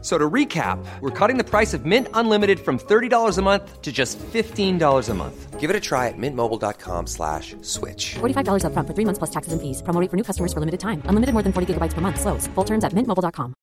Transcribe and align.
So 0.00 0.16
to 0.16 0.30
recap, 0.30 0.78
we're 1.00 1.10
cutting 1.10 1.38
the 1.38 1.44
price 1.44 1.74
of 1.74 1.84
Mint 1.84 2.06
Unlimited 2.14 2.60
from 2.60 2.78
$30 2.78 3.36
a 3.36 3.42
month 3.42 3.82
to 3.82 3.90
just 3.90 4.16
$15 4.18 5.08
a 5.08 5.14
month. 5.14 5.58
Give 5.58 5.70
it 5.70 5.74
a 5.74 5.80
try 5.80 6.06
at 6.06 6.14
mintmobile.com 6.16 7.08
slash 7.08 7.56
switch. 7.62 8.14
$45 8.20 8.62
upfront 8.62 8.86
for 8.86 8.94
three 8.94 9.04
months 9.04 9.18
plus 9.18 9.30
taxes 9.30 9.52
and 9.52 9.60
fees. 9.60 9.82
Promo 9.82 10.00
rate 10.00 10.08
for 10.08 10.16
new 10.16 10.22
customers 10.22 10.52
for 10.52 10.60
limited 10.60 10.78
time. 10.78 11.02
Unlimited 11.06 11.32
more 11.32 11.42
than 11.42 11.52
40 11.52 11.74
gigabytes 11.74 11.94
per 11.94 12.00
month. 12.00 12.20
Slows. 12.20 12.46
Full 12.54 12.64
terms 12.64 12.84
at 12.84 12.92
mintmobile.com. 12.92 13.54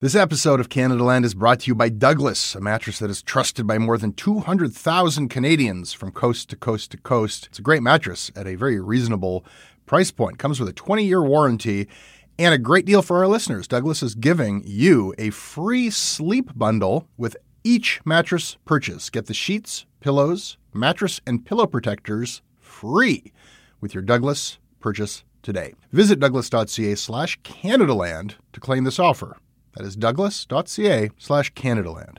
This 0.00 0.14
episode 0.14 0.60
of 0.60 0.68
Canadaland 0.68 1.24
is 1.24 1.34
brought 1.34 1.60
to 1.60 1.68
you 1.68 1.74
by 1.74 1.88
Douglas, 1.88 2.54
a 2.54 2.60
mattress 2.60 2.98
that 2.98 3.08
is 3.08 3.22
trusted 3.22 3.66
by 3.66 3.78
more 3.78 3.96
than 3.96 4.12
200,000 4.12 5.30
Canadians 5.30 5.94
from 5.94 6.12
coast 6.12 6.50
to 6.50 6.56
coast 6.56 6.90
to 6.90 6.98
coast. 6.98 7.46
It's 7.46 7.58
a 7.58 7.62
great 7.62 7.82
mattress 7.82 8.30
at 8.36 8.46
a 8.46 8.54
very 8.54 8.78
reasonable 8.78 9.46
price 9.86 10.10
point. 10.10 10.38
Comes 10.38 10.60
with 10.60 10.68
a 10.68 10.74
20-year 10.74 11.22
warranty 11.22 11.88
and 12.38 12.54
a 12.54 12.58
great 12.58 12.84
deal 12.86 13.02
for 13.02 13.18
our 13.18 13.28
listeners. 13.28 13.68
Douglas 13.68 14.02
is 14.02 14.14
giving 14.14 14.62
you 14.66 15.14
a 15.18 15.30
free 15.30 15.90
sleep 15.90 16.50
bundle 16.56 17.08
with 17.16 17.36
each 17.62 18.00
mattress 18.04 18.56
purchase. 18.64 19.10
Get 19.10 19.26
the 19.26 19.34
sheets, 19.34 19.86
pillows, 20.00 20.58
mattress, 20.72 21.20
and 21.26 21.44
pillow 21.44 21.66
protectors 21.66 22.42
free 22.58 23.32
with 23.80 23.94
your 23.94 24.02
Douglas 24.02 24.58
purchase 24.80 25.24
today. 25.42 25.74
Visit 25.92 26.20
douglas.ca 26.20 26.94
slash 26.94 27.40
Canadaland 27.42 28.34
to 28.52 28.60
claim 28.60 28.84
this 28.84 28.98
offer. 28.98 29.38
That 29.76 29.86
is 29.86 29.96
douglas.ca 29.96 31.10
slash 31.18 31.52
Canadaland. 31.54 32.18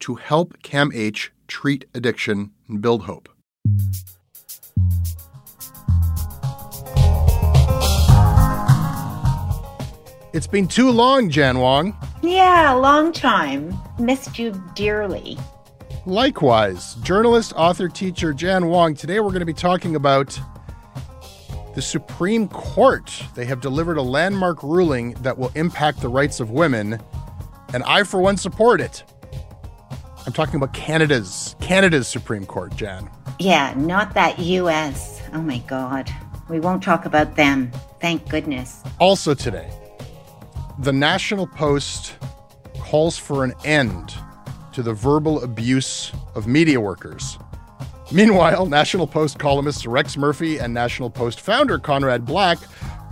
to 0.00 0.16
help 0.16 0.62
CAMH 0.62 1.30
treat 1.46 1.84
addiction 1.94 2.50
and 2.68 2.80
build 2.80 3.02
hope. 3.02 3.28
It's 10.32 10.46
been 10.46 10.68
too 10.68 10.90
long, 10.90 11.28
Jan 11.28 11.58
Wong. 11.58 11.96
Yeah, 12.22 12.72
long 12.72 13.12
time. 13.12 13.76
Missed 13.98 14.38
you 14.38 14.52
dearly. 14.74 15.36
Likewise, 16.06 16.94
journalist, 16.96 17.52
author, 17.56 17.88
teacher 17.88 18.32
Jan 18.32 18.66
Wong. 18.66 18.94
Today 18.94 19.18
we're 19.18 19.30
going 19.30 19.40
to 19.40 19.46
be 19.46 19.52
talking 19.52 19.96
about 19.96 20.38
the 21.74 21.82
Supreme 21.82 22.48
Court. 22.48 23.24
They 23.34 23.44
have 23.44 23.60
delivered 23.60 23.96
a 23.96 24.02
landmark 24.02 24.62
ruling 24.62 25.14
that 25.14 25.36
will 25.36 25.50
impact 25.54 26.00
the 26.00 26.08
rights 26.08 26.38
of 26.38 26.50
women, 26.50 27.00
and 27.74 27.82
I, 27.82 28.04
for 28.04 28.20
one, 28.20 28.36
support 28.36 28.80
it. 28.80 29.02
I'm 30.30 30.34
talking 30.34 30.54
about 30.54 30.72
Canada's 30.72 31.56
Canada's 31.60 32.06
Supreme 32.06 32.46
Court, 32.46 32.76
Jan. 32.76 33.10
Yeah, 33.40 33.74
not 33.76 34.14
that 34.14 34.38
US. 34.38 35.20
Oh 35.32 35.42
my 35.42 35.58
god. 35.58 36.08
We 36.48 36.60
won't 36.60 36.84
talk 36.84 37.04
about 37.04 37.34
them. 37.34 37.72
Thank 38.00 38.28
goodness. 38.28 38.80
Also 39.00 39.34
today, 39.34 39.68
the 40.78 40.92
National 40.92 41.48
Post 41.48 42.14
calls 42.78 43.18
for 43.18 43.42
an 43.42 43.54
end 43.64 44.14
to 44.72 44.84
the 44.84 44.92
verbal 44.92 45.42
abuse 45.42 46.12
of 46.36 46.46
media 46.46 46.80
workers. 46.80 47.36
Meanwhile, 48.12 48.66
National 48.66 49.08
Post 49.08 49.40
columnist 49.40 49.84
Rex 49.84 50.16
Murphy 50.16 50.58
and 50.58 50.72
National 50.72 51.10
Post 51.10 51.40
founder 51.40 51.76
Conrad 51.76 52.24
Black 52.24 52.58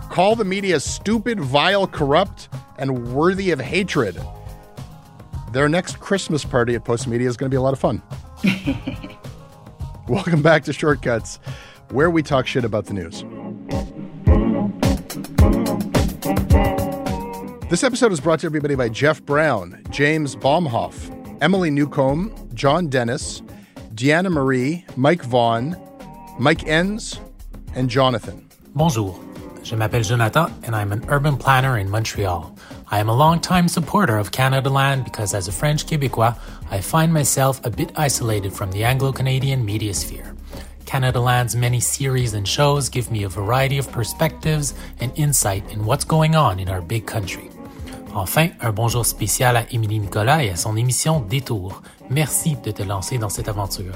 call 0.09 0.37
the 0.37 0.45
media 0.45 0.79
stupid, 0.79 1.41
vile, 1.41 1.85
corrupt, 1.85 2.47
and 2.77 3.13
worthy 3.13 3.51
of 3.51 3.59
hatred. 3.59 4.17
Their 5.51 5.67
next 5.67 5.99
Christmas 5.99 6.45
party 6.45 6.75
at 6.75 6.85
Postmedia 6.85 7.25
is 7.27 7.35
going 7.35 7.49
to 7.49 7.53
be 7.53 7.57
a 7.57 7.61
lot 7.61 7.73
of 7.73 7.79
fun. 7.79 8.03
Welcome 10.07 10.43
back 10.43 10.63
to 10.65 10.73
Shortcuts, 10.73 11.39
where 11.89 12.11
we 12.11 12.21
talk 12.21 12.45
shit 12.45 12.63
about 12.63 12.85
the 12.85 12.93
news. 12.93 13.23
This 17.69 17.83
episode 17.83 18.11
is 18.11 18.19
brought 18.19 18.41
to 18.41 18.45
everybody 18.45 18.75
by 18.75 18.89
Jeff 18.89 19.23
Brown, 19.23 19.81
James 19.89 20.35
Baumhoff, 20.35 21.15
Emily 21.41 21.71
Newcomb, 21.71 22.31
John 22.53 22.87
Dennis, 22.87 23.41
Deanna 23.95 24.31
Marie, 24.31 24.85
Mike 24.95 25.23
Vaughn, 25.23 25.75
Mike 26.37 26.67
Enns, 26.67 27.19
and 27.73 27.89
Jonathan. 27.89 28.47
Bonjour. 28.75 29.19
Je 29.63 29.75
m'appelle 29.75 30.03
Jonathan 30.03 30.51
and 30.63 30.75
I'm 30.75 30.91
an 30.91 31.03
urban 31.09 31.37
planner 31.37 31.77
in 31.77 31.89
Montreal. 31.89 32.55
I 32.91 32.99
am 32.99 33.07
a 33.07 33.13
longtime 33.13 33.67
supporter 33.67 34.17
of 34.17 34.31
Canadaland 34.31 35.03
because 35.03 35.35
as 35.35 35.47
a 35.47 35.51
French 35.51 35.85
Québécois, 35.85 36.35
I 36.71 36.81
find 36.81 37.13
myself 37.13 37.63
a 37.63 37.69
bit 37.69 37.91
isolated 37.95 38.51
from 38.51 38.71
the 38.71 38.83
Anglo 38.83 39.11
Canadian 39.11 39.63
media 39.63 39.93
sphere. 39.93 40.35
Canadaland's 40.85 41.55
many 41.55 41.79
series 41.79 42.33
and 42.33 42.47
shows 42.47 42.89
give 42.89 43.11
me 43.11 43.23
a 43.23 43.29
variety 43.29 43.77
of 43.77 43.91
perspectives 43.91 44.73
and 44.99 45.11
insight 45.15 45.63
in 45.71 45.85
what's 45.85 46.03
going 46.03 46.35
on 46.35 46.59
in 46.59 46.67
our 46.67 46.81
big 46.81 47.05
country. 47.05 47.51
Enfin, 48.15 48.49
un 48.59 48.71
bonjour 48.71 49.05
spécial 49.05 49.55
à 49.55 49.71
Émilie 49.71 49.99
Nicolas 49.99 50.43
et 50.43 50.49
à 50.49 50.55
son 50.55 50.75
émission 50.75 51.19
Détour. 51.19 51.83
Merci 52.09 52.55
de 52.63 52.71
te 52.71 52.81
lancer 52.81 53.19
dans 53.19 53.29
cette 53.29 53.49
aventure. 53.49 53.93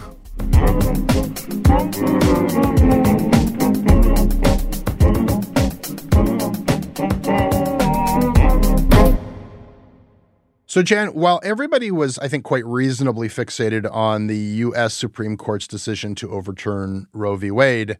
So, 10.73 10.81
Jan, 10.81 11.09
while 11.09 11.39
everybody 11.43 11.91
was, 11.91 12.17
I 12.17 12.27
think, 12.27 12.45
quite 12.45 12.65
reasonably 12.65 13.27
fixated 13.27 13.87
on 13.93 14.25
the 14.25 14.35
U.S. 14.35 14.95
Supreme 14.95 15.37
Court's 15.37 15.67
decision 15.67 16.15
to 16.15 16.31
overturn 16.31 17.05
Roe 17.13 17.35
v. 17.35 17.51
Wade, 17.51 17.99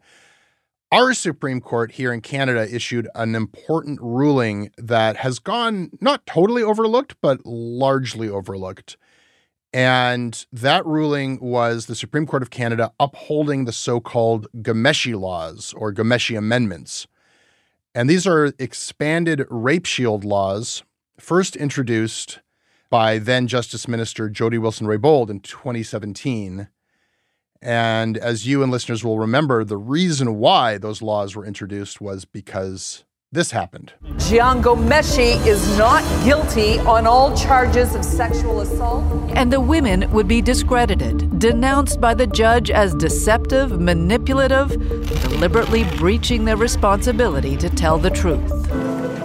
our 0.90 1.14
Supreme 1.14 1.60
Court 1.60 1.92
here 1.92 2.12
in 2.12 2.20
Canada 2.20 2.66
issued 2.68 3.08
an 3.14 3.36
important 3.36 4.00
ruling 4.02 4.72
that 4.76 5.18
has 5.18 5.38
gone 5.38 5.90
not 6.00 6.26
totally 6.26 6.64
overlooked, 6.64 7.14
but 7.20 7.46
largely 7.46 8.28
overlooked. 8.28 8.96
And 9.72 10.44
that 10.52 10.84
ruling 10.84 11.38
was 11.38 11.86
the 11.86 11.94
Supreme 11.94 12.26
Court 12.26 12.42
of 12.42 12.50
Canada 12.50 12.90
upholding 12.98 13.66
the 13.66 13.72
so 13.72 14.00
called 14.00 14.48
Ghomeshi 14.62 15.16
laws 15.16 15.74
or 15.76 15.92
Ghomeshi 15.92 16.36
amendments. 16.36 17.06
And 17.94 18.10
these 18.10 18.26
are 18.26 18.52
expanded 18.58 19.44
rape 19.48 19.86
shield 19.86 20.24
laws, 20.24 20.82
first 21.20 21.54
introduced 21.54 22.40
by 22.94 23.18
then 23.18 23.48
Justice 23.48 23.88
Minister 23.88 24.30
Jody 24.30 24.56
Wilson 24.56 24.86
Raybould 24.86 25.28
in 25.28 25.40
2017. 25.40 26.68
And 27.60 28.16
as 28.16 28.46
you 28.46 28.62
and 28.62 28.70
listeners 28.70 29.02
will 29.02 29.18
remember, 29.18 29.64
the 29.64 29.76
reason 29.76 30.36
why 30.36 30.78
those 30.78 31.02
laws 31.02 31.34
were 31.34 31.44
introduced 31.44 32.00
was 32.00 32.24
because 32.24 33.02
this 33.32 33.50
happened. 33.50 33.94
Jian 34.18 34.62
Ghomeshi 34.62 35.44
is 35.44 35.76
not 35.76 36.04
guilty 36.24 36.78
on 36.78 37.04
all 37.04 37.36
charges 37.36 37.96
of 37.96 38.04
sexual 38.04 38.60
assault. 38.60 39.02
And 39.34 39.52
the 39.52 39.60
women 39.60 40.08
would 40.12 40.28
be 40.28 40.40
discredited, 40.40 41.40
denounced 41.40 42.00
by 42.00 42.14
the 42.14 42.28
judge 42.28 42.70
as 42.70 42.94
deceptive, 42.94 43.80
manipulative, 43.80 44.68
deliberately 44.68 45.82
breaching 45.96 46.44
their 46.44 46.56
responsibility 46.56 47.56
to 47.56 47.68
tell 47.68 47.98
the 47.98 48.10
truth. 48.10 48.52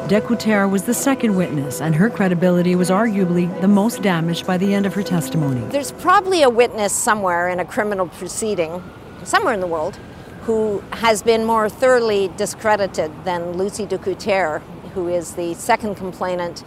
Decoutere 0.09 0.67
was 0.67 0.85
the 0.85 0.93
second 0.95 1.35
witness, 1.35 1.79
and 1.79 1.93
her 1.93 2.09
credibility 2.09 2.75
was 2.75 2.89
arguably 2.89 3.61
the 3.61 3.67
most 3.67 4.01
damaged 4.01 4.47
by 4.47 4.57
the 4.57 4.73
end 4.73 4.87
of 4.87 4.95
her 4.95 5.03
testimony. 5.03 5.61
There's 5.69 5.91
probably 5.91 6.41
a 6.41 6.49
witness 6.49 6.93
somewhere 6.93 7.47
in 7.47 7.59
a 7.59 7.65
criminal 7.65 8.07
proceeding, 8.07 8.81
somewhere 9.23 9.53
in 9.53 9.59
the 9.59 9.67
world, 9.67 9.99
who 10.41 10.79
has 10.93 11.21
been 11.21 11.45
more 11.45 11.69
thoroughly 11.69 12.31
discredited 12.37 13.11
than 13.23 13.51
Lucy 13.53 13.85
Decoutere, 13.85 14.63
who 14.95 15.07
is 15.07 15.35
the 15.35 15.53
second 15.53 15.93
complainant 15.93 16.63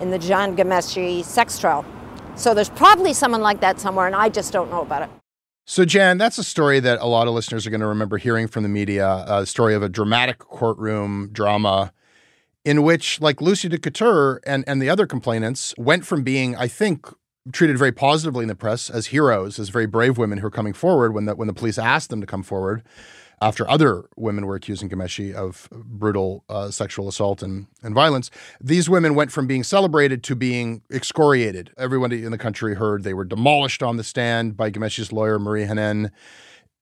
in 0.00 0.10
the 0.10 0.18
Jian 0.20 0.56
Ghomeshi 0.56 1.24
sex 1.24 1.58
trial. 1.58 1.84
So 2.36 2.54
there's 2.54 2.70
probably 2.70 3.12
someone 3.12 3.40
like 3.40 3.58
that 3.58 3.80
somewhere, 3.80 4.06
and 4.06 4.14
I 4.14 4.28
just 4.28 4.52
don't 4.52 4.70
know 4.70 4.82
about 4.82 5.02
it. 5.02 5.10
So, 5.66 5.84
Jan, 5.84 6.16
that's 6.16 6.38
a 6.38 6.44
story 6.44 6.78
that 6.78 7.00
a 7.00 7.06
lot 7.06 7.26
of 7.26 7.34
listeners 7.34 7.66
are 7.66 7.70
going 7.70 7.80
to 7.80 7.88
remember 7.88 8.18
hearing 8.18 8.46
from 8.46 8.62
the 8.62 8.68
media 8.68 9.04
uh, 9.04 9.40
a 9.40 9.46
story 9.46 9.74
of 9.74 9.82
a 9.82 9.88
dramatic 9.88 10.38
courtroom 10.38 11.30
drama 11.32 11.92
in 12.64 12.82
which 12.82 13.20
like 13.20 13.40
Lucy 13.40 13.68
Decoutere 13.68 14.38
and, 14.46 14.64
and 14.66 14.80
the 14.80 14.88
other 14.88 15.06
complainants 15.06 15.74
went 15.76 16.06
from 16.06 16.22
being, 16.22 16.56
I 16.56 16.68
think, 16.68 17.06
treated 17.52 17.76
very 17.76 17.92
positively 17.92 18.42
in 18.44 18.48
the 18.48 18.54
press 18.54 18.88
as 18.88 19.06
heroes, 19.06 19.58
as 19.58 19.68
very 19.68 19.86
brave 19.86 20.16
women 20.16 20.38
who 20.38 20.46
are 20.46 20.50
coming 20.50 20.72
forward 20.72 21.12
when 21.12 21.26
the 21.26 21.34
when 21.36 21.48
the 21.48 21.54
police 21.54 21.78
asked 21.78 22.10
them 22.10 22.20
to 22.20 22.26
come 22.26 22.42
forward 22.42 22.82
after 23.40 23.68
other 23.68 24.04
women 24.16 24.46
were 24.46 24.54
accusing 24.54 24.88
Ghomeshi 24.88 25.34
of 25.34 25.68
brutal 25.70 26.44
uh, 26.48 26.70
sexual 26.70 27.08
assault 27.08 27.42
and, 27.42 27.66
and 27.82 27.94
violence. 27.94 28.30
These 28.60 28.88
women 28.88 29.14
went 29.14 29.32
from 29.32 29.46
being 29.46 29.62
celebrated 29.62 30.22
to 30.24 30.34
being 30.34 30.82
excoriated. 30.90 31.70
Everybody 31.76 32.24
in 32.24 32.30
the 32.30 32.38
country 32.38 32.74
heard 32.74 33.02
they 33.02 33.12
were 33.12 33.24
demolished 33.24 33.82
on 33.82 33.98
the 33.98 34.04
stand 34.04 34.56
by 34.56 34.70
Ghomeshi's 34.70 35.12
lawyer, 35.12 35.38
Marie 35.38 35.66
Henein. 35.66 36.10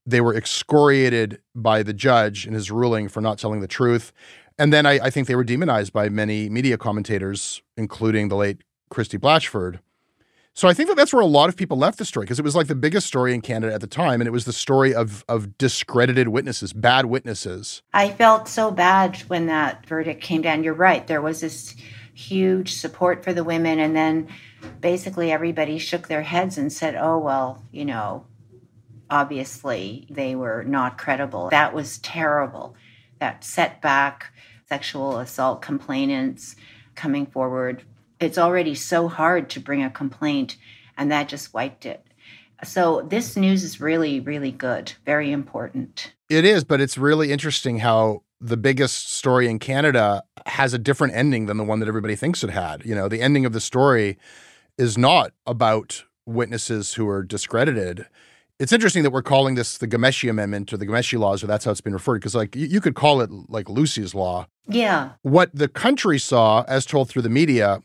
They 0.06 0.20
were 0.20 0.34
excoriated 0.34 1.40
by 1.54 1.82
the 1.82 1.92
judge 1.92 2.46
in 2.46 2.54
his 2.54 2.70
ruling 2.70 3.08
for 3.08 3.20
not 3.20 3.38
telling 3.38 3.60
the 3.60 3.68
truth. 3.68 4.12
And 4.58 4.72
then 4.72 4.86
I, 4.86 4.98
I 5.04 5.10
think 5.10 5.26
they 5.28 5.36
were 5.36 5.44
demonized 5.44 5.92
by 5.92 6.08
many 6.08 6.48
media 6.48 6.76
commentators, 6.76 7.62
including 7.76 8.28
the 8.28 8.36
late 8.36 8.62
Christie 8.90 9.18
Blatchford. 9.18 9.80
So 10.54 10.68
I 10.68 10.74
think 10.74 10.90
that 10.90 10.96
that's 10.96 11.14
where 11.14 11.22
a 11.22 11.26
lot 11.26 11.48
of 11.48 11.56
people 11.56 11.78
left 11.78 11.98
the 11.98 12.04
story 12.04 12.24
because 12.24 12.38
it 12.38 12.44
was 12.44 12.54
like 12.54 12.66
the 12.66 12.74
biggest 12.74 13.06
story 13.06 13.32
in 13.32 13.40
Canada 13.40 13.72
at 13.72 13.80
the 13.80 13.86
time, 13.86 14.20
and 14.20 14.28
it 14.28 14.32
was 14.32 14.44
the 14.44 14.52
story 14.52 14.94
of 14.94 15.24
of 15.26 15.56
discredited 15.56 16.28
witnesses, 16.28 16.74
bad 16.74 17.06
witnesses. 17.06 17.82
I 17.94 18.10
felt 18.10 18.48
so 18.48 18.70
bad 18.70 19.16
when 19.28 19.46
that 19.46 19.86
verdict 19.86 20.20
came 20.20 20.42
down. 20.42 20.62
You're 20.62 20.74
right. 20.74 21.06
There 21.06 21.22
was 21.22 21.40
this 21.40 21.74
huge 22.12 22.74
support 22.74 23.24
for 23.24 23.32
the 23.32 23.42
women, 23.44 23.78
and 23.78 23.96
then 23.96 24.28
basically 24.80 25.32
everybody 25.32 25.78
shook 25.78 26.08
their 26.08 26.22
heads 26.22 26.58
and 26.58 26.70
said, 26.70 26.96
"Oh 26.96 27.16
well, 27.16 27.62
you 27.72 27.86
know, 27.86 28.26
obviously 29.08 30.06
they 30.10 30.34
were 30.34 30.64
not 30.64 30.98
credible." 30.98 31.48
That 31.48 31.72
was 31.72 31.96
terrible. 31.96 32.76
That 33.22 33.44
setback, 33.44 34.32
sexual 34.68 35.18
assault 35.18 35.62
complainants 35.62 36.56
coming 36.94 37.24
forward 37.24 37.84
it's 38.22 38.38
already 38.38 38.74
so 38.74 39.08
hard 39.08 39.50
to 39.50 39.60
bring 39.60 39.82
a 39.82 39.90
complaint, 39.90 40.56
and 40.96 41.10
that 41.10 41.28
just 41.28 41.52
wiped 41.52 41.84
it. 41.84 42.06
So 42.64 43.02
this 43.02 43.36
news 43.36 43.64
is 43.64 43.80
really, 43.80 44.20
really 44.20 44.52
good, 44.52 44.92
very 45.04 45.32
important. 45.32 46.12
It 46.30 46.44
is, 46.44 46.62
but 46.62 46.80
it's 46.80 46.96
really 46.96 47.32
interesting 47.32 47.80
how 47.80 48.22
the 48.40 48.56
biggest 48.56 49.12
story 49.12 49.48
in 49.48 49.58
Canada 49.58 50.22
has 50.46 50.72
a 50.72 50.78
different 50.78 51.14
ending 51.14 51.46
than 51.46 51.56
the 51.56 51.64
one 51.64 51.80
that 51.80 51.88
everybody 51.88 52.14
thinks 52.14 52.44
it 52.44 52.50
had. 52.50 52.86
You 52.86 52.94
know, 52.94 53.08
the 53.08 53.20
ending 53.20 53.44
of 53.44 53.52
the 53.52 53.60
story 53.60 54.18
is 54.78 54.96
not 54.96 55.32
about 55.44 56.04
witnesses 56.24 56.94
who 56.94 57.08
are 57.08 57.24
discredited. 57.24 58.06
It's 58.62 58.70
interesting 58.70 59.02
that 59.02 59.10
we're 59.10 59.22
calling 59.22 59.56
this 59.56 59.76
the 59.78 59.88
Ghomeshi 59.88 60.30
Amendment 60.30 60.72
or 60.72 60.76
the 60.76 60.86
Ghomeshi 60.86 61.18
laws, 61.18 61.42
or 61.42 61.48
that's 61.48 61.64
how 61.64 61.72
it's 61.72 61.80
been 61.80 61.92
referred. 61.92 62.20
Because 62.20 62.36
like 62.36 62.54
you 62.54 62.80
could 62.80 62.94
call 62.94 63.20
it 63.20 63.28
like 63.48 63.68
Lucy's 63.68 64.14
law. 64.14 64.46
Yeah. 64.68 65.14
What 65.22 65.50
the 65.52 65.66
country 65.66 66.20
saw, 66.20 66.62
as 66.68 66.86
told 66.86 67.08
through 67.08 67.22
the 67.22 67.28
media, 67.28 67.82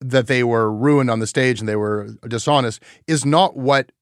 that 0.00 0.26
they 0.26 0.42
were 0.42 0.72
ruined 0.72 1.08
on 1.08 1.20
the 1.20 1.26
stage 1.28 1.60
and 1.60 1.68
they 1.68 1.76
were 1.76 2.16
dishonest 2.26 2.82
is 3.06 3.24
not 3.24 3.56
what 3.56 3.92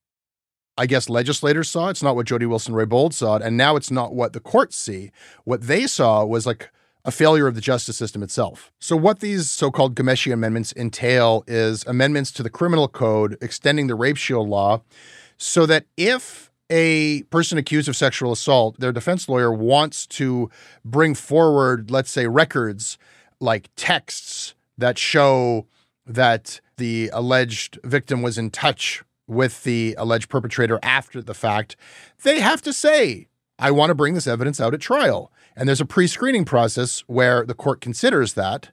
I 0.79 0.87
guess 0.87 1.11
legislators 1.11 1.69
saw. 1.69 1.91
It's 1.91 2.02
not 2.02 2.17
what 2.17 2.25
Jody 2.25 2.47
Wilson 2.47 2.73
Raybould 2.73 3.12
saw, 3.12 3.37
and 3.37 3.58
now 3.58 3.76
it's 3.76 3.91
not 3.91 4.14
what 4.14 4.32
the 4.32 4.41
courts 4.41 4.79
see. 4.79 5.11
What 5.44 5.64
they 5.67 5.87
saw 5.87 6.25
was 6.25 6.47
like 6.47 6.70
a 7.05 7.11
failure 7.11 7.47
of 7.47 7.55
the 7.55 7.61
justice 7.61 7.99
system 7.99 8.23
itself. 8.23 8.73
So, 8.79 8.97
what 8.97 9.20
these 9.20 9.50
so 9.50 9.70
called 9.70 9.97
Ghomeshi 9.97 10.32
amendments 10.32 10.73
entail 10.75 11.44
is 11.47 11.85
amendments 11.87 12.31
to 12.32 12.43
the 12.43 12.49
criminal 12.49 12.88
code 12.88 13.37
extending 13.43 13.87
the 13.87 13.94
rape 13.94 14.17
shield 14.17 14.49
law 14.49 14.81
so 15.40 15.64
that 15.64 15.87
if 15.96 16.50
a 16.69 17.22
person 17.25 17.56
accused 17.56 17.88
of 17.88 17.96
sexual 17.96 18.31
assault, 18.31 18.78
their 18.78 18.92
defense 18.92 19.28
lawyer 19.28 19.52
wants 19.52 20.06
to 20.06 20.50
bring 20.84 21.14
forward, 21.14 21.90
let's 21.90 22.10
say, 22.10 22.26
records 22.26 22.98
like 23.40 23.70
texts 23.75 24.54
that 24.76 24.98
show 24.98 25.66
that 26.06 26.60
the 26.76 27.10
alleged 27.12 27.78
victim 27.84 28.20
was 28.20 28.37
in 28.37 28.50
touch 28.50 29.02
with 29.26 29.64
the 29.64 29.94
alleged 29.96 30.28
perpetrator 30.28 30.78
after 30.82 31.22
the 31.22 31.34
fact, 31.34 31.75
they 32.22 32.40
have 32.40 32.60
to 32.60 32.72
say, 32.72 33.26
I 33.58 33.70
want 33.70 33.88
to 33.90 33.94
bring 33.94 34.14
this 34.14 34.26
evidence 34.26 34.60
out 34.60 34.75
at 34.75 34.81
trial. 34.81 35.32
And 35.56 35.66
there's 35.66 35.81
a 35.81 35.87
pre 35.87 36.06
screening 36.06 36.44
process 36.44 37.00
where 37.06 37.46
the 37.46 37.54
court 37.54 37.81
considers 37.81 38.34
that. 38.34 38.70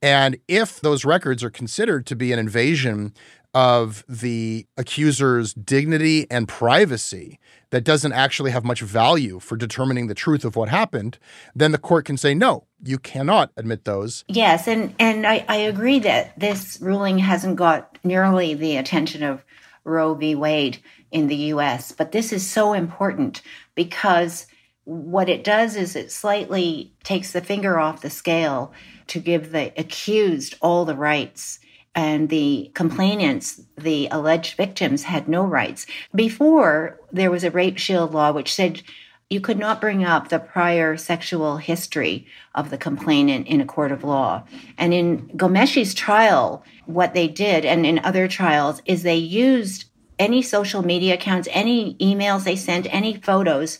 And 0.00 0.38
if 0.46 0.80
those 0.80 1.04
records 1.04 1.42
are 1.42 1.50
considered 1.50 2.06
to 2.06 2.16
be 2.16 2.32
an 2.32 2.38
invasion 2.38 3.12
of 3.58 4.04
the 4.08 4.64
accuser's 4.76 5.52
dignity 5.52 6.30
and 6.30 6.46
privacy 6.46 7.40
that 7.70 7.82
doesn't 7.82 8.12
actually 8.12 8.52
have 8.52 8.64
much 8.64 8.82
value 8.82 9.40
for 9.40 9.56
determining 9.56 10.06
the 10.06 10.14
truth 10.14 10.44
of 10.44 10.54
what 10.54 10.68
happened, 10.68 11.18
then 11.56 11.72
the 11.72 11.78
court 11.78 12.04
can 12.04 12.16
say, 12.16 12.34
no, 12.34 12.68
you 12.84 13.00
cannot 13.00 13.50
admit 13.56 13.84
those. 13.84 14.24
Yes, 14.28 14.68
and, 14.68 14.94
and 15.00 15.26
I, 15.26 15.44
I 15.48 15.56
agree 15.56 15.98
that 15.98 16.38
this 16.38 16.78
ruling 16.80 17.18
hasn't 17.18 17.56
got 17.56 17.98
nearly 18.04 18.54
the 18.54 18.76
attention 18.76 19.24
of 19.24 19.44
Roe 19.82 20.14
v. 20.14 20.36
Wade 20.36 20.78
in 21.10 21.26
the 21.26 21.50
US, 21.52 21.90
but 21.90 22.12
this 22.12 22.32
is 22.32 22.48
so 22.48 22.74
important 22.74 23.42
because 23.74 24.46
what 24.84 25.28
it 25.28 25.42
does 25.42 25.74
is 25.74 25.96
it 25.96 26.12
slightly 26.12 26.92
takes 27.02 27.32
the 27.32 27.40
finger 27.40 27.80
off 27.80 28.02
the 28.02 28.08
scale 28.08 28.72
to 29.08 29.18
give 29.18 29.50
the 29.50 29.72
accused 29.76 30.54
all 30.60 30.84
the 30.84 30.94
rights 30.94 31.58
and 31.94 32.28
the 32.28 32.70
complainants, 32.74 33.60
the 33.76 34.08
alleged 34.10 34.56
victims, 34.56 35.02
had 35.02 35.28
no 35.28 35.44
rights. 35.44 35.86
Before, 36.14 37.00
there 37.12 37.30
was 37.30 37.44
a 37.44 37.50
rape 37.50 37.78
shield 37.78 38.14
law 38.14 38.32
which 38.32 38.54
said 38.54 38.82
you 39.30 39.40
could 39.40 39.58
not 39.58 39.80
bring 39.80 40.04
up 40.04 40.28
the 40.28 40.38
prior 40.38 40.96
sexual 40.96 41.58
history 41.58 42.26
of 42.54 42.70
the 42.70 42.78
complainant 42.78 43.46
in 43.46 43.60
a 43.60 43.66
court 43.66 43.92
of 43.92 44.04
law. 44.04 44.42
And 44.78 44.94
in 44.94 45.28
Ghomeshi's 45.36 45.92
trial, 45.92 46.64
what 46.86 47.12
they 47.12 47.28
did, 47.28 47.64
and 47.64 47.84
in 47.84 47.98
other 47.98 48.26
trials, 48.26 48.80
is 48.86 49.02
they 49.02 49.16
used 49.16 49.84
any 50.18 50.40
social 50.40 50.82
media 50.82 51.14
accounts, 51.14 51.48
any 51.52 51.94
emails 51.96 52.44
they 52.44 52.56
sent, 52.56 52.92
any 52.92 53.16
photos, 53.16 53.78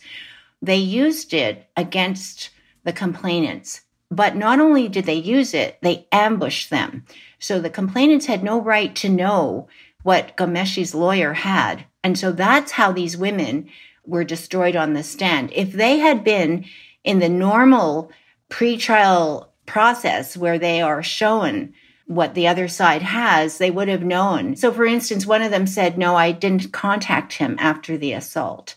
they 0.61 0.77
used 0.77 1.33
it 1.33 1.67
against 1.75 2.51
the 2.83 2.93
complainants. 2.93 3.81
But 4.11 4.35
not 4.35 4.59
only 4.59 4.87
did 4.87 5.05
they 5.05 5.15
use 5.15 5.53
it, 5.53 5.77
they 5.81 6.07
ambushed 6.11 6.69
them. 6.69 7.05
So 7.39 7.59
the 7.59 7.69
complainants 7.69 8.25
had 8.25 8.43
no 8.43 8.61
right 8.61 8.95
to 8.97 9.09
know 9.09 9.67
what 10.03 10.35
Ghomeshi's 10.37 10.95
lawyer 10.95 11.33
had. 11.33 11.85
And 12.03 12.17
so 12.17 12.31
that's 12.31 12.73
how 12.73 12.91
these 12.91 13.17
women 13.17 13.69
were 14.05 14.23
destroyed 14.23 14.75
on 14.75 14.93
the 14.93 15.03
stand. 15.03 15.51
If 15.53 15.73
they 15.73 15.99
had 15.99 16.23
been 16.23 16.65
in 17.03 17.19
the 17.19 17.29
normal 17.29 18.11
pretrial 18.49 19.47
process 19.65 20.35
where 20.35 20.57
they 20.57 20.81
are 20.81 21.03
shown 21.03 21.73
what 22.07 22.33
the 22.33 22.47
other 22.47 22.67
side 22.67 23.03
has, 23.03 23.59
they 23.59 23.69
would 23.69 23.87
have 23.87 24.03
known. 24.03 24.55
So, 24.55 24.71
for 24.71 24.85
instance, 24.85 25.27
one 25.27 25.43
of 25.43 25.51
them 25.51 25.67
said, 25.67 25.97
No, 25.97 26.15
I 26.15 26.31
didn't 26.31 26.71
contact 26.71 27.33
him 27.33 27.55
after 27.59 27.97
the 27.97 28.13
assault. 28.13 28.75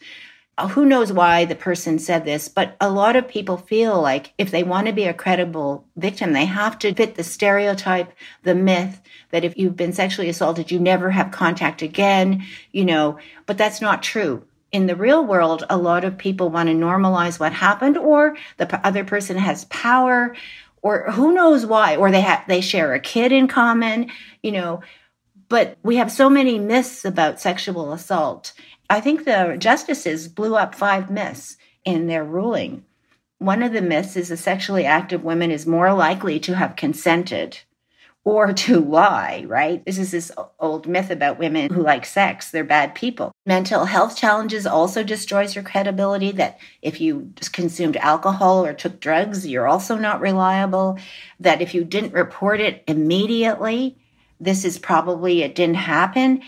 Uh, 0.59 0.69
who 0.69 0.85
knows 0.85 1.11
why 1.11 1.47
the 1.47 1.55
person 1.55 1.99
said 1.99 2.25
this, 2.27 2.47
but 2.47 2.77
a 2.79 2.91
lot 2.91 3.17
of 3.17 3.27
people 3.27 3.57
feel 3.57 4.01
like 4.01 4.35
if 4.37 4.51
they 4.51 4.63
want 4.63 4.87
to 4.87 4.93
be 4.93 5.05
a 5.05 5.15
credible 5.15 5.87
victim, 5.97 6.33
they 6.33 6.45
have 6.45 6.79
to 6.79 6.93
fit 6.93 7.15
the 7.15 7.25
stereotype, 7.25 8.13
the 8.43 8.55
myth 8.55 9.01
that 9.31 9.45
if 9.45 9.57
you've 9.57 9.77
been 9.77 9.95
sexually 9.95 10.29
assaulted, 10.29 10.71
you 10.71 10.79
never 10.79 11.11
have 11.11 11.31
contact 11.31 11.81
again, 11.81 12.45
you 12.71 12.85
know, 12.85 13.19
but 13.47 13.57
that's 13.57 13.81
not 13.81 14.03
true. 14.03 14.45
In 14.73 14.87
the 14.87 14.97
real 14.97 15.25
world, 15.25 15.65
a 15.71 15.79
lot 15.79 16.05
of 16.05 16.19
people 16.19 16.51
want 16.51 16.69
to 16.69 16.75
normalize 16.75 17.41
what 17.41 17.55
happened 17.55 17.97
or 17.97 18.37
the 18.59 18.87
other 18.87 19.05
person 19.05 19.39
has 19.39 19.65
power 19.67 20.37
or 20.83 21.11
who 21.13 21.33
knows 21.33 21.65
why, 21.65 21.97
or 21.97 22.11
they 22.11 22.21
have, 22.21 22.45
they 22.47 22.61
share 22.61 22.93
a 22.93 23.01
kid 23.01 23.33
in 23.33 23.49
common, 23.49 24.11
you 24.43 24.53
know, 24.53 24.83
but 25.49 25.77
we 25.83 25.97
have 25.97 26.11
so 26.11 26.29
many 26.29 26.59
myths 26.59 27.05
about 27.05 27.41
sexual 27.41 27.93
assault 27.93 28.53
I 28.93 29.01
think 29.01 29.25
the 29.25 29.57
justices 29.59 30.29
blew 30.29 30.55
up 30.55 30.75
five 30.75 31.11
myths 31.11 31.57
in 31.83 32.09
their 32.09 32.23
ruling. 32.23 32.85
One 33.39 33.63
of 33.63 33.73
the 33.73 33.81
myths 33.81 34.17
is 34.17 34.31
a 34.31 34.37
sexually 34.37 34.85
active 34.85 35.25
woman 35.25 35.51
is 35.51 35.67
more 35.67 35.95
likely 35.95 36.39
to 36.41 36.55
have 36.57 36.77
consented 36.77 37.59
or 38.23 38.53
to 38.65 38.81
lie, 38.81 39.47
right? 39.49 39.83
This 39.87 39.97
is 39.97 40.11
this 40.11 40.31
old 40.61 40.87
myth 40.87 41.11
about 41.11 41.39
women 41.39 41.73
who 41.73 41.81
like 41.83 42.05
sex, 42.05 42.51
they're 42.51 42.65
bad 42.65 42.95
people. 42.95 43.33
Mental 43.47 43.87
health 43.87 44.15
challenges 44.15 44.67
also 44.67 45.03
destroys 45.03 45.55
your 45.55 45.65
credibility 45.65 46.31
that 46.33 46.61
if 46.83 47.01
you 47.01 47.33
consumed 47.51 47.97
alcohol 47.97 48.63
or 48.63 48.75
took 48.75 49.01
drugs, 49.01 49.47
you're 49.47 49.69
also 49.69 49.97
not 49.97 50.21
reliable. 50.21 50.99
That 51.41 51.63
if 51.63 51.73
you 51.73 51.83
didn't 51.83 52.13
report 52.13 52.61
it 52.61 52.85
immediately, 52.87 53.97
this 54.39 54.67
is 54.67 54.79
probably 54.79 55.41
it 55.43 55.55
didn't 55.55 55.77
happen 55.77 56.43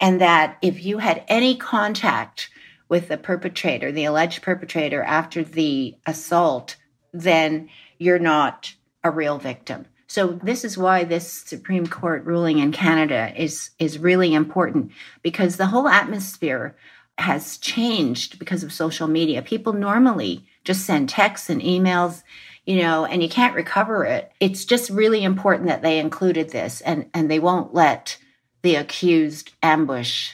and 0.00 0.20
that 0.20 0.58
if 0.62 0.84
you 0.84 0.98
had 0.98 1.24
any 1.28 1.56
contact 1.56 2.50
with 2.88 3.08
the 3.08 3.18
perpetrator, 3.18 3.90
the 3.90 4.04
alleged 4.04 4.42
perpetrator 4.42 5.02
after 5.02 5.42
the 5.42 5.96
assault, 6.06 6.76
then 7.12 7.68
you're 7.98 8.18
not 8.18 8.74
a 9.02 9.10
real 9.10 9.38
victim. 9.38 9.86
So 10.06 10.38
this 10.42 10.64
is 10.64 10.78
why 10.78 11.04
this 11.04 11.30
Supreme 11.30 11.86
Court 11.86 12.24
ruling 12.24 12.58
in 12.58 12.70
Canada 12.70 13.32
is 13.36 13.70
is 13.78 13.98
really 13.98 14.34
important 14.34 14.92
because 15.22 15.56
the 15.56 15.66
whole 15.66 15.88
atmosphere 15.88 16.76
has 17.18 17.58
changed 17.58 18.38
because 18.38 18.62
of 18.62 18.72
social 18.72 19.08
media. 19.08 19.42
People 19.42 19.72
normally 19.72 20.46
just 20.64 20.84
send 20.84 21.08
texts 21.08 21.50
and 21.50 21.60
emails 21.60 22.22
you 22.66 22.82
know, 22.82 23.04
and 23.04 23.22
you 23.22 23.28
can't 23.28 23.54
recover 23.54 24.04
it. 24.04 24.32
It's 24.40 24.64
just 24.64 24.90
really 24.90 25.22
important 25.22 25.68
that 25.68 25.82
they 25.82 25.98
included 26.00 26.50
this 26.50 26.80
and, 26.80 27.08
and 27.14 27.30
they 27.30 27.38
won't 27.38 27.72
let 27.72 28.18
the 28.66 28.74
accused 28.74 29.52
ambush 29.62 30.32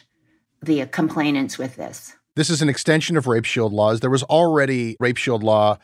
the 0.62 0.86
complainants 0.86 1.58
with 1.58 1.76
this. 1.76 2.14
This 2.34 2.48
is 2.48 2.62
an 2.62 2.70
extension 2.70 3.18
of 3.18 3.26
rape 3.26 3.44
shield 3.44 3.74
laws. 3.74 4.00
There 4.00 4.08
was 4.08 4.22
already 4.22 4.96
rape 4.98 5.18
shield 5.18 5.42
law 5.42 5.76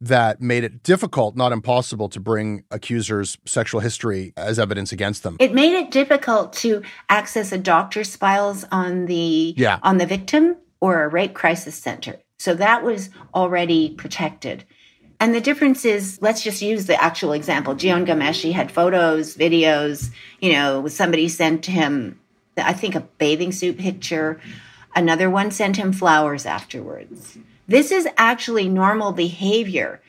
that 0.00 0.40
made 0.40 0.62
it 0.62 0.84
difficult, 0.84 1.34
not 1.34 1.50
impossible, 1.50 2.08
to 2.10 2.20
bring 2.20 2.62
accusers' 2.70 3.38
sexual 3.44 3.80
history 3.80 4.32
as 4.36 4.56
evidence 4.56 4.92
against 4.92 5.24
them. 5.24 5.36
It 5.40 5.52
made 5.52 5.74
it 5.74 5.90
difficult 5.90 6.52
to 6.64 6.84
access 7.08 7.50
a 7.50 7.58
doctor's 7.58 8.14
files 8.14 8.64
on 8.70 9.06
the 9.06 9.54
yeah. 9.56 9.80
on 9.82 9.98
the 9.98 10.06
victim 10.06 10.58
or 10.80 11.02
a 11.02 11.08
rape 11.08 11.34
crisis 11.34 11.74
center. 11.74 12.20
So 12.38 12.54
that 12.54 12.84
was 12.84 13.10
already 13.34 13.94
protected. 13.94 14.64
And 15.18 15.34
the 15.34 15.40
difference 15.40 15.84
is, 15.84 16.18
let's 16.20 16.42
just 16.42 16.60
use 16.60 16.86
the 16.86 17.02
actual 17.02 17.32
example. 17.32 17.74
Jian 17.74 18.06
Ghomeshi 18.06 18.52
had 18.52 18.70
photos, 18.70 19.36
videos, 19.36 20.10
you 20.40 20.52
know, 20.52 20.88
somebody 20.88 21.28
sent 21.28 21.66
him, 21.66 22.20
I 22.56 22.74
think, 22.74 22.94
a 22.94 23.00
bathing 23.00 23.52
suit 23.52 23.78
picture. 23.78 24.40
Another 24.94 25.30
one 25.30 25.50
sent 25.50 25.76
him 25.76 25.92
flowers 25.92 26.44
afterwards. 26.44 27.38
This 27.66 27.90
is 27.90 28.06
actually 28.16 28.68
normal 28.68 29.12
behavior 29.12 30.00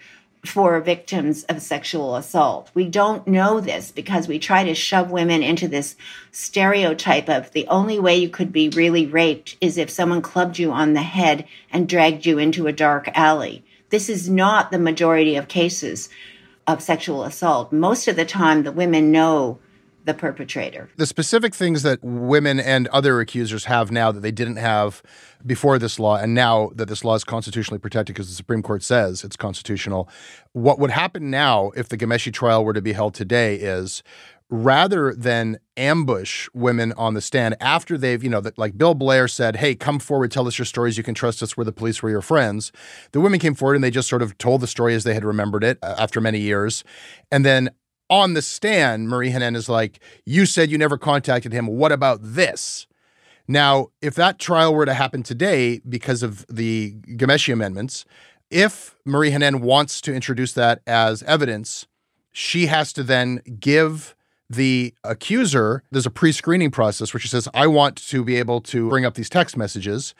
for 0.46 0.80
victims 0.80 1.44
of 1.46 1.62
sexual 1.62 2.16
assault. 2.16 2.70
We 2.74 2.88
don't 2.88 3.28
know 3.28 3.60
this 3.60 3.92
because 3.92 4.28
we 4.28 4.40
try 4.40 4.64
to 4.64 4.76
shove 4.76 5.12
women 5.12 5.42
into 5.44 5.68
this 5.68 5.96
stereotype 6.32 7.28
of 7.30 7.52
the 7.52 7.68
only 7.68 8.00
way 8.00 8.18
you 8.18 8.30
could 8.30 8.52
be 8.52 8.70
really 8.70 9.06
raped 9.06 9.58
is 9.60 9.78
if 9.78 9.90
someone 9.90 10.22
clubbed 10.22 10.60
you 10.60 10.72
on 10.72 10.94
the 10.94 11.02
head 11.02 11.48
and 11.72 11.90
dragged 11.90 12.26
you 12.26 12.38
into 12.38 12.68
a 12.68 12.74
dark 12.74 13.10
alley. 13.14 13.64
This 13.90 14.10
is 14.10 14.30
not 14.30 14.72
the 14.72 14.80
majority 14.80 15.36
of 15.36 15.48
cases 15.48 16.10
of 16.68 16.82
sexual 16.82 17.24
assault. 17.24 17.72
Most 17.72 18.08
of 18.08 18.16
the 18.16 18.26
time, 18.26 18.64
the 18.64 18.72
women 18.72 19.12
know 19.12 19.60
the 20.08 20.14
perpetrator. 20.14 20.90
The 20.96 21.06
specific 21.06 21.54
things 21.54 21.84
that 21.84 22.00
women 22.02 22.60
and 22.60 22.88
other 22.88 23.20
accusers 23.20 23.66
have 23.66 23.92
now 23.92 24.12
that 24.12 24.22
they 24.22 24.32
didn't 24.32 24.56
have 24.56 25.04
before 25.46 25.78
this 25.78 26.00
law, 26.00 26.16
and 26.16 26.34
now 26.34 26.72
that 26.76 26.88
this 26.88 27.04
law 27.04 27.16
is 27.16 27.26
constitutionally 27.26 27.80
protected 27.80 28.16
because 28.16 28.30
the 28.30 28.34
Supreme 28.34 28.64
Court 28.64 28.84
says 28.84 29.24
it's 29.24 29.36
constitutional, 29.36 30.10
what 30.54 30.80
would 30.80 30.92
happen 30.92 31.30
now 31.30 31.72
if 31.76 31.90
the 31.90 31.98
Ghomeshi 31.98 32.34
trial 32.34 32.64
were 32.64 32.74
to 32.74 32.82
be 32.82 32.94
held 32.94 33.16
today 33.16 33.56
is 33.56 34.02
rather 34.50 35.14
than 35.14 35.60
ambush 35.76 36.48
women 36.54 36.94
on 36.94 37.14
the 37.14 37.22
stand 37.22 37.56
after 37.60 37.98
they've, 37.98 38.24
you 38.24 38.30
know, 38.30 38.40
that 38.40 38.58
like 38.58 38.78
Bill 38.78 38.94
Blair 38.94 39.28
said, 39.28 39.58
hey, 39.58 39.76
come 39.76 40.00
forward, 40.00 40.32
tell 40.32 40.48
us 40.48 40.58
your 40.58 40.66
stories. 40.66 40.98
You 40.98 41.04
can 41.04 41.14
trust 41.14 41.44
us. 41.44 41.58
We're 41.58 41.66
the 41.66 41.74
police. 41.74 42.02
We're 42.02 42.12
your 42.12 42.22
friends. 42.22 42.72
The 43.12 43.20
women 43.20 43.40
came 43.40 43.56
forward 43.56 43.76
and 43.76 43.84
they 43.84 43.92
just 43.92 44.10
sort 44.10 44.22
of 44.22 44.38
told 44.38 44.62
the 44.62 44.68
story 44.68 44.96
as 44.96 45.04
they 45.04 45.14
had 45.14 45.26
remembered 45.26 45.64
it 45.64 45.78
uh, 45.82 45.96
after 45.98 46.22
many 46.22 46.40
years. 46.40 46.84
And 47.30 47.46
then 47.46 47.72
on 48.10 48.34
the 48.34 48.42
stand, 48.42 49.10
Marie 49.10 49.32
Henein 49.32 49.56
is 49.56 49.68
like, 49.68 50.00
You 50.26 50.46
said 50.46 50.72
you 50.72 50.78
never 50.78 50.98
contacted 50.98 51.52
him. 51.52 51.68
What 51.68 51.92
about 51.92 52.20
this? 52.22 52.88
Now, 53.50 53.88
if 54.02 54.16
that 54.16 54.40
trial 54.40 54.74
were 54.74 54.86
to 54.86 54.94
happen 54.94 55.24
today 55.24 55.80
because 55.88 56.24
of 56.24 56.46
the 56.48 56.96
Ghomeshi 57.16 57.52
amendments, 57.52 58.06
if 58.50 58.96
Marie 59.06 59.32
Henein 59.32 59.62
wants 59.62 60.02
to 60.02 60.14
introduce 60.14 60.54
that 60.54 60.82
as 60.88 61.24
evidence, 61.24 61.88
she 62.32 62.68
has 62.68 62.94
to 62.94 63.04
then 63.04 63.42
give 63.60 64.16
the 64.50 64.94
accuser, 65.04 65.84
there's 65.92 66.06
a 66.06 66.12
pre 66.12 66.32
screening 66.32 66.72
process 66.72 67.14
where 67.14 67.20
she 67.20 67.28
says, 67.28 67.48
I 67.54 67.68
want 67.68 67.96
to 68.08 68.24
be 68.24 68.38
able 68.38 68.62
to 68.62 68.90
bring 68.90 69.06
up 69.06 69.16
these 69.16 69.30
text 69.30 69.58
messages. 69.58 70.14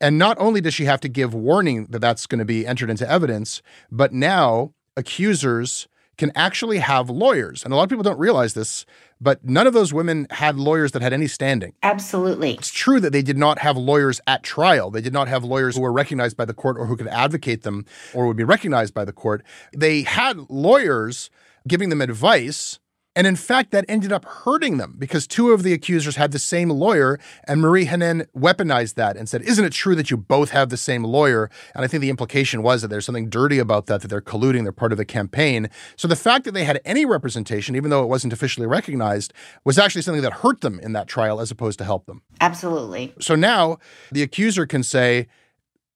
And 0.00 0.18
not 0.18 0.36
only 0.38 0.60
does 0.60 0.74
she 0.74 0.84
have 0.84 1.00
to 1.00 1.08
give 1.08 1.34
warning 1.34 1.86
that 1.90 2.00
that's 2.00 2.26
going 2.26 2.38
to 2.38 2.44
be 2.44 2.66
entered 2.66 2.90
into 2.90 3.08
evidence, 3.10 3.62
but 3.90 4.12
now 4.12 4.72
accusers 4.96 5.88
can 6.16 6.32
actually 6.34 6.78
have 6.78 7.10
lawyers. 7.10 7.62
And 7.62 7.72
a 7.72 7.76
lot 7.76 7.82
of 7.82 7.90
people 7.90 8.02
don't 8.02 8.18
realize 8.18 8.54
this, 8.54 8.86
but 9.20 9.44
none 9.44 9.66
of 9.66 9.74
those 9.74 9.92
women 9.92 10.26
had 10.30 10.56
lawyers 10.56 10.92
that 10.92 11.02
had 11.02 11.12
any 11.12 11.26
standing. 11.26 11.74
Absolutely. 11.82 12.54
It's 12.54 12.70
true 12.70 13.00
that 13.00 13.12
they 13.12 13.20
did 13.20 13.36
not 13.36 13.58
have 13.58 13.76
lawyers 13.76 14.20
at 14.26 14.42
trial. 14.42 14.90
They 14.90 15.02
did 15.02 15.12
not 15.12 15.28
have 15.28 15.44
lawyers 15.44 15.76
who 15.76 15.82
were 15.82 15.92
recognized 15.92 16.36
by 16.36 16.46
the 16.46 16.54
court 16.54 16.78
or 16.78 16.86
who 16.86 16.96
could 16.96 17.08
advocate 17.08 17.62
them 17.62 17.84
or 18.14 18.26
would 18.26 18.36
be 18.36 18.44
recognized 18.44 18.94
by 18.94 19.04
the 19.04 19.12
court. 19.12 19.44
They 19.76 20.02
had 20.02 20.38
lawyers 20.48 21.28
giving 21.68 21.90
them 21.90 22.00
advice 22.00 22.78
and 23.16 23.26
in 23.26 23.34
fact, 23.34 23.70
that 23.70 23.86
ended 23.88 24.12
up 24.12 24.26
hurting 24.26 24.76
them 24.76 24.94
because 24.98 25.26
two 25.26 25.52
of 25.52 25.62
the 25.62 25.72
accusers 25.72 26.16
had 26.16 26.32
the 26.32 26.38
same 26.38 26.68
lawyer, 26.68 27.18
and 27.44 27.62
Marie 27.62 27.86
Henein 27.86 28.26
weaponized 28.36 28.94
that 28.94 29.16
and 29.16 29.26
said, 29.26 29.40
Isn't 29.42 29.64
it 29.64 29.72
true 29.72 29.94
that 29.94 30.10
you 30.10 30.18
both 30.18 30.50
have 30.50 30.68
the 30.68 30.76
same 30.76 31.02
lawyer? 31.02 31.50
And 31.74 31.82
I 31.82 31.88
think 31.88 32.02
the 32.02 32.10
implication 32.10 32.62
was 32.62 32.82
that 32.82 32.88
there's 32.88 33.06
something 33.06 33.30
dirty 33.30 33.58
about 33.58 33.86
that, 33.86 34.02
that 34.02 34.08
they're 34.08 34.20
colluding, 34.20 34.64
they're 34.64 34.72
part 34.72 34.92
of 34.92 34.98
the 34.98 35.06
campaign. 35.06 35.70
So 35.96 36.06
the 36.06 36.14
fact 36.14 36.44
that 36.44 36.52
they 36.52 36.64
had 36.64 36.78
any 36.84 37.06
representation, 37.06 37.74
even 37.74 37.88
though 37.88 38.02
it 38.02 38.08
wasn't 38.08 38.34
officially 38.34 38.66
recognized, 38.66 39.32
was 39.64 39.78
actually 39.78 40.02
something 40.02 40.22
that 40.22 40.34
hurt 40.34 40.60
them 40.60 40.78
in 40.80 40.92
that 40.92 41.08
trial 41.08 41.40
as 41.40 41.50
opposed 41.50 41.78
to 41.78 41.86
help 41.86 42.04
them. 42.04 42.20
Absolutely. 42.42 43.14
So 43.18 43.34
now 43.34 43.78
the 44.12 44.22
accuser 44.22 44.66
can 44.66 44.82
say, 44.82 45.26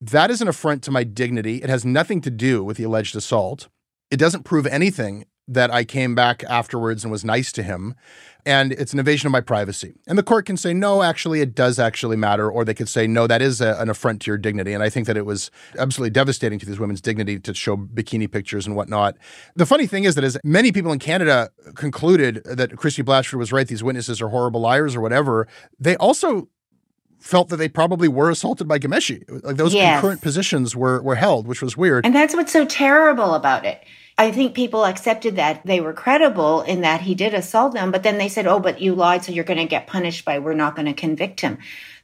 That 0.00 0.30
is 0.30 0.40
an 0.40 0.48
affront 0.48 0.82
to 0.84 0.90
my 0.90 1.04
dignity. 1.04 1.56
It 1.56 1.68
has 1.68 1.84
nothing 1.84 2.22
to 2.22 2.30
do 2.30 2.64
with 2.64 2.78
the 2.78 2.84
alleged 2.84 3.14
assault. 3.14 3.68
It 4.10 4.16
doesn't 4.16 4.44
prove 4.44 4.66
anything 4.66 5.26
that 5.50 5.71
I 5.71 5.85
came 5.85 6.14
back 6.14 6.45
afterwards 6.45 7.04
and 7.04 7.11
was 7.11 7.25
nice 7.25 7.52
to 7.52 7.62
him. 7.62 7.95
And 8.47 8.73
it's 8.73 8.95
an 8.95 8.99
invasion 8.99 9.26
of 9.26 9.33
my 9.33 9.42
privacy. 9.42 9.92
And 10.07 10.16
the 10.16 10.23
court 10.23 10.47
can 10.47 10.57
say, 10.57 10.73
no, 10.73 11.02
actually, 11.02 11.42
it 11.42 11.54
does 11.54 11.78
actually 11.78 12.16
matter. 12.16 12.50
Or 12.50 12.64
they 12.64 12.73
could 12.73 12.88
say, 12.88 13.07
no, 13.07 13.26
that 13.26 13.42
is 13.42 13.61
a, 13.61 13.76
an 13.78 13.90
affront 13.90 14.23
to 14.23 14.30
your 14.30 14.38
dignity. 14.38 14.73
And 14.73 14.83
I 14.83 14.88
think 14.88 15.07
that 15.09 15.16
it 15.19 15.26
was 15.26 15.50
absolutely 15.78 16.11
devastating 16.11 16.59
to 16.59 16.64
these 16.64 16.78
women's 16.78 17.02
dignity 17.02 17.38
to 17.38 17.52
show 17.52 17.76
bikini 17.76 18.30
pictures 18.30 18.66
and 18.66 18.75
whatnot. 18.75 19.16
The 19.57 19.66
funny 19.66 19.87
thing 19.87 20.04
is 20.04 20.14
that 20.14 20.25
as 20.25 20.38
many 20.42 20.73
people 20.73 20.90
in 20.90 20.99
Canada 20.99 21.50
concluded 21.75 22.42
that 22.45 22.76
Christie 22.76 23.02
Blatchford 23.02 23.38
was 23.38 23.52
right, 23.52 23.69
these 23.69 23.83
witnesses 23.83 24.23
are 24.23 24.28
horrible 24.28 24.61
liars 24.61 24.97
or 24.97 25.02
whatever, 25.02 25.47
they 25.78 25.97
also 25.97 26.49
felt 27.19 27.50
that 27.50 27.57
they 27.57 27.69
probably 27.69 28.09
were 28.09 28.30
assaulted 28.30 28.66
by 28.66 28.78
Ghomeshi. 28.78 29.23
Like 29.45 29.57
those 29.57 29.75
yes. 29.75 30.00
concurrent 30.00 30.23
positions 30.23 30.75
were 30.75 31.02
were 31.02 31.16
held, 31.16 31.47
which 31.47 31.61
was 31.61 31.76
weird. 31.76 32.07
And 32.07 32.14
that's 32.14 32.35
what's 32.35 32.52
so 32.52 32.64
terrible 32.64 33.35
about 33.35 33.66
it. 33.66 33.85
I 34.20 34.32
think 34.32 34.54
people 34.54 34.84
accepted 34.84 35.36
that 35.36 35.64
they 35.64 35.80
were 35.80 35.94
credible 35.94 36.60
in 36.60 36.82
that 36.82 37.00
he 37.00 37.14
did 37.14 37.32
assault 37.32 37.72
them, 37.72 37.90
but 37.90 38.02
then 38.02 38.18
they 38.18 38.28
said, 38.28 38.46
"Oh, 38.46 38.60
but 38.60 38.78
you 38.78 38.94
lied, 38.94 39.24
so 39.24 39.32
you're 39.32 39.44
going 39.44 39.56
to 39.56 39.64
get 39.64 39.86
punished 39.86 40.26
by 40.26 40.38
we're 40.38 40.52
not 40.52 40.76
going 40.76 40.84
to 40.84 40.92
convict 40.92 41.40
him." 41.40 41.56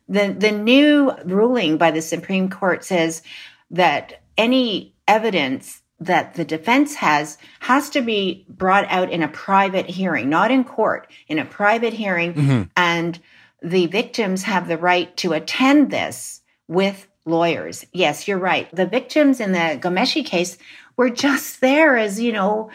The 0.09 0.35
the 0.37 0.51
new 0.51 1.13
ruling 1.27 1.77
by 1.77 1.91
the 1.91 2.01
Supreme 2.01 2.49
Court 2.49 2.85
says 2.85 3.23
that 3.71 4.23
any 4.39 4.95
evidence 5.07 5.83
that 6.01 6.33
the 6.33 6.47
defense 6.47 6.95
has 6.95 7.37
has 7.61 7.91
to 7.91 8.01
be 8.01 8.47
brought 8.49 8.87
out 8.89 9.11
in 9.13 9.23
a 9.23 9.29
private 9.29 9.91
hearing, 9.91 10.31
not 10.31 10.51
in 10.51 10.65
court, 10.65 11.11
in 11.29 11.39
a 11.39 11.45
private 11.45 11.93
hearing, 11.93 12.33
mm-hmm. 12.33 12.63
and 12.79 13.21
the 13.63 13.89
victims 13.89 14.45
have 14.45 14.69
the 14.69 14.79
right 14.79 15.15
to 15.19 15.35
attend 15.35 15.91
this 15.91 16.41
with 16.67 17.07
lawyers. 17.27 17.85
Yes, 17.93 18.27
you're 18.27 18.39
right. 18.39 18.75
The 18.75 18.87
victims 18.87 19.41
in 19.41 19.53
the 19.53 19.79
Ghomeshi 19.83 20.25
case 20.25 20.57
were 20.97 21.11
just 21.11 21.61
there 21.61 21.97
as, 21.97 22.21
you 22.21 22.33
know, 22.33 22.71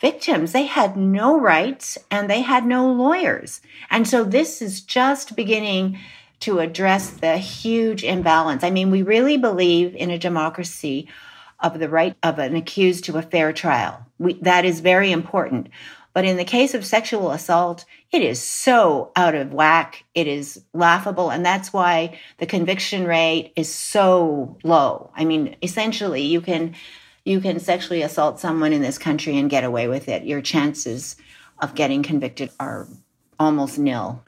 victims. 0.00 0.52
They 0.52 0.66
had 0.66 0.96
no 0.96 1.38
rights 1.38 1.98
and 2.10 2.28
they 2.28 2.40
had 2.40 2.66
no 2.66 2.90
lawyers. 2.90 3.60
And 3.90 4.08
so 4.08 4.24
this 4.24 4.62
is 4.62 4.80
just 4.80 5.36
beginning 5.36 5.98
to 6.40 6.58
address 6.58 7.10
the 7.10 7.36
huge 7.36 8.02
imbalance. 8.02 8.64
I 8.64 8.70
mean, 8.70 8.90
we 8.90 9.02
really 9.02 9.36
believe 9.36 9.94
in 9.94 10.10
a 10.10 10.18
democracy 10.18 11.08
of 11.60 11.78
the 11.78 11.88
right 11.88 12.16
of 12.22 12.38
an 12.38 12.56
accused 12.56 13.04
to 13.04 13.18
a 13.18 13.22
fair 13.22 13.52
trial. 13.52 14.06
We, 14.18 14.34
that 14.40 14.64
is 14.64 14.80
very 14.80 15.12
important. 15.12 15.68
But 16.12 16.24
in 16.24 16.38
the 16.38 16.44
case 16.44 16.74
of 16.74 16.84
sexual 16.84 17.30
assault, 17.30 17.84
it 18.10 18.22
is 18.22 18.42
so 18.42 19.12
out 19.14 19.34
of 19.34 19.52
whack. 19.52 20.04
It 20.14 20.26
is 20.26 20.64
laughable. 20.72 21.30
And 21.30 21.44
that's 21.44 21.72
why 21.72 22.18
the 22.38 22.46
conviction 22.46 23.06
rate 23.06 23.52
is 23.54 23.72
so 23.72 24.58
low. 24.64 25.10
I 25.14 25.24
mean, 25.24 25.56
essentially, 25.62 26.22
you 26.22 26.40
can 26.40 26.74
you 27.24 27.40
can 27.40 27.60
sexually 27.60 28.02
assault 28.02 28.40
someone 28.40 28.72
in 28.72 28.82
this 28.82 28.98
country 28.98 29.36
and 29.36 29.50
get 29.50 29.64
away 29.64 29.88
with 29.88 30.08
it. 30.08 30.24
Your 30.24 30.40
chances 30.40 31.16
of 31.60 31.74
getting 31.74 32.02
convicted 32.02 32.50
are 32.58 32.88
almost 33.38 33.78
nil. 33.78 34.22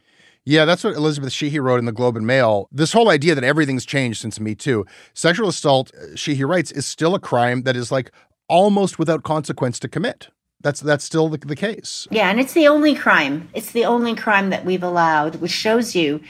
Yeah, 0.44 0.64
that's 0.64 0.82
what 0.82 0.94
Elizabeth 0.94 1.32
Sheehy 1.32 1.60
wrote 1.60 1.78
in 1.78 1.84
the 1.84 1.92
Globe 1.92 2.16
and 2.16 2.26
Mail. 2.26 2.68
This 2.72 2.92
whole 2.92 3.08
idea 3.08 3.36
that 3.36 3.44
everything's 3.44 3.86
changed 3.86 4.20
since 4.20 4.40
Me 4.40 4.56
Too. 4.56 4.84
Sexual 5.14 5.48
assault, 5.48 5.92
uh, 5.94 6.16
Sheehy 6.16 6.44
writes, 6.44 6.72
is 6.72 6.84
still 6.84 7.14
a 7.14 7.20
crime 7.20 7.62
that 7.62 7.76
is 7.76 7.92
like 7.92 8.10
almost 8.48 8.98
without 8.98 9.22
consequence 9.22 9.78
to 9.78 9.88
commit. 9.88 10.28
That's 10.60 10.80
that's 10.80 11.04
still 11.04 11.28
the, 11.28 11.38
the 11.38 11.56
case. 11.56 12.08
Yeah, 12.10 12.28
and 12.28 12.40
it's 12.40 12.54
the 12.54 12.66
only 12.66 12.94
crime. 12.94 13.48
It's 13.54 13.70
the 13.70 13.84
only 13.84 14.14
crime 14.14 14.50
that 14.50 14.64
we've 14.64 14.82
allowed, 14.82 15.36
which 15.36 15.52
shows 15.52 15.94
you 15.94 16.20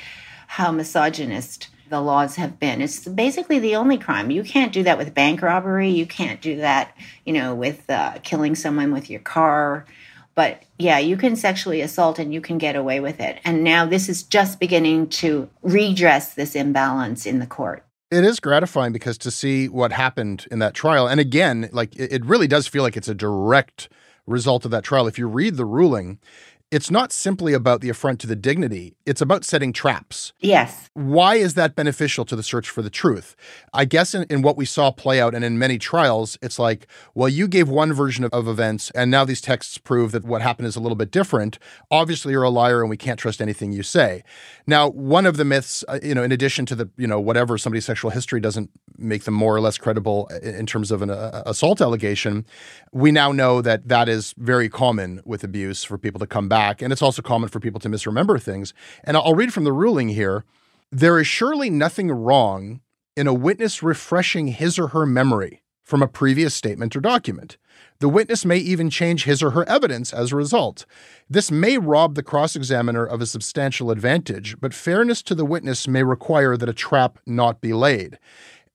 how 0.46 0.70
misogynist 0.72 1.68
the 1.92 2.00
laws 2.00 2.36
have 2.36 2.58
been. 2.58 2.80
It's 2.80 3.06
basically 3.06 3.58
the 3.58 3.76
only 3.76 3.98
crime. 3.98 4.30
You 4.30 4.42
can't 4.42 4.72
do 4.72 4.82
that 4.82 4.96
with 4.96 5.14
bank 5.14 5.42
robbery. 5.42 5.90
You 5.90 6.06
can't 6.06 6.40
do 6.40 6.56
that, 6.56 6.96
you 7.26 7.34
know, 7.34 7.54
with 7.54 7.88
uh, 7.90 8.14
killing 8.22 8.54
someone 8.54 8.92
with 8.92 9.10
your 9.10 9.20
car. 9.20 9.84
But 10.34 10.62
yeah, 10.78 10.98
you 10.98 11.18
can 11.18 11.36
sexually 11.36 11.82
assault 11.82 12.18
and 12.18 12.32
you 12.32 12.40
can 12.40 12.56
get 12.56 12.76
away 12.76 13.00
with 13.00 13.20
it. 13.20 13.38
And 13.44 13.62
now 13.62 13.84
this 13.84 14.08
is 14.08 14.22
just 14.22 14.58
beginning 14.58 15.10
to 15.10 15.50
redress 15.60 16.32
this 16.32 16.56
imbalance 16.56 17.26
in 17.26 17.38
the 17.38 17.46
court. 17.46 17.84
It 18.10 18.24
is 18.24 18.40
gratifying 18.40 18.94
because 18.94 19.18
to 19.18 19.30
see 19.30 19.68
what 19.68 19.92
happened 19.92 20.46
in 20.50 20.58
that 20.60 20.74
trial, 20.74 21.06
and 21.06 21.20
again, 21.20 21.68
like 21.72 21.94
it 21.96 22.24
really 22.24 22.46
does 22.46 22.66
feel 22.66 22.82
like 22.82 22.96
it's 22.96 23.08
a 23.08 23.14
direct 23.14 23.88
result 24.26 24.64
of 24.64 24.70
that 24.70 24.84
trial. 24.84 25.06
If 25.06 25.18
you 25.18 25.26
read 25.26 25.56
the 25.56 25.64
ruling, 25.64 26.18
it's 26.72 26.90
not 26.90 27.12
simply 27.12 27.52
about 27.52 27.82
the 27.82 27.90
affront 27.90 28.18
to 28.20 28.26
the 28.26 28.34
dignity, 28.34 28.96
it's 29.04 29.20
about 29.20 29.44
setting 29.44 29.74
traps. 29.74 30.32
Yes. 30.40 30.88
Why 30.94 31.34
is 31.34 31.52
that 31.52 31.76
beneficial 31.76 32.24
to 32.24 32.34
the 32.34 32.42
search 32.42 32.70
for 32.70 32.80
the 32.80 32.88
truth? 32.88 33.36
I 33.74 33.84
guess 33.84 34.14
in, 34.14 34.24
in 34.30 34.40
what 34.40 34.56
we 34.56 34.64
saw 34.64 34.90
play 34.90 35.20
out 35.20 35.34
and 35.34 35.44
in 35.44 35.58
many 35.58 35.76
trials, 35.76 36.38
it's 36.40 36.58
like, 36.58 36.86
well, 37.14 37.28
you 37.28 37.46
gave 37.46 37.68
one 37.68 37.92
version 37.92 38.24
of, 38.24 38.32
of 38.32 38.48
events, 38.48 38.90
and 38.92 39.10
now 39.10 39.22
these 39.26 39.42
texts 39.42 39.76
prove 39.76 40.12
that 40.12 40.24
what 40.24 40.40
happened 40.40 40.66
is 40.66 40.74
a 40.74 40.80
little 40.80 40.96
bit 40.96 41.10
different. 41.10 41.58
Obviously, 41.90 42.32
you're 42.32 42.42
a 42.42 42.48
liar, 42.48 42.80
and 42.80 42.88
we 42.88 42.96
can't 42.96 43.20
trust 43.20 43.42
anything 43.42 43.72
you 43.72 43.82
say. 43.82 44.24
Now, 44.66 44.88
one 44.88 45.26
of 45.26 45.36
the 45.36 45.44
myths, 45.44 45.84
uh, 45.88 45.98
you 46.02 46.14
know, 46.14 46.22
in 46.22 46.32
addition 46.32 46.64
to 46.66 46.74
the, 46.74 46.88
you 46.96 47.06
know, 47.06 47.20
whatever 47.20 47.58
somebody's 47.58 47.84
sexual 47.84 48.10
history 48.10 48.40
doesn't 48.40 48.70
make 48.96 49.24
them 49.24 49.34
more 49.34 49.54
or 49.54 49.60
less 49.60 49.76
credible 49.76 50.26
in, 50.42 50.54
in 50.54 50.66
terms 50.66 50.90
of 50.90 51.02
an 51.02 51.10
uh, 51.10 51.42
assault 51.44 51.82
allegation, 51.82 52.46
we 52.92 53.12
now 53.12 53.30
know 53.30 53.60
that 53.60 53.88
that 53.88 54.08
is 54.08 54.34
very 54.38 54.70
common 54.70 55.20
with 55.26 55.44
abuse 55.44 55.84
for 55.84 55.98
people 55.98 56.18
to 56.18 56.26
come 56.26 56.48
back. 56.48 56.61
And 56.62 56.92
it's 56.92 57.02
also 57.02 57.22
common 57.22 57.48
for 57.48 57.60
people 57.60 57.80
to 57.80 57.88
misremember 57.88 58.38
things. 58.38 58.72
And 59.04 59.16
I'll 59.16 59.34
read 59.34 59.52
from 59.52 59.64
the 59.64 59.72
ruling 59.72 60.10
here. 60.10 60.44
There 60.90 61.18
is 61.18 61.26
surely 61.26 61.70
nothing 61.70 62.10
wrong 62.10 62.80
in 63.16 63.26
a 63.26 63.34
witness 63.34 63.82
refreshing 63.82 64.48
his 64.48 64.78
or 64.78 64.88
her 64.88 65.06
memory 65.06 65.62
from 65.82 66.02
a 66.02 66.08
previous 66.08 66.54
statement 66.54 66.94
or 66.94 67.00
document. 67.00 67.56
The 67.98 68.08
witness 68.08 68.44
may 68.44 68.58
even 68.58 68.90
change 68.90 69.24
his 69.24 69.42
or 69.42 69.50
her 69.50 69.68
evidence 69.68 70.12
as 70.12 70.32
a 70.32 70.36
result. 70.36 70.86
This 71.28 71.50
may 71.50 71.78
rob 71.78 72.14
the 72.14 72.22
cross 72.22 72.56
examiner 72.56 73.04
of 73.04 73.20
a 73.20 73.26
substantial 73.26 73.90
advantage, 73.90 74.58
but 74.60 74.74
fairness 74.74 75.22
to 75.24 75.34
the 75.34 75.44
witness 75.44 75.88
may 75.88 76.02
require 76.02 76.56
that 76.56 76.68
a 76.68 76.74
trap 76.74 77.18
not 77.26 77.60
be 77.60 77.72
laid. 77.72 78.18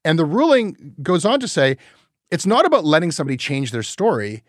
And 0.04 0.20
the 0.20 0.26
ruling 0.26 0.96
goes 1.02 1.26
on 1.26 1.40
to 1.40 1.48
say 1.48 1.78
it's 2.30 2.46
not 2.46 2.66
about 2.66 2.86
letting 2.86 3.12
somebody 3.12 3.38
change 3.38 3.72
their 3.72 3.84
story. 3.84 4.44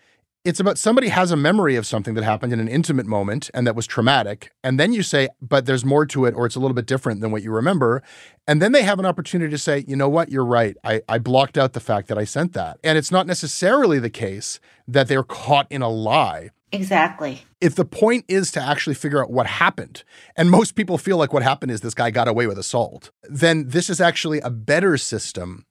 It's 0.44 0.60
about 0.60 0.78
somebody 0.78 1.08
has 1.08 1.30
a 1.30 1.36
memory 1.36 1.76
of 1.76 1.84
something 1.84 2.14
that 2.14 2.24
happened 2.24 2.52
in 2.52 2.60
an 2.60 2.68
intimate 2.68 3.06
moment 3.06 3.50
and 3.52 3.66
that 3.66 3.74
was 3.74 3.86
traumatic. 3.86 4.52
And 4.62 4.78
then 4.78 4.92
you 4.92 5.02
say, 5.02 5.28
but 5.42 5.66
there's 5.66 5.84
more 5.84 6.06
to 6.06 6.24
it, 6.26 6.34
or 6.34 6.46
it's 6.46 6.54
a 6.54 6.60
little 6.60 6.74
bit 6.74 6.86
different 6.86 7.20
than 7.20 7.32
what 7.32 7.42
you 7.42 7.50
remember. 7.50 8.02
And 8.46 8.62
then 8.62 8.72
they 8.72 8.82
have 8.82 8.98
an 8.98 9.04
opportunity 9.04 9.50
to 9.50 9.58
say, 9.58 9.84
you 9.86 9.96
know 9.96 10.08
what, 10.08 10.30
you're 10.30 10.44
right. 10.44 10.76
I, 10.84 11.02
I 11.08 11.18
blocked 11.18 11.58
out 11.58 11.72
the 11.72 11.80
fact 11.80 12.08
that 12.08 12.16
I 12.16 12.24
sent 12.24 12.52
that. 12.54 12.78
And 12.84 12.96
it's 12.96 13.10
not 13.10 13.26
necessarily 13.26 13.98
the 13.98 14.10
case 14.10 14.60
that 14.86 15.08
they're 15.08 15.24
caught 15.24 15.66
in 15.70 15.82
a 15.82 15.88
lie. 15.88 16.50
Exactly. 16.70 17.42
If 17.60 17.74
the 17.74 17.84
point 17.84 18.24
is 18.28 18.50
to 18.52 18.62
actually 18.62 18.94
figure 18.94 19.22
out 19.22 19.30
what 19.30 19.46
happened, 19.46 20.04
and 20.36 20.50
most 20.50 20.74
people 20.74 20.98
feel 20.98 21.16
like 21.16 21.32
what 21.32 21.42
happened 21.42 21.72
is 21.72 21.80
this 21.80 21.94
guy 21.94 22.10
got 22.10 22.28
away 22.28 22.46
with 22.46 22.58
assault, 22.58 23.10
then 23.24 23.68
this 23.68 23.90
is 23.90 24.00
actually 24.00 24.40
a 24.40 24.50
better 24.50 24.96
system 24.96 25.64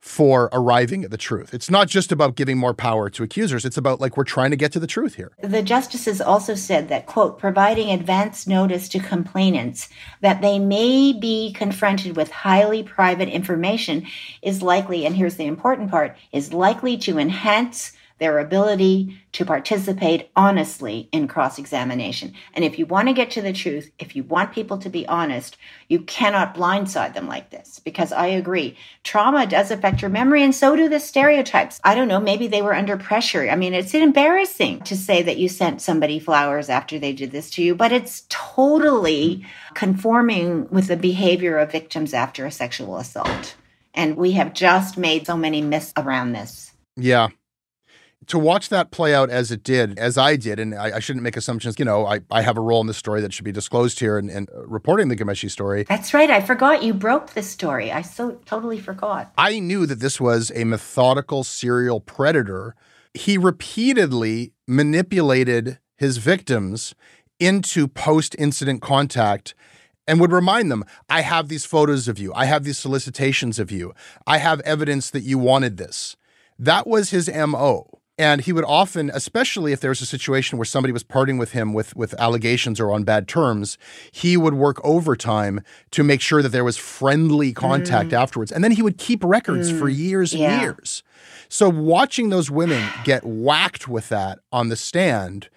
for 0.00 0.48
arriving 0.52 1.04
at 1.04 1.10
the 1.10 1.18
truth. 1.18 1.52
It's 1.52 1.70
not 1.70 1.88
just 1.88 2.10
about 2.10 2.34
giving 2.34 2.56
more 2.56 2.72
power 2.72 3.10
to 3.10 3.22
accusers. 3.22 3.64
It's 3.64 3.76
about 3.76 4.00
like 4.00 4.16
we're 4.16 4.24
trying 4.24 4.50
to 4.50 4.56
get 4.56 4.72
to 4.72 4.80
the 4.80 4.86
truth 4.86 5.14
here. 5.14 5.32
The 5.42 5.62
justices 5.62 6.20
also 6.20 6.54
said 6.54 6.88
that, 6.88 7.06
quote, 7.06 7.38
providing 7.38 7.90
advance 7.90 8.46
notice 8.46 8.88
to 8.90 8.98
complainants 8.98 9.88
that 10.22 10.40
they 10.40 10.58
may 10.58 11.12
be 11.12 11.52
confronted 11.52 12.16
with 12.16 12.30
highly 12.30 12.82
private 12.82 13.28
information 13.28 14.06
is 14.40 14.62
likely, 14.62 15.04
and 15.04 15.14
here's 15.14 15.36
the 15.36 15.46
important 15.46 15.90
part, 15.90 16.16
is 16.32 16.54
likely 16.54 16.96
to 16.98 17.18
enhance 17.18 17.92
their 18.20 18.38
ability 18.38 19.18
to 19.32 19.44
participate 19.44 20.30
honestly 20.36 21.08
in 21.10 21.26
cross 21.26 21.58
examination. 21.58 22.34
And 22.54 22.64
if 22.64 22.78
you 22.78 22.84
want 22.84 23.08
to 23.08 23.14
get 23.14 23.30
to 23.32 23.42
the 23.42 23.52
truth, 23.52 23.90
if 23.98 24.14
you 24.14 24.22
want 24.24 24.52
people 24.52 24.78
to 24.78 24.90
be 24.90 25.08
honest, 25.08 25.56
you 25.88 26.00
cannot 26.00 26.54
blindside 26.54 27.14
them 27.14 27.26
like 27.26 27.50
this 27.50 27.80
because 27.80 28.12
I 28.12 28.26
agree. 28.26 28.76
Trauma 29.04 29.46
does 29.46 29.70
affect 29.70 30.02
your 30.02 30.10
memory 30.10 30.44
and 30.44 30.54
so 30.54 30.76
do 30.76 30.88
the 30.88 31.00
stereotypes. 31.00 31.80
I 31.82 31.94
don't 31.94 32.08
know, 32.08 32.20
maybe 32.20 32.46
they 32.46 32.62
were 32.62 32.74
under 32.74 32.96
pressure. 32.98 33.48
I 33.48 33.56
mean, 33.56 33.72
it's 33.72 33.94
embarrassing 33.94 34.80
to 34.82 34.96
say 34.96 35.22
that 35.22 35.38
you 35.38 35.48
sent 35.48 35.80
somebody 35.80 36.18
flowers 36.18 36.68
after 36.68 36.98
they 36.98 37.14
did 37.14 37.30
this 37.30 37.50
to 37.52 37.62
you, 37.62 37.74
but 37.74 37.90
it's 37.90 38.26
totally 38.28 39.46
conforming 39.72 40.68
with 40.68 40.88
the 40.88 40.96
behavior 40.96 41.56
of 41.56 41.72
victims 41.72 42.12
after 42.12 42.44
a 42.44 42.50
sexual 42.50 42.98
assault. 42.98 43.56
And 43.94 44.16
we 44.16 44.32
have 44.32 44.52
just 44.52 44.98
made 44.98 45.26
so 45.26 45.36
many 45.38 45.62
myths 45.62 45.92
around 45.96 46.32
this. 46.32 46.72
Yeah, 46.96 47.28
to 48.30 48.38
watch 48.38 48.68
that 48.68 48.92
play 48.92 49.12
out 49.12 49.28
as 49.28 49.50
it 49.50 49.64
did, 49.64 49.98
as 49.98 50.16
I 50.16 50.36
did, 50.36 50.60
and 50.60 50.72
I, 50.72 50.96
I, 50.96 50.98
shouldn't 51.00 51.24
make 51.24 51.36
assumptions. 51.36 51.76
You 51.80 51.84
know, 51.84 52.06
I, 52.06 52.20
I 52.30 52.42
have 52.42 52.56
a 52.56 52.60
role 52.60 52.80
in 52.80 52.86
this 52.86 52.96
story 52.96 53.20
that 53.22 53.32
should 53.32 53.44
be 53.44 53.50
disclosed 53.50 53.98
here 53.98 54.18
and, 54.18 54.48
reporting 54.54 55.08
the 55.08 55.16
Ghomeshi 55.16 55.50
story. 55.50 55.84
That's 55.88 56.14
right. 56.14 56.30
I 56.30 56.40
forgot 56.40 56.84
you 56.84 56.94
broke 56.94 57.34
this 57.34 57.50
story. 57.50 57.90
I 57.90 58.02
so 58.02 58.38
totally 58.46 58.78
forgot. 58.78 59.32
I 59.36 59.58
knew 59.58 59.84
that 59.84 59.98
this 59.98 60.20
was 60.20 60.52
a 60.54 60.62
methodical 60.62 61.42
serial 61.42 62.00
predator. 62.00 62.76
He 63.14 63.36
repeatedly 63.36 64.52
manipulated 64.68 65.80
his 65.96 66.18
victims 66.18 66.94
into 67.40 67.88
post 67.88 68.36
incident 68.38 68.80
contact 68.80 69.54
and 70.06 70.20
would 70.20 70.32
remind 70.32 70.70
them, 70.70 70.84
I 71.08 71.22
have 71.22 71.48
these 71.48 71.64
photos 71.64 72.06
of 72.06 72.18
you. 72.18 72.32
I 72.34 72.44
have 72.44 72.62
these 72.62 72.78
solicitations 72.78 73.58
of 73.58 73.72
you. 73.72 73.92
I 74.26 74.38
have 74.38 74.60
evidence 74.60 75.10
that 75.10 75.22
you 75.22 75.38
wanted 75.38 75.76
this. 75.78 76.16
That 76.58 76.86
was 76.86 77.10
his 77.10 77.28
MO. 77.28 77.99
And 78.20 78.42
he 78.42 78.52
would 78.52 78.66
often, 78.66 79.10
especially 79.14 79.72
if 79.72 79.80
there 79.80 79.88
was 79.88 80.02
a 80.02 80.06
situation 80.06 80.58
where 80.58 80.66
somebody 80.66 80.92
was 80.92 81.02
parting 81.02 81.38
with 81.38 81.52
him 81.52 81.72
with, 81.72 81.96
with 81.96 82.12
allegations 82.20 82.78
or 82.78 82.92
on 82.92 83.02
bad 83.02 83.26
terms, 83.26 83.78
he 84.12 84.36
would 84.36 84.52
work 84.52 84.78
overtime 84.84 85.62
to 85.92 86.04
make 86.04 86.20
sure 86.20 86.42
that 86.42 86.50
there 86.50 86.62
was 86.62 86.76
friendly 86.76 87.54
contact 87.54 88.10
mm. 88.10 88.20
afterwards. 88.20 88.52
And 88.52 88.62
then 88.62 88.72
he 88.72 88.82
would 88.82 88.98
keep 88.98 89.24
records 89.24 89.72
mm. 89.72 89.78
for 89.78 89.88
years 89.88 90.34
and 90.34 90.42
yeah. 90.42 90.60
years. 90.60 91.02
So 91.48 91.70
watching 91.70 92.28
those 92.28 92.50
women 92.50 92.86
get 93.04 93.24
whacked 93.24 93.88
with 93.88 94.10
that 94.10 94.40
on 94.52 94.68
the 94.68 94.76
stand 94.76 95.48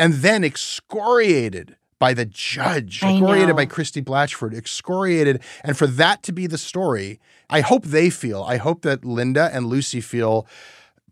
and 0.00 0.14
then 0.14 0.42
excoriated 0.42 1.76
by 2.00 2.12
the 2.12 2.24
judge, 2.24 3.04
excoriated 3.04 3.54
by 3.54 3.66
Christie 3.66 4.02
Blatchford, 4.02 4.52
excoriated. 4.52 5.40
And 5.62 5.78
for 5.78 5.86
that 5.86 6.24
to 6.24 6.32
be 6.32 6.48
the 6.48 6.58
story, 6.58 7.20
I 7.48 7.60
hope 7.60 7.84
they 7.84 8.10
feel, 8.10 8.42
I 8.42 8.56
hope 8.56 8.82
that 8.82 9.04
Linda 9.04 9.48
and 9.52 9.66
Lucy 9.66 10.00
feel 10.00 10.44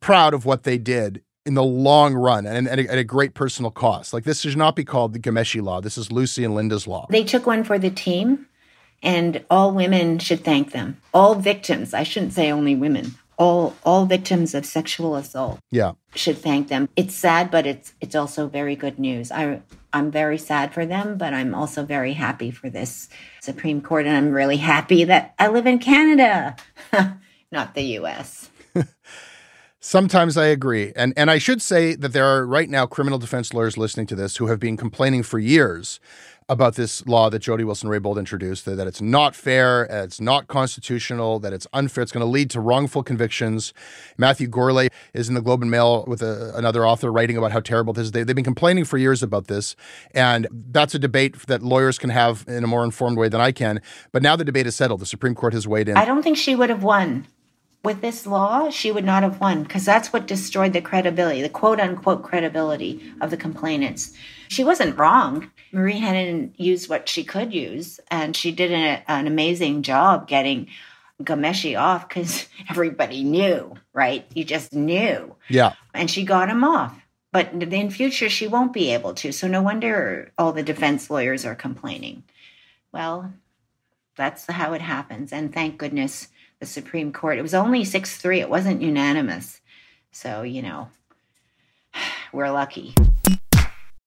proud 0.00 0.35
of 0.35 0.44
what 0.44 0.62
they 0.64 0.78
did 0.78 1.22
in 1.44 1.54
the 1.54 1.64
long 1.64 2.14
run 2.14 2.46
and 2.46 2.68
at 2.68 2.78
a, 2.78 2.90
at 2.90 2.98
a, 2.98 3.04
great 3.04 3.35
personal 3.35 3.70
cost. 3.70 4.12
Like 4.12 4.24
this 4.24 4.40
should 4.40 4.56
not 4.56 4.74
be 4.74 4.85
called 4.85 5.12
the 5.12 5.20
Ghomeshi 5.20 5.62
law. 5.62 5.80
This 5.80 5.96
is 5.96 6.11
Lucy 6.11 6.44
and 6.44 6.54
Linda's 6.54 6.87
law. 6.87 7.06
They 7.09 7.22
took 7.22 7.46
one 7.46 7.62
for 7.62 7.78
the 7.78 7.90
team, 7.90 8.46
and 9.02 9.44
all 9.48 9.72
women 9.72 10.18
should 10.18 10.42
thank 10.42 10.72
them. 10.72 11.00
All 11.14 11.37
victims, 11.37 11.94
I 11.94 12.02
shouldn't 12.02 12.32
say 12.32 12.50
only 12.50 12.74
women, 12.74 13.14
all 13.38 13.76
all 13.85 14.06
victims 14.06 14.54
of 14.54 14.64
sexual 14.64 15.14
assault 15.14 15.59
yeah 15.70 15.92
should 16.14 16.38
thank 16.38 16.68
them 16.68 16.88
it's 16.96 17.14
sad 17.14 17.50
but 17.50 17.66
it's 17.66 17.92
it's 18.00 18.14
also 18.14 18.48
very 18.48 18.74
good 18.74 18.98
news 18.98 19.30
i 19.30 19.61
i'm 19.92 20.11
very 20.11 20.38
sad 20.38 20.72
for 20.72 20.87
them 20.87 21.18
but 21.18 21.35
i'm 21.35 21.54
also 21.54 21.85
very 21.85 22.14
happy 22.14 22.50
for 22.50 22.70
this 22.70 23.09
supreme 23.40 23.80
court 23.80 24.06
and 24.06 24.16
i'm 24.16 24.32
really 24.32 24.56
happy 24.56 25.04
that 25.04 25.35
i 25.38 25.48
live 25.48 25.66
in 25.66 25.78
canada 25.78 26.56
not 27.52 27.74
the 27.74 27.82
us 27.82 28.48
Sometimes 29.88 30.37
I 30.37 30.46
agree. 30.46 30.92
And 30.96 31.12
and 31.16 31.31
I 31.31 31.38
should 31.38 31.62
say 31.62 31.94
that 31.94 32.12
there 32.12 32.25
are 32.25 32.44
right 32.44 32.68
now 32.68 32.87
criminal 32.87 33.20
defense 33.20 33.55
lawyers 33.55 33.79
listening 33.79 34.09
to 34.09 34.16
this 34.16 34.38
who 34.38 34.49
have 34.49 34.59
been 34.59 34.77
complaining 34.77 35.22
for 35.22 35.38
years 35.38 36.01
about 36.49 36.75
this 36.75 37.07
law 37.07 37.31
that 37.31 37.38
Jody 37.38 37.62
Wilson 37.62 37.88
Raybould 37.88 38.18
introduced 38.18 38.64
that, 38.64 38.75
that 38.79 38.88
it's 38.88 39.01
not 39.01 39.37
fair, 39.37 39.85
it's 39.85 40.20
not 40.20 40.49
constitutional, 40.49 41.38
that 41.38 41.53
it's 41.53 41.68
unfair, 41.72 42.03
it's 42.03 42.11
going 42.11 42.27
to 42.27 42.27
lead 42.29 42.51
to 42.51 42.61
wrongful 42.61 43.05
convictions. 43.05 43.72
Matthew 44.18 44.49
Gourlay 44.49 44.88
is 45.14 45.29
in 45.29 45.37
the 45.37 45.40
Globe 45.40 45.62
and 45.62 45.70
Mail 45.70 46.05
with 46.09 46.20
a, 46.20 46.53
another 46.57 46.85
author 46.85 47.12
writing 47.12 47.37
about 47.37 47.53
how 47.53 47.61
terrible 47.61 47.92
this 47.92 48.07
is. 48.07 48.11
They, 48.11 48.25
they've 48.25 48.35
been 48.35 48.44
complaining 48.44 48.87
for 48.87 48.99
years 48.99 49.22
about 49.22 49.46
this. 49.46 49.77
And 50.14 50.49
that's 50.51 50.96
a 50.96 50.99
debate 50.99 51.46
that 51.46 51.62
lawyers 51.62 51.96
can 51.96 52.11
have 52.11 52.44
in 52.49 52.64
a 52.64 52.66
more 52.66 52.83
informed 52.83 53.18
way 53.18 53.29
than 53.29 53.40
I 53.40 53.53
can. 53.53 53.81
But 54.11 54.22
now 54.22 54.35
the 54.35 54.44
debate 54.44 54.66
is 54.66 54.75
settled. 54.75 55.01
The 55.01 55.07
Supreme 55.07 55.37
Court 55.37 55.53
has 55.53 55.68
weighed 55.68 55.88
in. 55.88 55.96
I 55.96 56.05
don't 56.05 56.25
think 56.25 56.37
she 56.37 56.57
would 56.57 56.70
have 56.70 56.83
won 56.83 57.29
with 57.87 58.01
this 58.01 58.27
law, 58.27 58.68
she 58.68 58.90
would 58.90 59.05
not 59.05 59.22
have 59.22 59.40
won 59.40 59.62
because 59.62 59.85
that's 59.85 60.12
what 60.12 60.27
destroyed 60.27 60.72
the 60.72 60.81
credibility, 60.81 61.40
the 61.40 61.49
quote 61.49 61.79
unquote 61.79 62.25
credibility 62.25 63.14
of 63.20 63.31
the 63.31 63.37
complainants. 63.37 64.12
She 64.49 64.64
wasn't 64.64 64.99
wrong. 64.99 65.53
Marie 65.70 66.01
Henein 66.01 66.53
used 66.57 66.90
what 66.90 67.09
she 67.09 67.22
could 67.22 67.55
use, 67.55 68.01
and 68.11 68.37
she 68.37 68.51
did 68.51 68.72
an, 68.72 69.03
an 69.07 69.29
amazing 69.29 69.83
job 69.83 70.27
getting 70.27 70.66
Ghomeshi 71.22 71.81
off 71.81 72.09
because 72.09 72.49
everybody 72.68 73.22
knew, 73.22 73.77
right? 73.92 74.27
You 74.35 74.44
just 74.44 74.72
knew. 74.72 75.37
Yeah. 75.49 75.75
And 75.94 76.11
she 76.11 76.25
got 76.25 76.51
him 76.51 76.64
off. 76.64 77.01
But 77.31 77.53
in 77.53 77.90
future, 77.90 78.29
she 78.29 78.49
won't 78.49 78.72
be 78.72 78.92
able 78.94 79.14
to. 79.14 79.31
So 79.31 79.46
no 79.46 79.62
wonder 79.62 80.33
all 80.37 80.53
the 80.53 80.64
defense 80.64 81.09
lawyers 81.09 81.44
are 81.44 81.55
complaining. 81.55 82.25
Well, 82.90 83.33
that's 84.16 84.46
how 84.46 84.72
it 84.72 84.81
happens. 84.81 85.33
And 85.33 85.55
thank 85.55 85.79
goodness 85.79 86.29
the 86.60 86.66
Supreme 86.66 87.12
Court. 87.12 87.38
It 87.38 87.42
was 87.42 87.54
only 87.54 87.84
6 87.84 88.16
3, 88.16 88.40
it 88.40 88.50
wasn't 88.50 88.82
unanimous. 88.82 89.60
So, 90.10 90.42
you 90.42 90.62
know, 90.62 90.88
we're 92.32 92.50
lucky. 92.50 92.94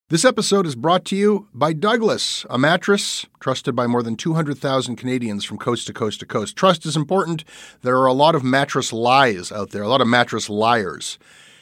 This 0.09 0.25
episode 0.25 0.65
is 0.65 0.73
brought 0.73 1.05
to 1.05 1.15
you 1.15 1.47
by 1.53 1.71
Douglas, 1.71 2.43
a 2.49 2.57
mattress 2.57 3.27
trusted 3.39 3.75
by 3.75 3.85
more 3.85 4.01
than 4.01 4.15
200,000 4.15 4.95
Canadians 4.95 5.45
from 5.45 5.59
coast 5.59 5.85
to 5.85 5.93
coast 5.93 6.19
to 6.21 6.25
coast. 6.25 6.55
Trust 6.55 6.83
is 6.87 6.95
important. 6.95 7.43
There 7.83 7.95
are 7.99 8.07
a 8.07 8.13
lot 8.13 8.33
of 8.33 8.43
mattress 8.43 8.91
lies 8.91 9.51
out 9.51 9.69
there, 9.69 9.83
a 9.83 9.87
lot 9.87 10.01
of 10.01 10.07
mattress 10.07 10.49
liars. 10.49 11.19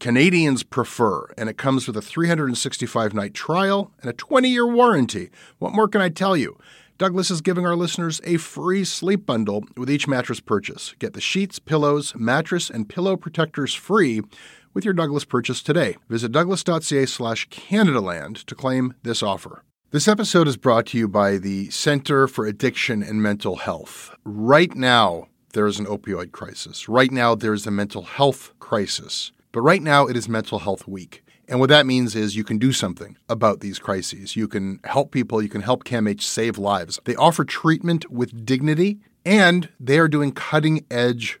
Canadians 0.00 0.62
prefer, 0.62 1.26
and 1.36 1.50
it 1.50 1.58
comes 1.58 1.86
with 1.86 1.94
a 1.94 2.00
365 2.02 3.12
night 3.12 3.34
trial 3.34 3.92
and 4.00 4.08
a 4.08 4.14
20 4.14 4.48
year 4.48 4.66
warranty. 4.66 5.28
What 5.58 5.74
more 5.74 5.88
can 5.88 6.00
I 6.00 6.08
tell 6.08 6.38
you? 6.38 6.58
Douglas 6.96 7.30
is 7.30 7.42
giving 7.42 7.66
our 7.66 7.76
listeners 7.76 8.18
a 8.24 8.38
free 8.38 8.82
sleep 8.82 9.26
bundle 9.26 9.64
with 9.76 9.90
each 9.90 10.08
mattress 10.08 10.40
purchase. 10.40 10.94
Get 10.98 11.12
the 11.12 11.20
sheets, 11.20 11.58
pillows, 11.58 12.14
mattress, 12.16 12.70
and 12.70 12.88
pillow 12.88 13.16
protectors 13.16 13.74
free 13.74 14.22
with 14.72 14.86
your 14.86 14.94
Douglas 14.94 15.26
purchase 15.26 15.62
today. 15.62 15.96
Visit 16.08 16.32
douglas.ca 16.32 17.04
slash 17.04 17.48
Canadaland 17.48 18.44
to 18.44 18.54
claim 18.54 18.94
this 19.02 19.22
offer. 19.22 19.64
This 19.90 20.08
episode 20.08 20.48
is 20.48 20.56
brought 20.56 20.86
to 20.86 20.98
you 20.98 21.08
by 21.08 21.36
the 21.36 21.68
Center 21.68 22.26
for 22.26 22.46
Addiction 22.46 23.02
and 23.02 23.22
Mental 23.22 23.56
Health. 23.56 24.14
Right 24.24 24.74
now, 24.74 25.26
there 25.52 25.66
is 25.66 25.78
an 25.78 25.86
opioid 25.86 26.32
crisis. 26.32 26.88
Right 26.88 27.10
now, 27.10 27.34
there 27.34 27.52
is 27.52 27.66
a 27.66 27.70
mental 27.70 28.02
health 28.02 28.54
crisis. 28.60 29.32
But 29.52 29.62
right 29.62 29.82
now, 29.82 30.06
it 30.06 30.16
is 30.16 30.28
Mental 30.28 30.60
Health 30.60 30.86
Week. 30.86 31.24
And 31.48 31.58
what 31.58 31.70
that 31.70 31.84
means 31.84 32.14
is 32.14 32.36
you 32.36 32.44
can 32.44 32.58
do 32.58 32.72
something 32.72 33.16
about 33.28 33.58
these 33.58 33.80
crises. 33.80 34.36
You 34.36 34.46
can 34.46 34.78
help 34.84 35.10
people, 35.10 35.42
you 35.42 35.48
can 35.48 35.62
help 35.62 35.82
CAMH 35.82 36.22
save 36.22 36.58
lives. 36.58 37.00
They 37.04 37.16
offer 37.16 37.44
treatment 37.44 38.08
with 38.08 38.46
dignity, 38.46 39.00
and 39.24 39.68
they 39.80 39.98
are 39.98 40.06
doing 40.06 40.30
cutting 40.30 40.86
edge 40.90 41.40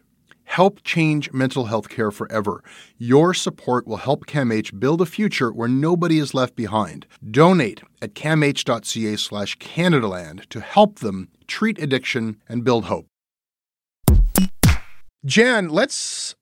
Help 0.51 0.83
change 0.83 1.31
mental 1.31 1.67
health 1.67 1.87
care 1.87 2.11
forever. 2.11 2.61
Your 2.97 3.33
support 3.33 3.87
will 3.87 4.03
help 4.03 4.25
CAMH 4.25 4.77
build 4.81 4.99
a 4.99 5.05
future 5.05 5.49
where 5.49 5.69
nobody 5.69 6.19
is 6.19 6.33
left 6.33 6.57
behind. 6.57 7.05
Donate 7.39 7.83
at 8.01 8.15
camh.ca 8.15 9.15
slash 9.15 9.57
Canadaland 9.59 10.45
to 10.49 10.59
help 10.59 10.99
them 10.99 11.29
treat 11.47 11.79
addiction 11.79 12.35
and 12.49 12.65
build 12.65 12.85
hope. 12.85 13.07
Jan, 15.25 15.69
let's 15.69 16.35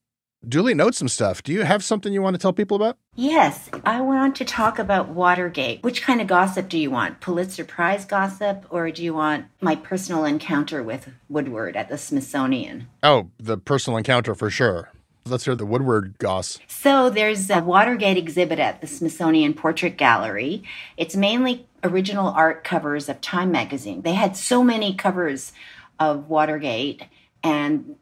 duly 0.46 0.74
note 0.74 0.94
some 0.94 1.08
stuff. 1.08 1.42
Do 1.42 1.52
you 1.52 1.62
have 1.62 1.82
something 1.84 2.12
you 2.12 2.22
want 2.22 2.34
to 2.34 2.38
tell 2.38 2.52
people 2.52 2.76
about? 2.76 2.98
Yes, 3.14 3.70
I 3.84 4.00
want 4.00 4.36
to 4.36 4.44
talk 4.44 4.78
about 4.78 5.08
Watergate. 5.08 5.82
Which 5.82 6.02
kind 6.02 6.20
of 6.20 6.26
gossip 6.26 6.68
do 6.68 6.78
you 6.78 6.90
want? 6.90 7.20
Pulitzer 7.20 7.64
Prize 7.64 8.04
gossip, 8.04 8.66
or 8.70 8.90
do 8.90 9.02
you 9.02 9.14
want 9.14 9.46
my 9.60 9.76
personal 9.76 10.24
encounter 10.24 10.82
with 10.82 11.08
Woodward 11.28 11.76
at 11.76 11.88
the 11.88 11.98
Smithsonian? 11.98 12.88
Oh, 13.02 13.30
the 13.38 13.58
personal 13.58 13.96
encounter 13.96 14.34
for 14.34 14.50
sure. 14.50 14.90
Let's 15.26 15.44
hear 15.44 15.54
the 15.54 15.66
Woodward 15.66 16.16
goss. 16.18 16.58
So 16.66 17.10
there's 17.10 17.50
a 17.50 17.60
Watergate 17.60 18.16
exhibit 18.16 18.58
at 18.58 18.80
the 18.80 18.86
Smithsonian 18.86 19.54
Portrait 19.54 19.96
Gallery. 19.96 20.62
It's 20.96 21.14
mainly 21.14 21.66
original 21.84 22.28
art 22.28 22.64
covers 22.64 23.08
of 23.08 23.20
Time 23.20 23.52
magazine. 23.52 24.02
They 24.02 24.14
had 24.14 24.36
so 24.36 24.64
many 24.64 24.94
covers 24.94 25.52
of 25.98 26.28
Watergate 26.28 27.04
and 27.42 27.96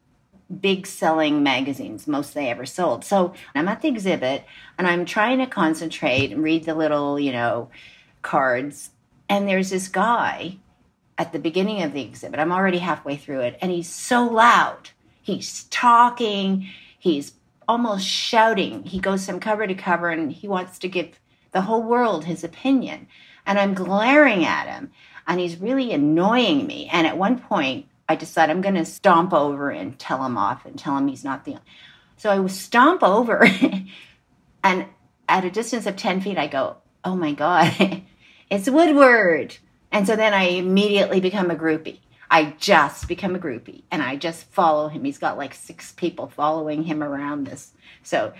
big 0.60 0.86
selling 0.86 1.42
magazines, 1.42 2.06
most 2.06 2.34
they 2.34 2.48
ever 2.48 2.64
sold. 2.64 3.04
So 3.04 3.34
I'm 3.54 3.68
at 3.68 3.82
the 3.82 3.88
exhibit 3.88 4.44
and 4.78 4.86
I'm 4.86 5.04
trying 5.04 5.38
to 5.38 5.46
concentrate 5.46 6.32
and 6.32 6.42
read 6.42 6.64
the 6.64 6.74
little, 6.74 7.20
you 7.20 7.32
know, 7.32 7.68
cards. 8.22 8.90
And 9.28 9.46
there's 9.46 9.70
this 9.70 9.88
guy 9.88 10.56
at 11.18 11.32
the 11.32 11.38
beginning 11.38 11.82
of 11.82 11.92
the 11.92 12.02
exhibit. 12.02 12.40
I'm 12.40 12.52
already 12.52 12.78
halfway 12.78 13.16
through 13.16 13.40
it, 13.40 13.58
and 13.60 13.70
he's 13.70 13.88
so 13.88 14.24
loud. 14.24 14.90
He's 15.20 15.64
talking, 15.64 16.68
he's 16.98 17.34
almost 17.66 18.06
shouting. 18.06 18.84
He 18.84 18.98
goes 19.00 19.26
from 19.26 19.40
cover 19.40 19.66
to 19.66 19.74
cover 19.74 20.08
and 20.08 20.32
he 20.32 20.48
wants 20.48 20.78
to 20.78 20.88
give 20.88 21.20
the 21.52 21.62
whole 21.62 21.82
world 21.82 22.24
his 22.24 22.42
opinion. 22.44 23.08
And 23.44 23.58
I'm 23.58 23.74
glaring 23.74 24.44
at 24.44 24.68
him, 24.68 24.92
and 25.26 25.40
he's 25.40 25.60
really 25.60 25.92
annoying 25.92 26.66
me. 26.66 26.88
And 26.90 27.06
at 27.06 27.18
one 27.18 27.38
point, 27.38 27.86
I 28.08 28.16
decide 28.16 28.50
I'm 28.50 28.60
going 28.60 28.74
to 28.74 28.84
stomp 28.84 29.32
over 29.32 29.70
and 29.70 29.98
tell 29.98 30.24
him 30.24 30.38
off 30.38 30.64
and 30.64 30.78
tell 30.78 30.96
him 30.96 31.08
he's 31.08 31.24
not 31.24 31.44
the. 31.44 31.56
So 32.16 32.30
I 32.30 32.46
stomp 32.48 33.02
over, 33.02 33.46
and 34.64 34.86
at 35.28 35.44
a 35.44 35.50
distance 35.50 35.86
of 35.86 35.96
10 35.96 36.20
feet, 36.22 36.38
I 36.38 36.46
go, 36.46 36.78
Oh 37.04 37.14
my 37.14 37.32
God, 37.32 38.02
it's 38.50 38.68
Woodward. 38.68 39.56
And 39.92 40.06
so 40.06 40.16
then 40.16 40.34
I 40.34 40.44
immediately 40.44 41.20
become 41.20 41.50
a 41.50 41.56
groupie. 41.56 42.00
I 42.30 42.54
just 42.58 43.08
become 43.08 43.34
a 43.34 43.38
groupie 43.38 43.84
and 43.90 44.02
I 44.02 44.16
just 44.16 44.44
follow 44.44 44.88
him. 44.88 45.04
He's 45.04 45.18
got 45.18 45.38
like 45.38 45.54
six 45.54 45.92
people 45.92 46.28
following 46.28 46.82
him 46.82 47.02
around 47.02 47.46
this. 47.46 47.72
So, 48.02 48.34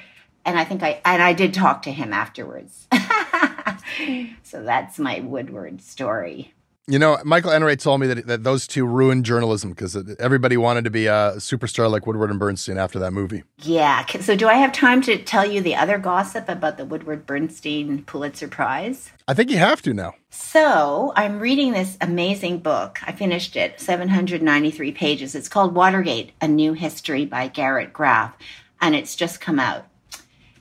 and 0.45 0.59
I 0.59 0.65
think 0.65 0.83
I, 0.83 1.01
and 1.05 1.23
I 1.23 1.33
did 1.33 1.55
talk 1.55 1.83
to 1.83 1.93
him 1.93 2.13
afterwards. 2.13 2.87
so 4.43 4.63
that's 4.63 4.99
my 4.99 5.21
Woodward 5.21 5.81
story. 5.81 6.53
You 6.91 6.99
know, 6.99 7.19
Michael 7.23 7.51
Enright 7.51 7.81
told 7.81 8.01
me 8.01 8.07
that, 8.07 8.27
that 8.27 8.45
those 8.45 8.67
two 8.67 8.87
ruined 8.87 9.27
journalism 9.27 9.71
because 9.71 9.95
everybody 10.19 10.57
wanted 10.57 10.85
to 10.85 10.91
be 10.91 11.07
a 11.07 11.35
superstar 11.37 11.91
like 11.91 12.07
Woodward 12.07 12.31
and 12.31 12.39
Bernstein 12.39 12.79
after 12.79 12.99
that 13.01 13.13
movie. 13.13 13.45
Yeah. 13.59 14.07
So, 14.07 14.35
do 14.35 14.49
I 14.49 14.55
have 14.55 14.73
time 14.73 15.03
to 15.03 15.23
tell 15.23 15.45
you 15.45 15.61
the 15.61 15.77
other 15.77 15.99
gossip 15.99 16.49
about 16.49 16.79
the 16.79 16.87
Woodward 16.87 17.27
Bernstein 17.27 18.05
Pulitzer 18.05 18.49
Prize? 18.49 19.13
I 19.29 19.35
think 19.35 19.51
you 19.51 19.59
have 19.59 19.83
to 19.83 19.93
now. 19.93 20.15
So, 20.31 21.13
I'm 21.15 21.41
reading 21.41 21.73
this 21.73 21.99
amazing 22.01 22.61
book. 22.61 23.01
I 23.07 23.13
finished 23.13 23.55
it, 23.55 23.79
793 23.79 24.93
pages. 24.93 25.35
It's 25.35 25.51
called 25.51 25.75
Watergate 25.75 26.33
A 26.41 26.49
New 26.49 26.73
History 26.73 27.27
by 27.27 27.49
Garrett 27.49 27.93
Graff, 27.93 28.35
and 28.81 28.95
it's 28.97 29.15
just 29.15 29.43
come 29.43 29.61
out. 29.61 29.87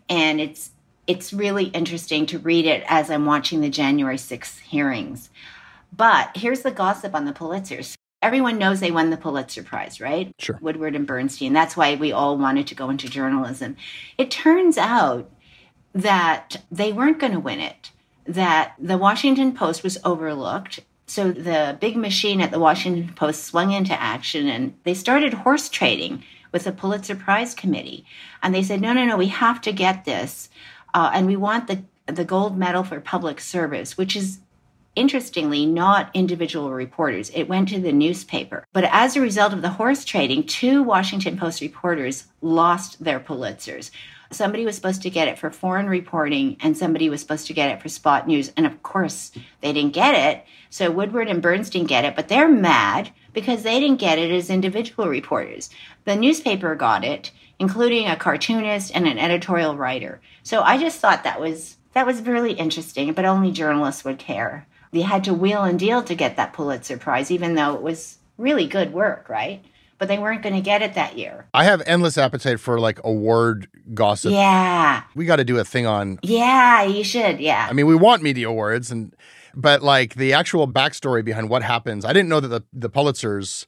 And 0.09 0.41
it's 0.41 0.71
it's 1.07 1.31
really 1.31 1.67
interesting 1.67 2.25
to 2.25 2.37
read 2.37 2.65
it 2.65 2.83
as 2.87 3.09
I'm 3.09 3.25
watching 3.25 3.61
the 3.61 3.69
January 3.69 4.17
6th 4.17 4.59
hearings. 4.59 5.29
But 5.95 6.35
here's 6.35 6.61
the 6.61 6.71
gossip 6.71 7.15
on 7.15 7.25
the 7.25 7.33
Pulitzers. 7.33 7.95
Everyone 8.21 8.57
knows 8.57 8.79
they 8.79 8.91
won 8.91 9.09
the 9.09 9.17
Pulitzer 9.17 9.63
Prize, 9.63 10.01
right? 10.01 10.31
Sure. 10.39 10.57
Woodward 10.61 10.95
and 10.95 11.05
Bernstein. 11.05 11.53
That's 11.53 11.77
why 11.77 11.95
we 11.95 12.11
all 12.11 12.37
wanted 12.37 12.67
to 12.67 12.75
go 12.75 12.89
into 12.89 13.07
journalism. 13.09 13.75
It 14.17 14.31
turns 14.31 14.77
out 14.77 15.29
that 15.93 16.63
they 16.71 16.93
weren't 16.93 17.19
going 17.19 17.33
to 17.33 17.39
win 17.39 17.59
it, 17.59 17.91
that 18.25 18.73
the 18.79 18.97
Washington 18.97 19.53
Post 19.53 19.83
was 19.83 19.97
overlooked. 20.03 20.79
So 21.05 21.31
the 21.31 21.77
big 21.79 21.95
machine 21.95 22.41
at 22.41 22.51
the 22.51 22.59
Washington 22.59 23.13
Post 23.15 23.43
swung 23.45 23.71
into 23.71 23.99
action 23.99 24.47
and 24.47 24.73
they 24.83 24.93
started 24.93 25.33
horse 25.33 25.69
trading 25.69 26.23
with 26.51 26.63
the 26.63 26.71
Pulitzer 26.71 27.15
Prize 27.15 27.53
committee. 27.53 28.05
And 28.41 28.53
they 28.53 28.63
said, 28.63 28.81
no, 28.81 28.93
no, 28.93 29.05
no, 29.05 29.17
we 29.17 29.27
have 29.27 29.61
to 29.61 29.71
get 29.71 30.05
this. 30.05 30.49
Uh, 30.93 31.11
and 31.13 31.27
we 31.27 31.35
want 31.35 31.67
the, 31.67 31.83
the 32.07 32.25
gold 32.25 32.57
medal 32.57 32.83
for 32.83 32.99
public 32.99 33.39
service, 33.39 33.97
which 33.97 34.15
is 34.15 34.39
interestingly, 34.97 35.65
not 35.65 36.09
individual 36.13 36.71
reporters. 36.71 37.29
It 37.29 37.47
went 37.47 37.69
to 37.69 37.79
the 37.79 37.93
newspaper. 37.93 38.65
But 38.73 38.85
as 38.85 39.15
a 39.15 39.21
result 39.21 39.53
of 39.53 39.61
the 39.61 39.69
horse 39.69 40.03
trading, 40.03 40.43
two 40.43 40.83
Washington 40.83 41.37
Post 41.37 41.61
reporters 41.61 42.25
lost 42.41 43.01
their 43.03 43.19
Pulitzers. 43.19 43.91
Somebody 44.31 44.65
was 44.65 44.75
supposed 44.75 45.03
to 45.03 45.09
get 45.09 45.29
it 45.29 45.39
for 45.39 45.49
foreign 45.51 45.87
reporting, 45.87 46.57
and 46.59 46.75
somebody 46.75 47.09
was 47.09 47.21
supposed 47.21 47.47
to 47.47 47.53
get 47.53 47.69
it 47.71 47.81
for 47.81 47.87
spot 47.87 48.27
news. 48.27 48.51
And 48.57 48.65
of 48.65 48.83
course, 48.83 49.31
they 49.61 49.71
didn't 49.71 49.93
get 49.93 50.15
it. 50.15 50.45
So 50.69 50.91
Woodward 50.91 51.29
and 51.29 51.41
Bernstein 51.41 51.85
get 51.85 52.03
it, 52.03 52.15
but 52.15 52.27
they're 52.27 52.49
mad 52.49 53.11
because 53.33 53.63
they 53.63 53.79
didn't 53.79 53.99
get 53.99 54.19
it 54.19 54.31
as 54.31 54.49
individual 54.49 55.07
reporters. 55.07 55.69
The 56.03 56.15
newspaper 56.15 56.75
got 56.75 57.05
it, 57.05 57.31
including 57.59 58.07
a 58.07 58.17
cartoonist 58.17 58.91
and 58.93 59.07
an 59.07 59.17
editorial 59.17 59.77
writer. 59.77 60.19
So 60.43 60.61
I 60.61 60.77
just 60.77 60.99
thought 60.99 61.23
that 61.23 61.39
was 61.39 61.77
that 61.93 62.05
was 62.05 62.21
really 62.21 62.53
interesting, 62.53 63.13
but 63.13 63.25
only 63.25 63.51
journalists 63.51 64.03
would 64.03 64.19
care 64.19 64.67
They 64.91 65.01
had 65.01 65.23
to 65.25 65.33
wheel 65.33 65.63
and 65.63 65.77
deal 65.79 66.03
to 66.03 66.15
get 66.15 66.37
that 66.37 66.53
Pulitzer 66.53 66.97
Prize, 66.97 67.31
even 67.31 67.55
though 67.55 67.75
it 67.75 67.81
was 67.81 68.17
really 68.37 68.67
good 68.67 68.93
work, 68.93 69.29
right? 69.29 69.63
But 69.97 70.07
they 70.07 70.19
weren't 70.19 70.43
going 70.43 70.55
to 70.55 70.61
get 70.61 70.81
it 70.83 70.93
that 70.93 71.17
year. 71.17 71.47
I 71.53 71.63
have 71.63 71.81
endless 71.87 72.17
appetite 72.17 72.59
for 72.59 72.79
like 72.79 72.99
award 73.03 73.67
gossip. 73.93 74.31
Yeah. 74.31 75.03
We 75.15 75.25
got 75.25 75.37
to 75.37 75.43
do 75.43 75.57
a 75.57 75.63
thing 75.63 75.87
on. 75.87 76.19
Yeah, 76.21 76.83
you 76.83 77.03
should. 77.03 77.39
Yeah. 77.39 77.67
I 77.69 77.73
mean, 77.73 77.87
we 77.87 77.95
want 77.95 78.21
media 78.21 78.47
awards, 78.47 78.91
and 78.91 79.15
but 79.55 79.81
like 79.81 80.13
the 80.13 80.33
actual 80.33 80.67
backstory 80.67 81.25
behind 81.25 81.49
what 81.49 81.63
happens. 81.63 82.05
I 82.05 82.13
didn't 82.13 82.29
know 82.29 82.39
that 82.39 82.47
the 82.49 82.63
the 82.73 82.89
Pulitzers 82.89 83.65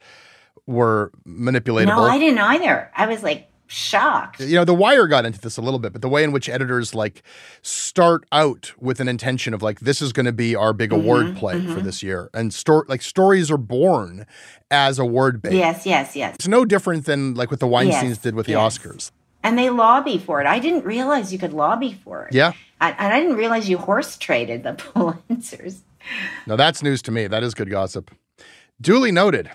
were 0.67 1.12
manipulatable. 1.27 1.88
No, 1.88 2.03
I 2.03 2.19
didn't 2.19 2.38
either. 2.38 2.91
I 2.95 3.08
was 3.08 3.23
like 3.23 3.49
shocked. 3.69 4.39
You 4.41 4.55
know, 4.55 4.65
The 4.65 4.73
Wire 4.73 5.08
got 5.08 5.25
into 5.25 5.39
this 5.39 5.55
a 5.58 5.62
little 5.62 5.79
bit, 5.79 5.93
but 5.93 6.01
the 6.01 6.10
way 6.10 6.23
in 6.23 6.32
which 6.32 6.49
editors 6.49 6.93
like 6.95 7.23
start 7.62 8.25
out 8.32 8.73
with 8.79 8.99
an 8.99 9.08
intention 9.08 9.53
of 9.53 9.62
like 9.62 9.79
this 9.79 10.01
is 10.01 10.12
going 10.12 10.25
to 10.25 10.32
be 10.34 10.55
our 10.55 10.73
big 10.73 10.89
Mm-hmm, 10.89 11.01
award 11.01 11.36
play 11.38 11.62
for 11.67 11.79
this 11.82 12.01
year, 12.01 12.29
and 12.34 12.53
store 12.53 12.86
like 12.89 13.01
stories 13.01 13.51
are 13.51 13.58
born 13.58 14.25
as 14.71 14.97
award 14.99 15.41
bait. 15.41 15.53
Yes, 15.53 15.86
yes, 15.86 16.15
yes. 16.15 16.36
It's 16.36 16.47
no 16.47 16.65
different 16.65 17.05
than 17.05 17.36
like 17.36 17.51
what 17.51 17.60
the 17.60 17.67
Weinsteins 17.67 18.10
Yes, 18.10 18.17
did 18.17 18.36
with 18.36 18.47
the 18.47 18.53
yes. 18.53 18.77
Oscars. 18.77 19.12
And 19.43 19.58
they 19.58 19.69
lobby 19.69 20.17
for 20.17 20.41
it. 20.41 20.47
I 20.47 20.60
didn't 20.60 20.84
realize 20.84 21.32
you 21.32 21.39
could 21.39 21.53
lobby 21.53 21.93
for 22.03 22.25
it. 22.25 22.34
Yeah. 22.34 22.53
I, 22.82 22.91
and 22.91 23.13
I 23.13 23.19
didn't 23.21 23.38
realize 23.38 23.69
you 23.69 23.77
horse 23.77 24.17
traded 24.17 24.63
the 24.63 24.73
Pulitzers. 25.29 25.79
Now 26.47 26.55
that's 26.55 26.82
news 26.84 27.01
to 27.03 27.12
me. 27.12 27.27
That 27.27 27.43
is 27.43 27.53
good 27.53 27.69
gossip. 27.69 28.12
Duly 28.82 29.12
noted. 29.12 29.49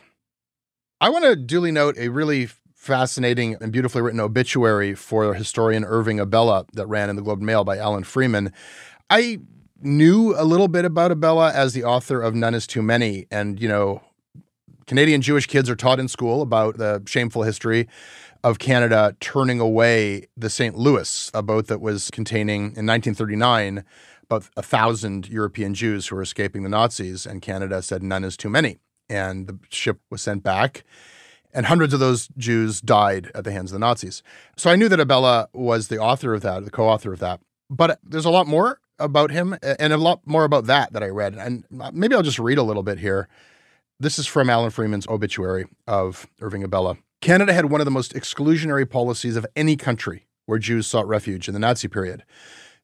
I 1.00 1.08
want 1.10 1.24
to 1.24 1.36
duly 1.36 1.70
note 1.72 1.96
a 1.98 2.08
really 2.08 2.48
fascinating 2.84 3.56
and 3.62 3.72
beautifully 3.72 4.02
written 4.02 4.20
obituary 4.20 4.94
for 4.94 5.32
historian 5.32 5.84
Irving 5.84 6.20
Abella 6.20 6.66
that 6.74 6.86
ran 6.86 7.08
in 7.08 7.16
the 7.16 7.22
Globe 7.22 7.38
and 7.38 7.46
Mail 7.46 7.64
by 7.64 7.78
Alan 7.78 8.04
Freeman. 8.04 8.52
I 9.08 9.40
knew 9.80 10.34
a 10.36 10.44
little 10.44 10.68
bit 10.68 10.84
about 10.84 11.10
Abella 11.10 11.50
as 11.52 11.72
the 11.72 11.82
author 11.82 12.20
of 12.20 12.34
None 12.34 12.54
is 12.54 12.66
Too 12.66 12.82
Many. 12.82 13.26
And, 13.30 13.58
you 13.58 13.68
know, 13.68 14.02
Canadian 14.86 15.22
Jewish 15.22 15.46
kids 15.46 15.70
are 15.70 15.76
taught 15.76 15.98
in 15.98 16.08
school 16.08 16.42
about 16.42 16.76
the 16.76 17.02
shameful 17.06 17.42
history 17.42 17.88
of 18.42 18.58
Canada 18.58 19.16
turning 19.18 19.60
away 19.60 20.26
the 20.36 20.50
St. 20.50 20.76
Louis, 20.76 21.30
a 21.32 21.42
boat 21.42 21.68
that 21.68 21.80
was 21.80 22.10
containing 22.10 22.76
in 22.76 22.84
1939 22.86 23.82
about 24.24 24.50
a 24.58 24.62
thousand 24.62 25.26
European 25.30 25.72
Jews 25.72 26.08
who 26.08 26.16
were 26.16 26.22
escaping 26.22 26.62
the 26.62 26.68
Nazis, 26.68 27.24
and 27.24 27.40
Canada 27.40 27.80
said 27.80 28.02
none 28.02 28.24
is 28.24 28.36
too 28.36 28.50
many, 28.50 28.78
and 29.08 29.46
the 29.46 29.58
ship 29.70 30.00
was 30.10 30.20
sent 30.20 30.42
back, 30.42 30.84
and 31.54 31.66
hundreds 31.66 31.94
of 31.94 32.00
those 32.00 32.28
Jews 32.36 32.80
died 32.80 33.30
at 33.34 33.44
the 33.44 33.52
hands 33.52 33.70
of 33.70 33.76
the 33.76 33.86
Nazis. 33.86 34.22
So 34.56 34.70
I 34.70 34.76
knew 34.76 34.88
that 34.88 35.00
Abella 35.00 35.48
was 35.54 35.88
the 35.88 35.98
author 35.98 36.34
of 36.34 36.42
that, 36.42 36.64
the 36.64 36.70
co-author 36.70 37.12
of 37.12 37.20
that, 37.20 37.40
but 37.70 37.98
there's 38.02 38.24
a 38.24 38.30
lot 38.30 38.46
more 38.46 38.80
about 38.98 39.30
him, 39.30 39.56
and 39.62 39.92
a 39.92 39.96
lot 39.96 40.20
more 40.26 40.44
about 40.44 40.66
that 40.66 40.92
that 40.92 41.02
I 41.02 41.08
read, 41.08 41.34
and 41.34 41.64
uh, 41.80 41.90
maybe 41.92 42.14
I'll 42.14 42.22
just 42.22 42.38
read 42.38 42.58
a 42.58 42.62
little 42.62 42.82
bit 42.82 42.98
here. 42.98 43.28
This 43.98 44.18
is 44.18 44.26
from 44.26 44.50
Alan 44.50 44.70
Freeman's 44.70 45.08
obituary 45.08 45.66
of 45.86 46.26
Irving 46.40 46.64
Abella. 46.64 46.98
Canada 47.20 47.52
had 47.52 47.70
one 47.70 47.80
of 47.80 47.84
the 47.84 47.90
most 47.90 48.12
exclusionary 48.14 48.88
policies 48.88 49.36
of 49.36 49.46
any 49.56 49.76
country 49.76 50.26
where 50.46 50.58
Jews 50.58 50.86
sought 50.86 51.08
refuge 51.08 51.48
in 51.48 51.54
the 51.54 51.60
Nazi 51.60 51.88
period. 51.88 52.24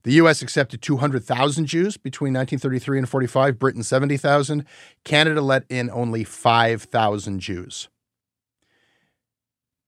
The 0.02 0.12
U.S. 0.12 0.40
accepted 0.40 0.80
200,000 0.80 1.66
Jews 1.66 1.98
between 1.98 2.32
1933 2.32 2.98
and 2.98 3.08
45, 3.08 3.58
Britain 3.58 3.82
70,000. 3.82 4.64
Canada 5.04 5.42
let 5.42 5.64
in 5.68 5.90
only 5.90 6.24
5,000 6.24 7.40
Jews. 7.40 7.88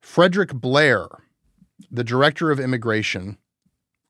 Frederick 0.03 0.53
Blair, 0.53 1.07
the 1.91 2.05
director 2.05 2.51
of 2.51 2.59
immigration, 2.59 3.38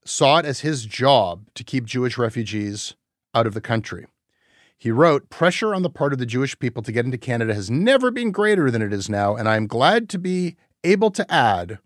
saw 0.05 0.38
it 0.38 0.46
as 0.46 0.61
his 0.61 0.87
job 0.87 1.44
to 1.55 1.62
keep 1.62 1.85
Jewish 1.85 2.16
refugees 2.16 2.94
out 3.35 3.46
of 3.46 3.55
the 3.55 3.61
country. 3.61 4.07
He 4.76 4.90
wrote, 4.90 5.28
Pressure 5.28 5.74
on 5.74 5.83
the 5.83 5.90
part 5.90 6.12
of 6.12 6.18
the 6.18 6.26
Jewish 6.26 6.59
people 6.59 6.83
to 6.83 6.90
get 6.90 7.05
into 7.05 7.18
Canada 7.18 7.55
has 7.55 7.70
never 7.70 8.11
been 8.11 8.33
greater 8.33 8.70
than 8.70 8.83
it 8.83 8.92
is 8.92 9.09
now, 9.09 9.37
and 9.37 9.48
I 9.48 9.55
am 9.55 9.68
glad 9.68 10.09
to 10.09 10.18
be 10.18 10.57
able 10.83 11.11
to 11.12 11.31
add 11.33 11.78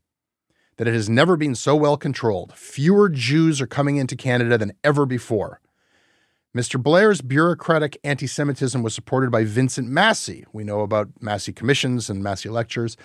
that 0.76 0.88
it 0.88 0.94
has 0.94 1.10
never 1.10 1.36
been 1.36 1.56
so 1.56 1.74
well 1.74 1.96
controlled. 1.96 2.54
Fewer 2.54 3.08
Jews 3.08 3.60
are 3.60 3.66
coming 3.66 3.96
into 3.96 4.16
Canada 4.16 4.56
than 4.56 4.72
ever 4.84 5.04
before. 5.04 5.60
Mr. 6.56 6.82
Blair's 6.82 7.20
bureaucratic 7.20 7.98
anti 8.02 8.26
Semitism 8.26 8.82
was 8.82 8.94
supported 8.94 9.30
by 9.30 9.44
Vincent 9.44 9.88
Massey. 9.88 10.46
We 10.52 10.64
know 10.64 10.80
about 10.80 11.10
Massey 11.20 11.52
commissions 11.52 12.08
and 12.08 12.22
Massey 12.22 12.48
lectures. 12.48 12.96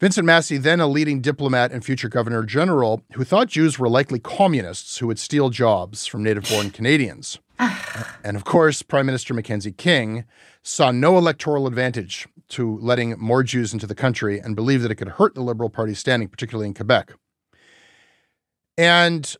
Vincent 0.00 0.24
Massey, 0.24 0.58
then 0.58 0.78
a 0.78 0.86
leading 0.86 1.20
diplomat 1.20 1.72
and 1.72 1.84
future 1.84 2.08
governor 2.08 2.44
general, 2.44 3.02
who 3.14 3.24
thought 3.24 3.48
Jews 3.48 3.80
were 3.80 3.88
likely 3.88 4.20
communists 4.20 4.98
who 4.98 5.08
would 5.08 5.18
steal 5.18 5.50
jobs 5.50 6.06
from 6.06 6.22
native 6.22 6.48
born 6.48 6.70
Canadians. 6.70 7.38
And 8.22 8.36
of 8.36 8.44
course, 8.44 8.82
Prime 8.82 9.06
Minister 9.06 9.34
Mackenzie 9.34 9.72
King 9.72 10.24
saw 10.62 10.92
no 10.92 11.18
electoral 11.18 11.66
advantage 11.66 12.28
to 12.50 12.78
letting 12.78 13.18
more 13.18 13.42
Jews 13.42 13.72
into 13.72 13.86
the 13.86 13.94
country 13.94 14.38
and 14.38 14.54
believed 14.54 14.84
that 14.84 14.90
it 14.92 14.96
could 14.96 15.08
hurt 15.08 15.34
the 15.34 15.40
Liberal 15.40 15.70
Party's 15.70 15.98
standing, 15.98 16.28
particularly 16.28 16.68
in 16.68 16.74
Quebec. 16.74 17.14
And 18.76 19.34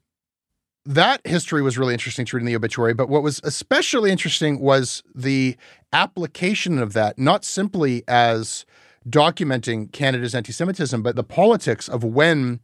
that 0.85 1.21
history 1.25 1.63
was 1.63 1.79
really 1.79 1.93
interesting 1.93 2.25
to 2.27 2.37
read 2.37 2.43
in 2.43 2.47
the 2.47 2.57
obituary. 2.57 2.95
But 2.95 3.09
what 3.09 3.23
was 3.23 3.41
especially 3.45 4.11
interesting 4.11 4.59
was 4.59 5.03
the 5.15 5.57
application 5.93 6.79
of 6.79 6.95
that, 6.95 7.19
not 7.19 7.45
simply 7.45 8.03
as 8.09 8.65
documenting 9.11 9.93
Canada's 9.93 10.35
anti 10.35 10.53
Semitism, 10.53 11.03
but 11.03 11.17
the 11.17 11.25
politics 11.25 11.89
of 11.89 12.05
when 12.05 12.61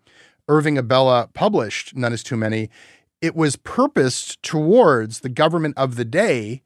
Irving 0.48 0.78
Abella 0.78 1.28
published 1.34 1.96
None 1.96 2.12
is 2.12 2.22
Too 2.22 2.36
Many. 2.36 2.70
It 3.20 3.34
was 3.34 3.56
purposed 3.56 4.42
towards 4.42 5.20
the 5.20 5.28
government 5.28 5.78
of 5.78 5.96
the 5.96 6.04
day 6.04 6.62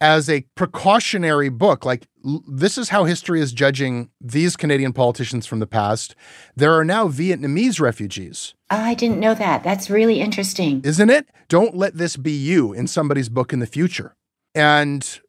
as 0.00 0.28
a 0.28 0.42
precautionary 0.54 1.48
book. 1.48 1.84
Like, 1.84 2.06
l- 2.24 2.42
this 2.46 2.76
is 2.76 2.90
how 2.90 3.04
history 3.04 3.40
is 3.40 3.52
judging 3.52 4.10
these 4.20 4.56
Canadian 4.56 4.92
politicians 4.92 5.46
from 5.46 5.58
the 5.58 5.66
past. 5.66 6.14
There 6.54 6.74
are 6.74 6.84
now 6.84 7.08
Vietnamese 7.08 7.80
refugees. 7.80 8.54
Oh, 8.70 8.76
I 8.76 8.94
didn't 8.94 9.20
know 9.20 9.34
that. 9.34 9.62
That's 9.62 9.88
really 9.88 10.20
interesting. 10.20 10.82
Isn't 10.84 11.10
it? 11.10 11.26
Don't 11.48 11.76
let 11.76 11.96
this 11.96 12.16
be 12.16 12.32
you 12.32 12.72
in 12.72 12.86
somebody's 12.86 13.28
book 13.28 13.52
in 13.52 13.60
the 13.60 13.66
future. 13.66 14.14
And 14.54 15.20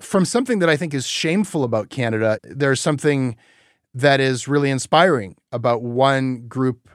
from 0.00 0.24
something 0.24 0.58
that 0.60 0.68
I 0.68 0.76
think 0.76 0.94
is 0.94 1.06
shameful 1.06 1.64
about 1.64 1.90
Canada, 1.90 2.38
there's 2.44 2.80
something 2.80 3.36
that 3.94 4.20
is 4.20 4.46
really 4.46 4.70
inspiring 4.70 5.36
about 5.50 5.82
one 5.82 6.46
group 6.46 6.88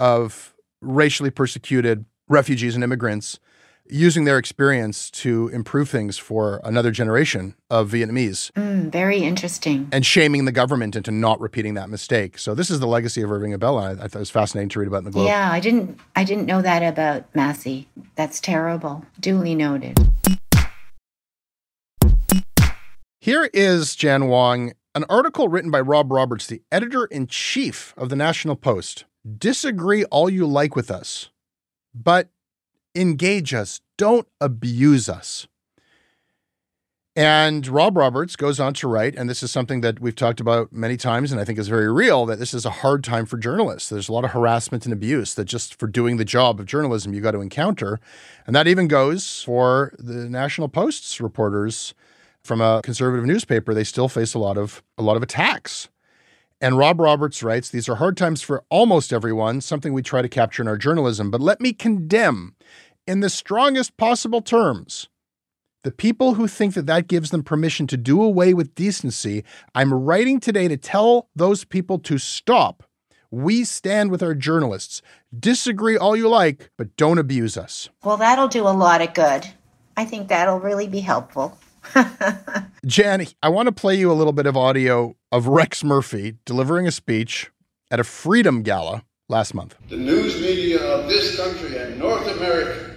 of 0.00 0.54
racially 0.80 1.30
persecuted 1.30 2.04
refugees 2.28 2.74
and 2.74 2.84
immigrants 2.84 3.38
using 3.90 4.24
their 4.24 4.36
experience 4.36 5.10
to 5.10 5.48
improve 5.48 5.88
things 5.88 6.18
for 6.18 6.60
another 6.62 6.90
generation 6.90 7.54
of 7.70 7.90
Vietnamese 7.90 8.50
Mm, 8.52 8.92
very 8.92 9.20
interesting. 9.20 9.88
and 9.90 10.04
shaming 10.04 10.44
the 10.44 10.52
government 10.52 10.94
into 10.94 11.10
not 11.10 11.40
repeating 11.40 11.72
that 11.74 11.88
mistake. 11.88 12.38
So 12.38 12.54
this 12.54 12.70
is 12.70 12.80
the 12.80 12.86
legacy 12.86 13.22
of 13.22 13.32
Irving 13.32 13.54
Abella. 13.54 13.82
I, 13.88 13.90
I 13.92 13.94
thought 13.96 14.16
it 14.16 14.18
was 14.18 14.30
fascinating 14.30 14.68
to 14.70 14.78
read 14.78 14.88
about 14.88 14.98
in 14.98 15.04
the 15.04 15.10
Globe. 15.10 15.26
Yeah, 15.26 15.50
I 15.50 15.58
didn't 15.58 15.98
I 16.14 16.24
didn't 16.24 16.44
know 16.44 16.60
that 16.60 16.82
about 16.82 17.34
Massey. 17.34 17.88
That's 18.14 18.40
terrible. 18.40 19.06
Duly 19.20 19.54
noted. 19.54 19.98
Here 23.20 23.50
is 23.52 23.96
Jan 23.96 24.28
Wong, 24.28 24.74
an 24.94 25.04
article 25.08 25.48
written 25.48 25.72
by 25.72 25.80
Rob 25.80 26.12
Roberts, 26.12 26.46
the 26.46 26.62
editor 26.70 27.04
in 27.06 27.26
chief 27.26 27.92
of 27.96 28.10
the 28.10 28.16
National 28.16 28.54
Post. 28.54 29.06
Disagree 29.38 30.04
all 30.04 30.30
you 30.30 30.46
like 30.46 30.76
with 30.76 30.88
us, 30.88 31.30
but 31.92 32.28
engage 32.94 33.52
us. 33.52 33.80
Don't 33.96 34.28
abuse 34.40 35.08
us. 35.08 35.48
And 37.16 37.66
Rob 37.66 37.96
Roberts 37.96 38.36
goes 38.36 38.60
on 38.60 38.72
to 38.74 38.86
write, 38.86 39.16
and 39.16 39.28
this 39.28 39.42
is 39.42 39.50
something 39.50 39.80
that 39.80 39.98
we've 39.98 40.14
talked 40.14 40.38
about 40.38 40.72
many 40.72 40.96
times, 40.96 41.32
and 41.32 41.40
I 41.40 41.44
think 41.44 41.58
is 41.58 41.66
very 41.66 41.92
real 41.92 42.24
that 42.26 42.38
this 42.38 42.54
is 42.54 42.64
a 42.64 42.70
hard 42.70 43.02
time 43.02 43.26
for 43.26 43.36
journalists. 43.36 43.88
There's 43.88 44.08
a 44.08 44.12
lot 44.12 44.24
of 44.24 44.30
harassment 44.30 44.84
and 44.84 44.92
abuse 44.92 45.34
that 45.34 45.46
just 45.46 45.74
for 45.74 45.88
doing 45.88 46.18
the 46.18 46.24
job 46.24 46.60
of 46.60 46.66
journalism 46.66 47.12
you 47.12 47.20
got 47.20 47.32
to 47.32 47.40
encounter. 47.40 47.98
And 48.46 48.54
that 48.54 48.68
even 48.68 48.86
goes 48.86 49.42
for 49.42 49.92
the 49.98 50.28
National 50.28 50.68
Post's 50.68 51.20
reporters 51.20 51.94
from 52.48 52.60
a 52.62 52.80
conservative 52.82 53.26
newspaper. 53.26 53.74
They 53.74 53.84
still 53.84 54.08
face 54.08 54.34
a 54.34 54.38
lot 54.38 54.58
of 54.58 54.82
a 54.96 55.02
lot 55.02 55.16
of 55.16 55.22
attacks. 55.22 55.88
And 56.60 56.76
Rob 56.76 56.98
Roberts 56.98 57.42
writes, 57.44 57.68
These 57.68 57.88
are 57.88 57.96
hard 57.96 58.16
times 58.16 58.42
for 58.42 58.64
almost 58.68 59.12
everyone, 59.12 59.60
something 59.60 59.92
we 59.92 60.02
try 60.02 60.22
to 60.22 60.28
capture 60.28 60.62
in 60.62 60.66
our 60.66 60.78
journalism. 60.78 61.30
But 61.30 61.40
let 61.40 61.60
me 61.60 61.72
condemn, 61.72 62.56
in 63.06 63.20
the 63.20 63.30
strongest 63.30 63.96
possible 63.96 64.40
terms, 64.40 65.08
the 65.84 65.92
people 65.92 66.34
who 66.34 66.48
think 66.48 66.74
that 66.74 66.86
that 66.86 67.06
gives 67.06 67.30
them 67.30 67.44
permission 67.44 67.86
to 67.86 67.96
do 67.96 68.20
away 68.20 68.54
with 68.54 68.74
decency. 68.74 69.44
I'm 69.74 69.94
writing 69.94 70.40
today 70.40 70.66
to 70.66 70.76
tell 70.76 71.28
those 71.36 71.62
people 71.62 72.00
to 72.00 72.18
stop. 72.18 72.82
We 73.30 73.62
stand 73.62 74.10
with 74.10 74.22
our 74.22 74.34
journalists. 74.34 75.00
Disagree 75.38 75.96
all 75.96 76.16
you 76.16 76.28
like, 76.28 76.70
but 76.76 76.96
don't 76.96 77.18
abuse 77.18 77.56
us. 77.56 77.88
Well, 78.02 78.16
that'll 78.16 78.48
do 78.48 78.66
a 78.66 78.70
lot 78.70 79.00
of 79.00 79.14
good. 79.14 79.46
I 79.96 80.04
think 80.06 80.28
that'll 80.28 80.60
really 80.60 80.88
be 80.88 81.00
helpful. 81.00 81.56
Jan, 82.86 83.26
I 83.42 83.48
want 83.48 83.66
to 83.66 83.72
play 83.72 83.94
you 83.94 84.10
a 84.10 84.14
little 84.14 84.32
bit 84.32 84.46
of 84.46 84.56
audio 84.56 85.16
of 85.32 85.46
Rex 85.46 85.84
Murphy 85.84 86.36
delivering 86.44 86.86
a 86.86 86.90
speech 86.90 87.50
at 87.90 88.00
a 88.00 88.04
Freedom 88.04 88.62
Gala 88.62 89.04
last 89.28 89.54
month. 89.54 89.74
The 89.88 89.96
news 89.96 90.40
media 90.40 90.80
of 90.82 91.08
this 91.08 91.36
country 91.36 91.76
and 91.78 91.98
North 91.98 92.26
America 92.28 92.94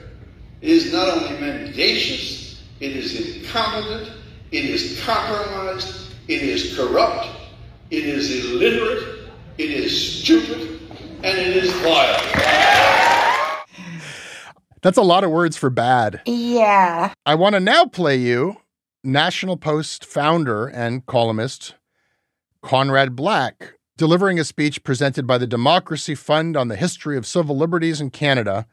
is 0.61 0.93
not 0.93 1.09
only 1.09 1.39
mendacious, 1.39 2.61
it 2.79 2.95
is 2.95 3.43
incompetent, 3.43 4.11
it 4.51 4.65
is 4.65 5.01
compromised, 5.03 6.13
it 6.27 6.41
is 6.41 6.75
corrupt, 6.75 7.27
it 7.89 8.05
is 8.05 8.45
illiterate, 8.45 9.29
it 9.57 9.71
is 9.71 10.21
stupid, 10.23 10.79
and 11.23 11.37
it 11.37 11.57
is 11.57 11.71
vile. 11.81 13.61
That's 14.81 14.97
a 14.97 15.03
lot 15.03 15.23
of 15.23 15.29
words 15.29 15.57
for 15.57 15.69
bad. 15.69 16.21
Yeah. 16.25 17.13
I 17.25 17.35
want 17.35 17.53
to 17.53 17.59
now 17.59 17.85
play 17.85 18.15
you 18.15 18.57
National 19.03 19.57
Post 19.57 20.05
founder 20.05 20.67
and 20.67 21.03
columnist 21.07 21.73
Conrad 22.61 23.15
Black 23.15 23.73
delivering 23.97 24.39
a 24.39 24.43
speech 24.43 24.83
presented 24.83 25.25
by 25.25 25.39
the 25.39 25.47
Democracy 25.47 26.13
Fund 26.13 26.55
on 26.55 26.67
the 26.67 26.75
history 26.75 27.17
of 27.17 27.25
civil 27.25 27.57
liberties 27.57 27.99
in 27.99 28.11
Canada. 28.11 28.67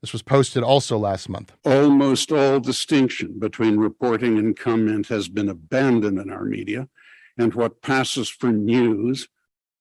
This 0.00 0.14
was 0.14 0.22
posted 0.22 0.62
also 0.62 0.96
last 0.96 1.28
month. 1.28 1.52
Almost 1.66 2.32
all 2.32 2.58
distinction 2.58 3.38
between 3.38 3.76
reporting 3.76 4.38
and 4.38 4.56
comment 4.56 5.08
has 5.08 5.28
been 5.28 5.48
abandoned 5.50 6.18
in 6.18 6.30
our 6.30 6.44
media, 6.44 6.88
and 7.36 7.52
what 7.52 7.82
passes 7.82 8.30
for 8.30 8.52
news 8.52 9.28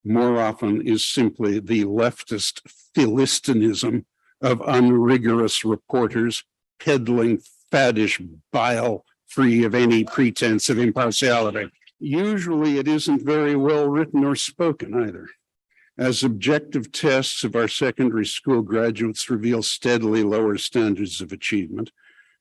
more 0.03 0.41
often 0.41 0.86
is 0.86 1.05
simply 1.05 1.60
the 1.60 1.86
leftist 1.86 2.60
philistinism 2.93 4.03
of 4.41 4.62
unrigorous 4.67 5.63
reporters 5.63 6.43
peddling 6.81 7.39
faddish 7.71 8.21
bile 8.51 9.05
free 9.36 9.65
of 9.65 9.76
any 9.76 10.06
pretense 10.06 10.69
of 10.69 10.80
impartiality. 10.80 11.69
Usually 12.00 12.78
it 12.78 12.88
isn't 12.88 13.21
very 13.21 13.58
well 13.58 13.89
written 13.89 14.24
or 14.24 14.34
spoken 14.38 14.93
either. 14.93 15.28
As 15.98 16.24
objective 16.24 16.93
tests 16.93 17.43
of 17.43 17.54
our 17.54 17.67
secondary 17.67 18.26
school 18.26 18.62
graduates 18.62 19.30
reveal 19.30 19.62
steadily 19.62 20.24
lower 20.24 20.58
standards 20.58 21.19
of 21.19 21.34
achievement, 21.34 21.91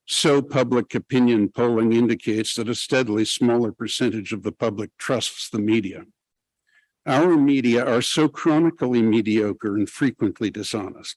so 0.06 0.40
public 0.40 0.94
opinion 0.94 1.48
polling 1.48 1.92
indicates 1.92 2.54
that 2.54 2.68
a 2.68 2.76
steadily 2.76 3.24
smaller 3.24 3.72
percentage 3.72 4.32
of 4.32 4.44
the 4.44 4.52
public 4.52 4.90
trusts 4.96 5.50
the 5.50 5.58
media. 5.58 6.04
Our 7.06 7.36
media 7.36 7.84
are 7.84 8.02
so 8.02 8.28
chronically 8.28 9.02
mediocre 9.02 9.74
and 9.74 9.90
frequently 9.90 10.48
dishonest 10.50 11.16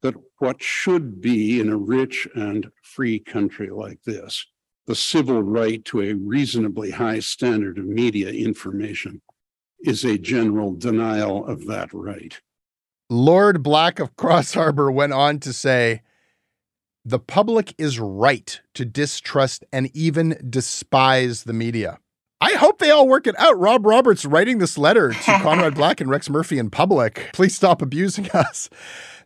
that 0.00 0.16
what 0.38 0.60
should 0.60 1.20
be 1.20 1.60
in 1.60 1.68
a 1.68 1.76
rich 1.76 2.26
and 2.34 2.72
free 2.82 3.20
country 3.20 3.70
like 3.70 4.02
this, 4.02 4.46
the 4.86 4.94
civil 4.94 5.42
right 5.42 5.84
to 5.86 6.00
a 6.00 6.14
reasonably 6.14 6.90
high 6.90 7.20
standard 7.20 7.78
of 7.78 7.84
media 7.84 8.30
information, 8.30 9.22
is 9.80 10.04
a 10.04 10.18
general 10.18 10.74
denial 10.74 11.46
of 11.46 11.66
that 11.66 11.92
right. 11.92 12.40
Lord 13.10 13.62
Black 13.62 13.98
of 13.98 14.16
Crossharbour 14.16 14.92
went 14.92 15.12
on 15.12 15.38
to 15.40 15.52
say, 15.52 16.02
the 17.04 17.18
public 17.18 17.74
is 17.78 17.98
right 17.98 18.60
to 18.74 18.84
distrust 18.84 19.64
and 19.72 19.90
even 19.94 20.40
despise 20.48 21.44
the 21.44 21.52
media. 21.52 21.98
I 22.40 22.52
hope 22.52 22.78
they 22.78 22.90
all 22.90 23.08
work 23.08 23.26
it 23.26 23.38
out. 23.38 23.58
Rob 23.58 23.86
Roberts 23.86 24.24
writing 24.24 24.58
this 24.58 24.78
letter 24.78 25.12
to 25.12 25.38
Conrad 25.42 25.74
Black 25.74 26.00
and 26.00 26.10
Rex 26.10 26.30
Murphy 26.30 26.58
in 26.58 26.70
public. 26.70 27.30
Please 27.32 27.54
stop 27.54 27.82
abusing 27.82 28.30
us. 28.30 28.70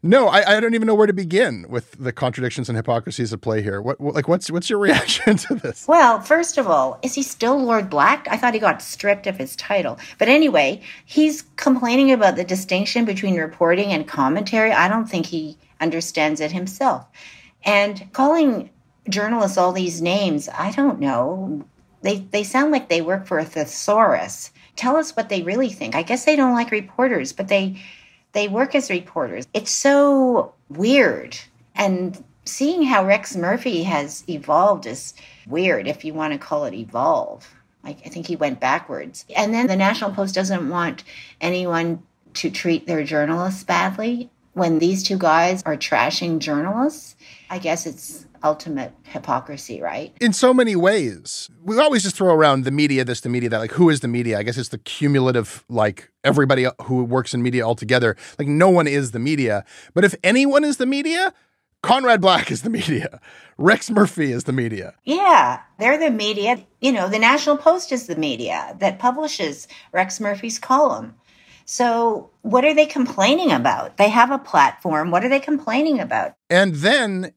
No, 0.03 0.29
I, 0.29 0.57
I, 0.57 0.61
don't 0.61 0.75
even 0.75 0.87
know 0.87 0.95
where 0.95 1.07
to 1.07 1.13
begin 1.13 1.67
with 1.69 1.93
the 1.93 2.13
contradictions 2.13 2.69
and 2.69 2.77
hypocrisies 2.77 3.33
at 3.33 3.41
play 3.41 3.63
here. 3.63 3.81
What, 3.81 4.01
what, 4.01 4.15
like 4.15 4.29
what's 4.29 4.51
what's 4.51 4.69
your 4.71 4.79
reaction 4.79 5.37
to 5.49 5.55
this? 5.55 5.87
Well, 5.89 6.21
first 6.21 6.59
of 6.59 6.67
all, 6.67 6.99
is 7.03 7.15
he 7.15 7.23
still 7.23 7.59
Lord 7.59 7.91
Black? 7.91 8.27
I 8.31 8.37
thought 8.37 8.55
he 8.55 8.61
got 8.61 8.83
stripped 8.83 9.27
of 9.27 9.37
his 9.37 9.57
title. 9.57 9.99
But 10.19 10.29
anyway, 10.29 10.83
he's 11.05 11.43
complaining 11.57 12.13
about 12.13 12.37
the 12.37 12.45
distinction 12.45 13.05
between 13.05 13.37
reporting 13.37 13.93
and 13.93 14.07
commentary. 14.07 14.73
I 14.73 14.89
don't 14.89 15.09
think 15.09 15.27
he 15.27 15.59
understands 15.81 16.41
it 16.41 16.53
himself. 16.53 17.07
And 17.65 18.13
calling 18.13 18.71
journalists 19.09 19.59
all 19.59 19.73
these 19.73 20.03
names, 20.03 20.49
I 20.49 20.73
don't 20.73 21.01
know. 21.01 21.65
They 22.03 22.19
they 22.19 22.45
sound 22.45 22.71
like 22.71 22.89
they 22.89 23.03
work 23.03 23.27
for 23.27 23.39
a 23.39 23.45
thesaurus. 23.45 24.53
Tell 24.77 24.97
us 24.97 25.17
what 25.17 25.31
they 25.31 25.43
really 25.43 25.71
think. 25.71 25.95
I 25.95 26.03
guess 26.03 26.25
they 26.25 26.37
don't 26.37 26.55
like 26.55 26.71
reporters, 26.71 27.33
but 27.33 27.49
they 27.49 27.83
they 28.37 28.49
work 28.49 28.75
as 28.75 28.90
reporters. 28.90 29.46
It's 29.55 29.70
so 29.70 30.53
weird. 30.68 31.38
And 31.75 32.22
seeing 32.44 32.83
how 32.83 33.07
Rex 33.07 33.35
Murphy 33.35 33.83
has 33.85 34.25
evolved 34.29 34.85
is 34.85 35.14
weird 35.46 35.88
if 35.88 36.05
you 36.05 36.12
want 36.12 36.35
to 36.35 36.38
call 36.38 36.66
it 36.66 36.75
evolve. 36.75 37.49
Like 37.83 37.99
I 38.05 38.11
think 38.11 38.27
he 38.27 38.37
went 38.37 38.61
backwards. 38.61 39.25
And 39.35 39.55
then 39.55 39.68
the 39.68 39.77
National 39.77 40.11
Post 40.11 40.35
doesn't 40.35 40.68
want 40.68 41.03
anyone 41.40 42.03
to 42.35 42.51
treat 42.51 42.87
their 42.87 43.05
journalists 43.05 43.64
badly. 43.64 44.29
When 44.53 44.81
these 44.81 45.03
two 45.03 45.16
guys 45.16 45.62
are 45.64 45.77
trashing 45.77 46.38
journalists, 46.38 47.16
I 47.49 47.59
guess 47.59 47.87
it's 47.87 48.27
ultimate 48.47 48.93
hypocrisy, 49.03 49.81
right? 49.81 50.17
In 50.21 50.33
so 50.33 50.55
many 50.55 50.77
ways. 50.77 51.51
We 51.65 51.79
always 51.79 52.05
just 52.05 52.17
throw 52.17 52.33
around 52.33 52.65
the 52.65 52.71
media, 52.71 53.05
this, 53.05 53.21
the 53.21 53.29
media, 53.29 53.49
that. 53.51 53.59
Like, 53.59 53.73
who 53.73 53.91
is 53.91 54.01
the 54.01 54.09
media? 54.09 54.39
I 54.39 54.45
guess 54.45 54.57
it's 54.57 54.69
the 54.69 54.79
cumulative, 54.79 55.65
like, 55.69 56.11
everybody 56.23 56.67
who 56.83 57.05
works 57.05 57.35
in 57.35 57.43
media 57.43 57.65
altogether. 57.65 58.17
Like, 58.39 58.49
no 58.49 58.71
one 58.71 58.87
is 58.87 59.11
the 59.11 59.19
media. 59.19 59.65
But 59.95 60.05
if 60.05 60.15
anyone 60.23 60.63
is 60.63 60.77
the 60.77 60.87
media, 60.87 61.35
Conrad 61.83 62.21
Black 62.21 62.51
is 62.51 62.63
the 62.63 62.71
media. 62.71 63.21
Rex 63.59 63.91
Murphy 63.91 64.31
is 64.33 64.45
the 64.45 64.53
media. 64.53 64.95
Yeah, 65.05 65.61
they're 65.79 65.99
the 65.99 66.11
media. 66.11 66.65
You 66.81 66.93
know, 66.93 67.09
the 67.09 67.19
National 67.19 67.57
Post 67.57 67.91
is 67.91 68.07
the 68.07 68.17
media 68.17 68.77
that 68.79 68.99
publishes 68.99 69.67
Rex 69.93 70.21
Murphy's 70.21 70.59
column. 70.59 71.17
So, 71.69 72.31
what 72.43 72.65
are 72.65 72.75
they 72.75 72.87
complaining 72.87 73.51
about? 73.51 73.97
They 73.97 74.09
have 74.09 74.31
a 74.31 74.39
platform. 74.39 75.11
What 75.11 75.25
are 75.25 75.29
they 75.29 75.41
complaining 75.41 75.99
about? 75.99 76.35
And 76.49 76.77
then 76.77 77.33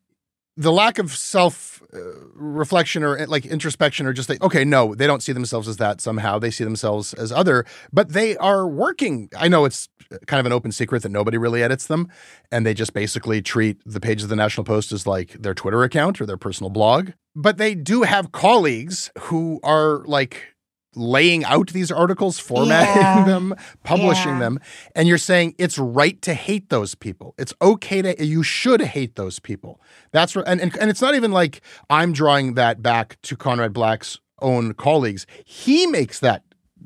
the 0.60 0.74
lack 0.74 1.00
of 1.00 1.16
self 1.16 1.82
uh, 1.94 2.00
reflection 2.36 3.02
or 3.02 3.26
like 3.28 3.46
introspection 3.46 4.06
or 4.06 4.12
just 4.12 4.28
like 4.30 4.44
okay 4.44 4.66
no 4.66 4.94
they 4.94 5.08
don't 5.08 5.24
see 5.24 5.32
themselves 5.32 5.68
as 5.68 5.78
that 5.78 6.02
somehow. 6.02 6.38
They 6.38 6.52
see 6.52 6.66
themselves 6.66 7.14
as 7.14 7.32
other 7.32 7.66
but 7.94 8.10
they 8.10 8.36
are 8.38 8.68
working. 8.68 9.30
I 9.38 9.48
know 9.48 9.64
it's 9.64 9.88
kind 10.28 10.40
of 10.40 10.46
an 10.46 10.52
open 10.52 10.72
secret 10.72 11.02
that 11.04 11.10
nobody 11.10 11.38
really 11.38 11.64
edits 11.64 11.88
them 11.88 12.10
and 12.52 12.66
they 12.66 12.74
just 12.74 12.94
basically 12.94 13.42
treat 13.42 13.78
the 13.86 14.02
page 14.02 14.22
of 14.22 14.30
the 14.30 14.36
national 14.36 14.66
post 14.66 14.92
as 14.92 15.08
like 15.08 15.34
their 15.34 15.54
twitter 15.54 15.84
account 15.84 16.20
or 16.20 16.26
their 16.26 16.38
personal 16.38 16.72
blog 16.72 17.12
but 17.36 17.58
they 17.58 17.76
do 17.76 18.02
have 18.02 18.32
colleagues 18.32 19.12
who 19.20 19.60
are 19.62 20.04
like 20.06 20.56
laying 20.96 21.44
out 21.46 21.70
these 21.70 21.92
articles, 21.92 22.40
formatting 22.40 23.02
yeah. 23.02 23.26
them, 23.28 23.56
publishing 23.84 24.34
yeah. 24.34 24.40
them, 24.40 24.60
and 24.96 25.08
you're 25.08 25.18
saying 25.18 25.56
it's 25.58 25.78
right 25.78 26.22
to 26.22 26.34
hate 26.34 26.70
those 26.70 26.96
people. 26.96 27.36
It's 27.38 27.54
okay 27.62 28.02
to 28.02 28.26
you 28.26 28.44
should 28.44 28.82
hate 28.82 29.16
those 29.16 29.40
people. 29.40 29.82
That's 30.12 30.36
and 30.36 30.62
and, 30.62 30.76
and 30.78 30.90
it's 30.90 31.02
not 31.02 31.16
even 31.16 31.32
like 31.32 31.62
I'm 31.90 32.14
drawing 32.14 32.56
that 32.56 32.82
back 32.82 33.18
to 33.24 33.36
Conrad 33.36 33.74
Black's 33.74 34.20
own 34.42 34.74
colleagues. 34.74 35.26
He 35.46 35.86
makes 35.86 36.20
that 36.20 36.44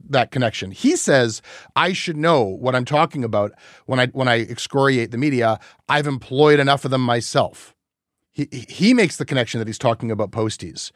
that 0.10 0.32
connection. 0.32 0.72
He 0.72 0.96
says, 0.96 1.42
I 1.76 1.94
should 1.94 2.18
know 2.18 2.44
what 2.44 2.76
I'm 2.76 2.86
talking 2.86 3.24
about 3.24 3.54
when 3.86 4.00
I 4.00 4.08
when 4.08 4.28
I 4.28 4.42
excoriate 4.42 5.12
the 5.12 5.18
media. 5.18 5.60
I've 5.88 6.08
employed 6.08 6.60
enough 6.60 6.86
of 6.86 6.92
them 6.92 7.02
myself. 7.02 7.74
He 8.32 8.48
he 8.52 8.94
makes 8.94 9.18
the 9.18 9.26
connection 9.26 9.60
that 9.60 9.68
he's 9.68 9.78
talking 9.78 10.12
about 10.12 10.32
posties. 10.32 10.92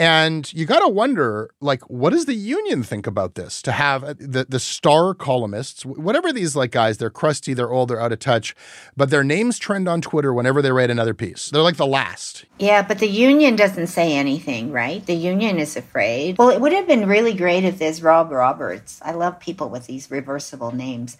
And 0.00 0.52
you 0.52 0.64
got 0.64 0.78
to 0.78 0.88
wonder, 0.88 1.50
like, 1.60 1.82
what 1.90 2.10
does 2.10 2.26
the 2.26 2.34
union 2.34 2.84
think 2.84 3.08
about 3.08 3.34
this? 3.34 3.60
To 3.62 3.72
have 3.72 4.04
uh, 4.04 4.14
the 4.16 4.46
the 4.48 4.60
star 4.60 5.12
columnists, 5.12 5.84
whatever 5.84 6.32
these 6.32 6.54
like 6.54 6.70
guys, 6.70 6.98
they're 6.98 7.10
crusty, 7.10 7.52
they're 7.52 7.72
old, 7.72 7.90
they're 7.90 8.00
out 8.00 8.12
of 8.12 8.20
touch, 8.20 8.54
but 8.96 9.10
their 9.10 9.24
names 9.24 9.58
trend 9.58 9.88
on 9.88 10.00
Twitter 10.00 10.32
whenever 10.32 10.62
they 10.62 10.70
write 10.70 10.90
another 10.90 11.14
piece. 11.14 11.50
They're 11.50 11.62
like 11.62 11.78
the 11.78 11.86
last. 11.86 12.44
Yeah, 12.60 12.82
but 12.86 13.00
the 13.00 13.08
union 13.08 13.56
doesn't 13.56 13.88
say 13.88 14.14
anything, 14.14 14.70
right? 14.70 15.04
The 15.04 15.14
union 15.14 15.58
is 15.58 15.76
afraid. 15.76 16.38
Well, 16.38 16.50
it 16.50 16.60
would 16.60 16.72
have 16.72 16.86
been 16.86 17.08
really 17.08 17.34
great 17.34 17.64
if 17.64 17.80
there's 17.80 18.00
Rob 18.00 18.30
Roberts. 18.30 19.00
I 19.02 19.12
love 19.12 19.40
people 19.40 19.68
with 19.68 19.86
these 19.86 20.12
reversible 20.12 20.70
names. 20.70 21.16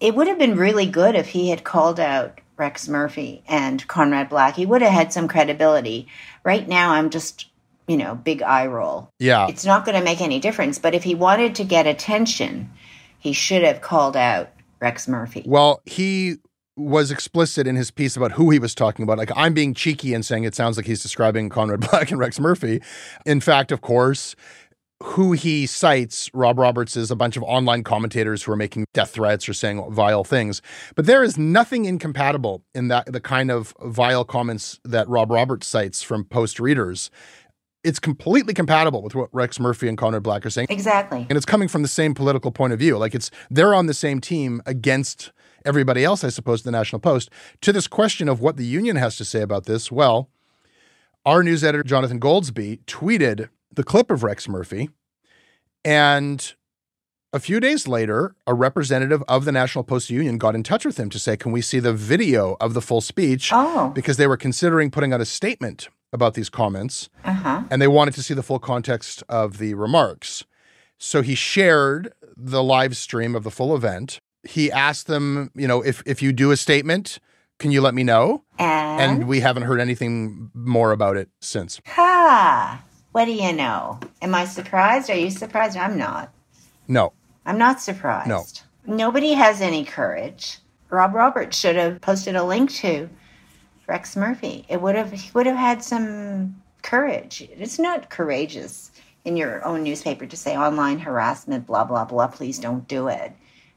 It 0.00 0.14
would 0.14 0.26
have 0.26 0.38
been 0.38 0.56
really 0.56 0.86
good 0.86 1.14
if 1.14 1.28
he 1.28 1.50
had 1.50 1.64
called 1.64 2.00
out 2.00 2.40
Rex 2.56 2.88
Murphy 2.88 3.44
and 3.46 3.86
Conrad 3.88 4.30
Black. 4.30 4.56
He 4.56 4.66
would 4.66 4.80
have 4.80 4.92
had 4.92 5.12
some 5.12 5.28
credibility. 5.28 6.08
Right 6.44 6.66
now, 6.66 6.92
I'm 6.92 7.10
just 7.10 7.46
you 7.88 7.96
know, 7.96 8.14
big 8.14 8.42
eye 8.42 8.66
roll. 8.66 9.08
Yeah. 9.18 9.48
It's 9.48 9.64
not 9.64 9.84
going 9.84 9.98
to 9.98 10.04
make 10.04 10.20
any 10.20 10.38
difference. 10.38 10.78
But 10.78 10.94
if 10.94 11.02
he 11.02 11.14
wanted 11.14 11.54
to 11.56 11.64
get 11.64 11.86
attention, 11.86 12.70
he 13.18 13.32
should 13.32 13.62
have 13.62 13.80
called 13.80 14.16
out 14.16 14.50
Rex 14.80 15.08
Murphy. 15.08 15.42
Well, 15.46 15.80
he 15.86 16.36
was 16.76 17.10
explicit 17.10 17.66
in 17.66 17.76
his 17.76 17.90
piece 17.90 18.16
about 18.16 18.32
who 18.32 18.50
he 18.50 18.58
was 18.58 18.74
talking 18.74 19.02
about. 19.02 19.18
Like, 19.18 19.30
I'm 19.36 19.52
being 19.52 19.74
cheeky 19.74 20.14
and 20.14 20.24
saying 20.24 20.44
it 20.44 20.54
sounds 20.54 20.76
like 20.76 20.86
he's 20.86 21.02
describing 21.02 21.48
Conrad 21.48 21.80
Black 21.90 22.10
and 22.10 22.18
Rex 22.18 22.40
Murphy. 22.40 22.80
In 23.26 23.40
fact, 23.40 23.72
of 23.72 23.80
course, 23.80 24.34
who 25.02 25.32
he 25.32 25.66
cites, 25.66 26.30
Rob 26.32 26.58
Roberts, 26.58 26.96
is 26.96 27.10
a 27.10 27.16
bunch 27.16 27.36
of 27.36 27.42
online 27.42 27.82
commentators 27.82 28.42
who 28.42 28.52
are 28.52 28.56
making 28.56 28.86
death 28.94 29.10
threats 29.10 29.48
or 29.48 29.52
saying 29.52 29.92
vile 29.92 30.24
things. 30.24 30.62
But 30.94 31.06
there 31.06 31.22
is 31.22 31.36
nothing 31.36 31.84
incompatible 31.84 32.62
in 32.74 32.88
that 32.88 33.12
the 33.12 33.20
kind 33.20 33.50
of 33.50 33.74
vile 33.82 34.24
comments 34.24 34.80
that 34.84 35.08
Rob 35.08 35.30
Roberts 35.30 35.66
cites 35.66 36.02
from 36.02 36.24
post 36.24 36.60
readers 36.60 37.10
it's 37.84 37.98
completely 37.98 38.54
compatible 38.54 39.02
with 39.02 39.14
what 39.14 39.28
Rex 39.32 39.58
Murphy 39.58 39.88
and 39.88 39.98
Conrad 39.98 40.22
Black 40.22 40.46
are 40.46 40.50
saying. 40.50 40.68
Exactly. 40.70 41.26
And 41.28 41.36
it's 41.36 41.46
coming 41.46 41.68
from 41.68 41.82
the 41.82 41.88
same 41.88 42.14
political 42.14 42.50
point 42.50 42.72
of 42.72 42.78
view. 42.78 42.96
Like 42.96 43.14
it's 43.14 43.30
they're 43.50 43.74
on 43.74 43.86
the 43.86 43.94
same 43.94 44.20
team 44.20 44.62
against 44.66 45.32
everybody 45.64 46.04
else, 46.04 46.24
I 46.24 46.28
suppose, 46.28 46.62
the 46.62 46.70
National 46.70 47.00
Post. 47.00 47.30
To 47.62 47.72
this 47.72 47.86
question 47.86 48.28
of 48.28 48.40
what 48.40 48.56
the 48.56 48.64
union 48.64 48.96
has 48.96 49.16
to 49.16 49.24
say 49.24 49.42
about 49.42 49.66
this, 49.66 49.90
well, 49.90 50.28
our 51.24 51.42
news 51.42 51.62
editor, 51.62 51.84
Jonathan 51.84 52.20
Goldsbie, 52.20 52.80
tweeted 52.84 53.48
the 53.72 53.84
clip 53.84 54.10
of 54.10 54.22
Rex 54.22 54.48
Murphy. 54.48 54.90
And 55.84 56.52
a 57.32 57.40
few 57.40 57.60
days 57.60 57.88
later, 57.88 58.34
a 58.46 58.54
representative 58.54 59.22
of 59.26 59.44
the 59.44 59.52
National 59.52 59.84
Post 59.84 60.10
Union 60.10 60.38
got 60.38 60.54
in 60.54 60.62
touch 60.62 60.84
with 60.84 60.98
him 60.98 61.10
to 61.10 61.18
say, 61.18 61.36
Can 61.36 61.50
we 61.50 61.62
see 61.62 61.80
the 61.80 61.92
video 61.92 62.56
of 62.60 62.74
the 62.74 62.80
full 62.80 63.00
speech? 63.00 63.50
Oh. 63.52 63.90
Because 63.94 64.16
they 64.16 64.26
were 64.26 64.36
considering 64.36 64.90
putting 64.90 65.12
out 65.12 65.20
a 65.20 65.24
statement 65.24 65.88
about 66.12 66.34
these 66.34 66.50
comments 66.50 67.08
Uh-huh. 67.24 67.62
and 67.70 67.80
they 67.80 67.88
wanted 67.88 68.14
to 68.14 68.22
see 68.22 68.34
the 68.34 68.42
full 68.42 68.58
context 68.58 69.22
of 69.28 69.58
the 69.58 69.74
remarks. 69.74 70.44
So 70.98 71.22
he 71.22 71.34
shared 71.34 72.12
the 72.36 72.62
live 72.62 72.96
stream 72.96 73.34
of 73.34 73.44
the 73.44 73.50
full 73.50 73.74
event. 73.74 74.20
He 74.44 74.70
asked 74.70 75.06
them, 75.06 75.50
you 75.54 75.66
know, 75.68 75.82
if 75.82 76.02
if 76.06 76.22
you 76.22 76.32
do 76.32 76.50
a 76.50 76.56
statement, 76.56 77.18
can 77.58 77.70
you 77.72 77.80
let 77.80 77.94
me 77.94 78.02
know? 78.04 78.42
And, 78.58 79.00
And 79.00 79.28
we 79.28 79.40
haven't 79.40 79.64
heard 79.64 79.80
anything 79.80 80.50
more 80.54 80.92
about 80.92 81.16
it 81.16 81.28
since. 81.40 81.80
ha, 81.86 82.82
what 83.12 83.24
do 83.26 83.32
you 83.32 83.52
know? 83.52 83.98
Am 84.20 84.34
I 84.34 84.44
surprised? 84.44 85.10
Are 85.10 85.16
you 85.16 85.30
surprised? 85.30 85.76
I'm 85.76 85.96
not. 85.98 86.32
No. 86.88 87.12
I'm 87.46 87.58
not 87.58 87.80
surprised. 87.80 88.28
No. 88.28 88.44
Nobody 88.86 89.32
has 89.32 89.60
any 89.60 89.84
courage. 89.84 90.58
Rob 90.90 91.14
Roberts 91.14 91.56
should 91.58 91.76
have 91.76 92.00
posted 92.00 92.34
a 92.36 92.42
link 92.44 92.70
to 92.82 93.08
Rex 93.92 94.16
Murphy. 94.16 94.64
It 94.70 94.80
would 94.80 94.94
have 94.94 95.12
he 95.12 95.30
would 95.34 95.44
have 95.44 95.54
had 95.54 95.84
some 95.84 96.62
courage. 96.80 97.46
It's 97.58 97.78
not 97.78 98.08
courageous 98.08 98.90
in 99.26 99.36
your 99.36 99.62
own 99.66 99.82
newspaper 99.82 100.24
to 100.24 100.34
say 100.34 100.56
online 100.56 100.98
harassment, 100.98 101.66
blah 101.66 101.84
blah 101.84 102.06
blah. 102.06 102.28
Please 102.28 102.58
don't 102.58 102.88
do 102.88 103.08
it. 103.08 103.32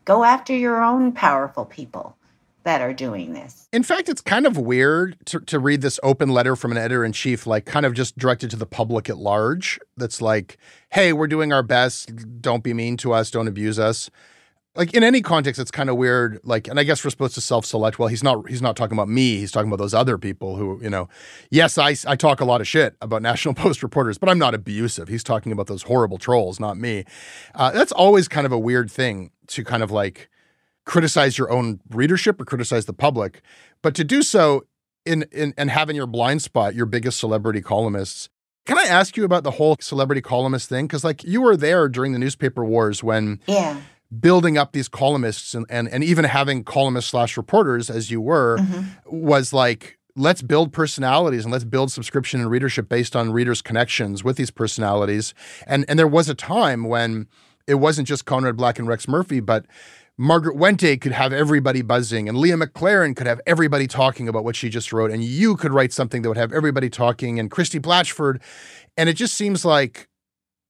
Go 0.05 0.23
after 0.23 0.55
your 0.55 0.81
own 0.81 1.11
powerful 1.11 1.65
people 1.65 2.15
that 2.63 2.79
are 2.79 2.93
doing 2.93 3.33
this. 3.33 3.67
In 3.73 3.83
fact, 3.83 4.07
it's 4.07 4.21
kind 4.21 4.47
of 4.47 4.57
weird 4.57 5.17
to, 5.25 5.41
to 5.41 5.59
read 5.59 5.81
this 5.81 5.99
open 6.01 6.29
letter 6.29 6.55
from 6.55 6.71
an 6.71 6.77
editor 6.77 7.03
in 7.03 7.11
chief, 7.11 7.45
like 7.45 7.65
kind 7.65 7.85
of 7.85 7.93
just 7.93 8.17
directed 8.17 8.49
to 8.51 8.55
the 8.55 8.65
public 8.65 9.09
at 9.09 9.17
large. 9.17 9.77
That's 9.97 10.21
like, 10.21 10.57
hey, 10.91 11.11
we're 11.11 11.27
doing 11.27 11.51
our 11.51 11.61
best. 11.61 12.41
Don't 12.41 12.63
be 12.63 12.73
mean 12.73 12.95
to 12.97 13.11
us. 13.11 13.31
Don't 13.31 13.49
abuse 13.49 13.77
us. 13.77 14.09
Like 14.75 14.93
in 14.93 15.03
any 15.03 15.21
context, 15.21 15.59
it's 15.59 15.71
kind 15.71 15.89
of 15.89 15.95
weird. 15.95 16.39
Like, 16.43 16.67
and 16.67 16.79
I 16.79 16.83
guess 16.83 17.03
we're 17.03 17.09
supposed 17.09 17.35
to 17.35 17.41
self-select. 17.41 17.97
Well, 17.97 18.09
he's 18.09 18.23
not. 18.23 18.49
He's 18.49 18.61
not 18.61 18.75
talking 18.75 18.97
about 18.97 19.07
me. 19.07 19.37
He's 19.37 19.51
talking 19.51 19.69
about 19.69 19.79
those 19.79 19.93
other 19.93 20.17
people 20.17 20.57
who, 20.57 20.79
you 20.81 20.89
know. 20.89 21.07
Yes, 21.49 21.77
I 21.77 21.95
I 22.07 22.15
talk 22.15 22.41
a 22.41 22.45
lot 22.45 22.61
of 22.61 22.67
shit 22.67 22.95
about 23.01 23.21
National 23.31 23.53
Post 23.53 23.81
reporters, 23.83 24.17
but 24.17 24.27
I'm 24.29 24.39
not 24.39 24.53
abusive. 24.53 25.07
He's 25.07 25.23
talking 25.23 25.51
about 25.51 25.67
those 25.67 25.83
horrible 25.83 26.17
trolls, 26.17 26.59
not 26.59 26.77
me. 26.77 27.05
Uh, 27.53 27.71
that's 27.71 27.91
always 27.91 28.27
kind 28.27 28.45
of 28.45 28.51
a 28.51 28.59
weird 28.59 28.91
thing 28.91 29.31
to 29.47 29.63
kind 29.63 29.81
of 29.83 29.91
like 29.91 30.29
criticize 30.85 31.37
your 31.37 31.49
own 31.51 31.79
readership 31.89 32.39
or 32.39 32.45
criticize 32.45 32.85
the 32.85 32.93
public, 32.93 33.41
but 33.81 33.95
to 33.95 34.03
do 34.03 34.21
so 34.21 34.65
in, 35.05 35.23
in 35.31 35.53
and 35.57 35.69
have 35.69 35.89
in 35.89 35.95
your 35.95 36.07
blind 36.07 36.41
spot 36.41 36.75
your 36.75 36.85
biggest 36.85 37.19
celebrity 37.19 37.61
columnists. 37.61 38.29
Can 38.65 38.79
I 38.79 38.83
ask 38.83 39.15
you 39.15 39.23
about 39.25 39.43
the 39.43 39.51
whole 39.51 39.77
celebrity 39.79 40.21
columnist 40.21 40.67
thing? 40.69 40.87
Because 40.87 41.03
like 41.03 41.23
you 41.23 41.41
were 41.41 41.55
there 41.55 41.87
during 41.87 42.13
the 42.13 42.19
newspaper 42.19 42.65
wars 42.65 43.03
when 43.03 43.39
Yeah. 43.45 43.79
Building 44.19 44.57
up 44.57 44.71
these 44.71 44.87
columnists 44.87 45.53
and 45.53 45.65
and, 45.69 45.87
and 45.89 46.03
even 46.03 46.25
having 46.25 46.63
columnists 46.63 47.11
slash 47.11 47.37
reporters 47.37 47.89
as 47.89 48.11
you 48.11 48.21
were 48.21 48.57
mm-hmm. 48.57 48.83
was 49.05 49.51
like 49.51 49.97
let's 50.15 50.41
build 50.41 50.71
personalities 50.71 51.43
and 51.43 51.51
let's 51.51 51.65
build 51.65 51.91
subscription 51.91 52.39
and 52.39 52.49
readership 52.49 52.87
based 52.87 53.15
on 53.15 53.31
readers' 53.31 53.61
connections 53.61 54.23
with 54.23 54.37
these 54.37 54.51
personalities. 54.51 55.33
And 55.67 55.85
and 55.87 55.99
there 55.99 56.07
was 56.07 56.29
a 56.29 56.35
time 56.35 56.85
when 56.85 57.27
it 57.67 57.75
wasn't 57.75 58.07
just 58.07 58.25
Conrad 58.25 58.55
Black 58.55 58.79
and 58.79 58.87
Rex 58.87 59.07
Murphy, 59.07 59.39
but 59.39 59.65
Margaret 60.17 60.55
Wente 60.55 60.99
could 61.01 61.11
have 61.11 61.33
everybody 61.33 61.81
buzzing, 61.81 62.29
and 62.29 62.37
Leah 62.37 62.55
McLaren 62.55 63.15
could 63.15 63.27
have 63.27 63.41
everybody 63.45 63.85
talking 63.85 64.29
about 64.29 64.45
what 64.45 64.55
she 64.55 64.69
just 64.69 64.93
wrote, 64.93 65.11
and 65.11 65.23
you 65.23 65.57
could 65.57 65.73
write 65.73 65.91
something 65.91 66.21
that 66.21 66.29
would 66.29 66.37
have 66.37 66.53
everybody 66.53 66.89
talking, 66.89 67.37
and 67.37 67.51
Christie 67.51 67.79
Blatchford. 67.79 68.41
And 68.95 69.09
it 69.09 69.13
just 69.13 69.33
seems 69.33 69.65
like 69.65 70.07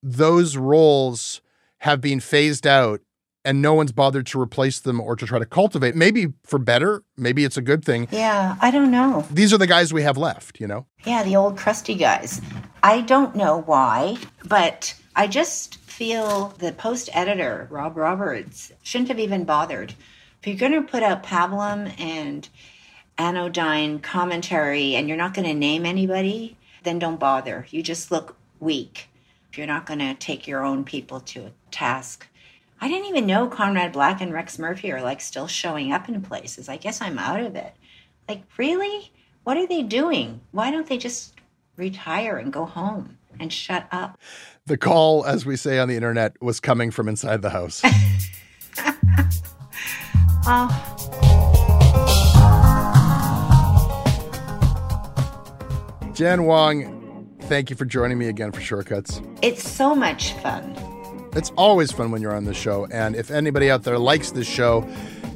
those 0.01 0.57
roles 0.57 1.41
have 1.79 2.01
been 2.01 2.19
phased 2.19 2.65
out 2.65 3.01
and 3.45 3.61
no 3.61 3.73
one's 3.73 3.91
bothered 3.91 4.25
to 4.27 4.41
replace 4.41 4.79
them 4.79 4.99
or 4.99 5.15
to 5.15 5.25
try 5.25 5.39
to 5.39 5.45
cultivate. 5.45 5.95
Maybe 5.95 6.33
for 6.43 6.59
better, 6.59 7.03
maybe 7.15 7.45
it's 7.45 7.57
a 7.57 7.61
good 7.61 7.85
thing. 7.85 8.07
Yeah, 8.11 8.57
I 8.59 8.71
don't 8.71 8.91
know. 8.91 9.25
These 9.31 9.53
are 9.53 9.57
the 9.57 9.67
guys 9.67 9.93
we 9.93 10.01
have 10.01 10.17
left, 10.17 10.59
you 10.59 10.67
know? 10.67 10.87
Yeah, 11.05 11.23
the 11.23 11.35
old 11.35 11.57
crusty 11.57 11.95
guys. 11.95 12.41
I 12.83 13.01
don't 13.01 13.35
know 13.35 13.61
why, 13.61 14.17
but 14.43 14.95
I 15.15 15.27
just 15.27 15.77
feel 15.77 16.49
the 16.57 16.73
post 16.73 17.09
editor, 17.13 17.67
Rob 17.69 17.95
Roberts, 17.95 18.73
shouldn't 18.83 19.09
have 19.09 19.19
even 19.19 19.45
bothered. 19.45 19.93
If 20.41 20.47
you're 20.47 20.69
going 20.69 20.73
to 20.73 20.91
put 20.91 21.03
out 21.03 21.23
pablum 21.23 21.97
and 21.99 22.49
anodyne 23.17 23.99
commentary 23.99 24.95
and 24.95 25.07
you're 25.07 25.17
not 25.17 25.33
going 25.33 25.47
to 25.47 25.53
name 25.53 25.85
anybody, 25.85 26.57
then 26.83 26.99
don't 26.99 27.19
bother. 27.19 27.65
You 27.69 27.81
just 27.81 28.11
look 28.11 28.35
weak 28.59 29.07
if 29.49 29.57
you're 29.57 29.67
not 29.67 29.85
going 29.85 29.99
to 29.99 30.13
take 30.15 30.47
your 30.47 30.65
own 30.65 30.83
people 30.83 31.19
to 31.21 31.45
a 31.45 31.51
task. 31.71 32.27
I 32.85 32.87
didn't 32.87 33.07
even 33.07 33.25
know 33.25 33.47
Conrad 33.47 33.93
Black 33.93 34.21
and 34.21 34.31
Rex 34.31 34.59
Murphy 34.59 34.91
are 34.91 35.01
like 35.01 35.19
still 35.19 35.47
showing 35.47 35.91
up 35.91 36.07
in 36.07 36.21
places. 36.21 36.69
I 36.69 36.77
guess 36.77 37.01
I'm 37.01 37.17
out 37.17 37.39
of 37.39 37.55
it. 37.55 37.73
Like, 38.29 38.43
really? 38.59 39.11
What 39.43 39.57
are 39.57 39.65
they 39.65 39.81
doing? 39.81 40.39
Why 40.51 40.69
don't 40.69 40.85
they 40.85 40.99
just 40.99 41.33
retire 41.77 42.37
and 42.37 42.53
go 42.53 42.63
home 42.65 43.17
and 43.39 43.51
shut 43.51 43.87
up? 43.91 44.19
The 44.67 44.77
call, 44.77 45.25
as 45.25 45.47
we 45.47 45.55
say 45.55 45.79
on 45.79 45.87
the 45.87 45.95
internet, 45.95 46.39
was 46.43 46.59
coming 46.59 46.91
from 46.91 47.09
inside 47.09 47.41
the 47.41 47.49
house. 47.49 47.81
Oh, 50.47 50.69
Jan 56.13 56.43
Wong, 56.43 57.35
thank 57.41 57.71
you 57.71 57.75
for 57.75 57.85
joining 57.85 58.19
me 58.19 58.27
again 58.27 58.51
for 58.51 58.61
Shortcuts. 58.61 59.21
it's 59.41 59.67
so 59.67 59.95
much 59.95 60.33
fun. 60.33 60.94
It's 61.35 61.51
always 61.57 61.91
fun 61.91 62.11
when 62.11 62.21
you're 62.21 62.33
on 62.33 62.45
the 62.45 62.53
show. 62.53 62.87
And 62.91 63.15
if 63.15 63.29
anybody 63.29 63.69
out 63.69 63.83
there 63.83 63.99
likes 63.99 64.31
this 64.31 64.47
show 64.47 64.87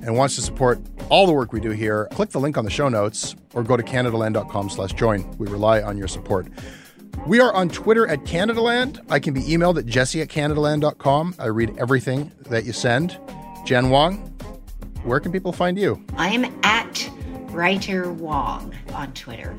and 0.01 0.15
wants 0.15 0.35
to 0.35 0.41
support 0.41 0.79
all 1.09 1.27
the 1.27 1.33
work 1.33 1.51
we 1.51 1.59
do 1.59 1.71
here, 1.71 2.07
click 2.11 2.29
the 2.29 2.39
link 2.39 2.57
on 2.57 2.63
the 2.63 2.71
show 2.71 2.87
notes 2.87 3.35
or 3.53 3.63
go 3.63 3.75
to 3.75 3.83
canadaland.com 3.83 4.69
slash 4.69 4.93
join. 4.93 5.29
We 5.37 5.47
rely 5.47 5.81
on 5.81 5.97
your 5.97 6.07
support. 6.07 6.47
We 7.27 7.41
are 7.41 7.53
on 7.53 7.67
Twitter 7.67 8.07
at 8.07 8.23
Canadaland. 8.23 9.05
I 9.09 9.19
can 9.19 9.33
be 9.33 9.41
emailed 9.41 9.77
at 9.77 9.85
jesse 9.85 10.21
at 10.21 10.29
canadaland.com. 10.29 11.35
I 11.37 11.47
read 11.47 11.77
everything 11.77 12.31
that 12.43 12.63
you 12.63 12.71
send. 12.71 13.19
Jan 13.65 13.89
Wong, 13.89 14.17
where 15.03 15.19
can 15.19 15.33
people 15.33 15.51
find 15.51 15.77
you? 15.77 16.01
I 16.15 16.29
am 16.29 16.45
at 16.63 17.09
Writer 17.51 18.13
Wong 18.13 18.73
on 18.93 19.11
Twitter. 19.13 19.53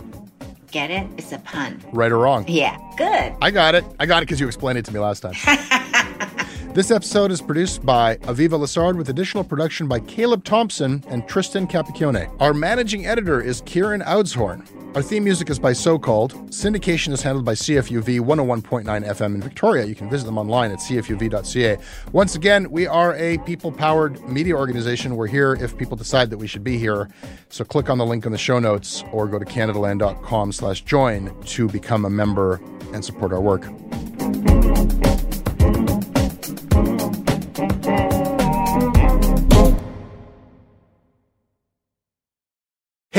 Get 0.71 0.91
it? 0.91 1.07
It's 1.19 1.33
a 1.33 1.39
pun. 1.39 1.83
Right 1.93 2.13
or 2.13 2.19
wrong? 2.19 2.45
Yeah, 2.47 2.79
good. 2.97 3.35
I 3.43 3.51
got 3.51 3.75
it. 3.75 3.85
I 3.99 4.07
got 4.07 4.23
it 4.23 4.27
because 4.27 4.39
you 4.39 4.47
explained 4.47 4.79
it 4.79 4.85
to 4.85 4.93
me 4.93 5.01
last 5.01 5.21
time. 5.21 5.35
this 6.73 6.93
episode 6.93 7.33
is 7.33 7.43
produced 7.43 7.85
by 7.85 8.17
Aviva 8.19 8.51
Lessard 8.51 8.97
with 8.97 9.09
additional 9.09 9.43
production 9.43 9.89
by 9.89 9.99
Caleb 10.01 10.45
Thompson 10.45 11.03
and 11.09 11.27
Tristan 11.27 11.67
Capacchione. 11.67 12.31
Our 12.41 12.55
managing 12.55 13.07
editor 13.07 13.41
is 13.41 13.61
Kieran 13.63 14.03
Oudshoorn. 14.03 14.65
Our 14.95 15.03
theme 15.03 15.25
music 15.25 15.51
is 15.51 15.59
by 15.59 15.73
Socalled. 15.73 16.33
Syndication 16.51 17.13
is 17.13 17.23
handled 17.23 17.45
by 17.45 17.55
CFUV 17.55 18.21
101.9 18.21 18.85
FM 18.85 19.35
in 19.35 19.43
Victoria. 19.43 19.85
You 19.85 19.95
can 19.95 20.09
visit 20.09 20.27
them 20.27 20.39
online 20.39 20.71
at 20.71 20.79
cfuv.ca. 20.79 21.79
Once 22.13 22.35
again, 22.37 22.71
we 22.71 22.87
are 22.87 23.15
a 23.17 23.39
people 23.39 23.73
powered 23.73 24.21
media 24.29 24.55
organization. 24.55 25.17
We're 25.17 25.27
here 25.27 25.55
if 25.61 25.77
people 25.77 25.97
decide 25.97 26.31
that 26.31 26.39
we 26.39 26.47
should 26.47 26.65
be 26.65 26.79
here. 26.79 27.09
So 27.49 27.65
click 27.65 27.91
on 27.91 27.99
the 27.99 28.07
link 28.07 28.27
in 28.27 28.33
the 28.33 28.39
show 28.39 28.59
notes 28.59 29.03
or 29.13 29.27
go 29.27 29.39
to 29.39 29.45
canadaland.com 29.45 30.53
slash 30.53 30.83
join 30.83 31.41
to 31.47 31.69
become 31.69 32.05
a 32.05 32.11
member 32.11 32.61
and 32.93 33.05
support 33.05 33.33
our 33.33 33.41
work. 33.41 33.65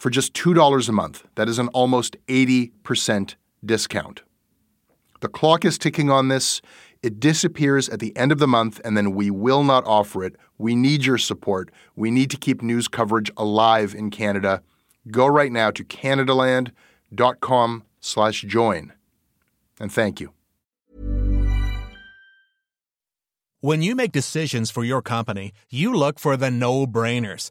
for 0.00 0.08
just 0.08 0.32
$2 0.32 0.88
a 0.88 0.92
month. 0.92 1.24
That 1.34 1.46
is 1.46 1.58
an 1.58 1.68
almost 1.68 2.16
80% 2.26 3.34
discount. 3.62 4.22
The 5.20 5.28
clock 5.28 5.66
is 5.66 5.76
ticking 5.76 6.10
on 6.10 6.28
this. 6.28 6.62
It 7.02 7.20
disappears 7.20 7.90
at 7.90 8.00
the 8.00 8.16
end 8.16 8.32
of 8.32 8.38
the 8.38 8.48
month, 8.48 8.80
and 8.82 8.96
then 8.96 9.14
we 9.14 9.30
will 9.30 9.62
not 9.62 9.84
offer 9.84 10.24
it. 10.24 10.36
We 10.56 10.74
need 10.74 11.04
your 11.04 11.18
support. 11.18 11.70
We 11.96 12.10
need 12.10 12.30
to 12.30 12.38
keep 12.38 12.62
news 12.62 12.88
coverage 12.88 13.30
alive 13.36 13.94
in 13.94 14.10
Canada. 14.10 14.62
Go 15.10 15.26
right 15.26 15.52
now 15.52 15.70
to 15.70 15.84
canadaland.com 15.84 17.84
slash 18.00 18.40
join. 18.40 18.94
And 19.78 19.92
thank 19.92 20.18
you. 20.18 20.32
When 23.60 23.82
you 23.82 23.94
make 23.94 24.12
decisions 24.12 24.70
for 24.70 24.82
your 24.82 25.02
company, 25.02 25.52
you 25.68 25.92
look 25.92 26.18
for 26.18 26.38
the 26.38 26.50
no-brainers. 26.50 27.50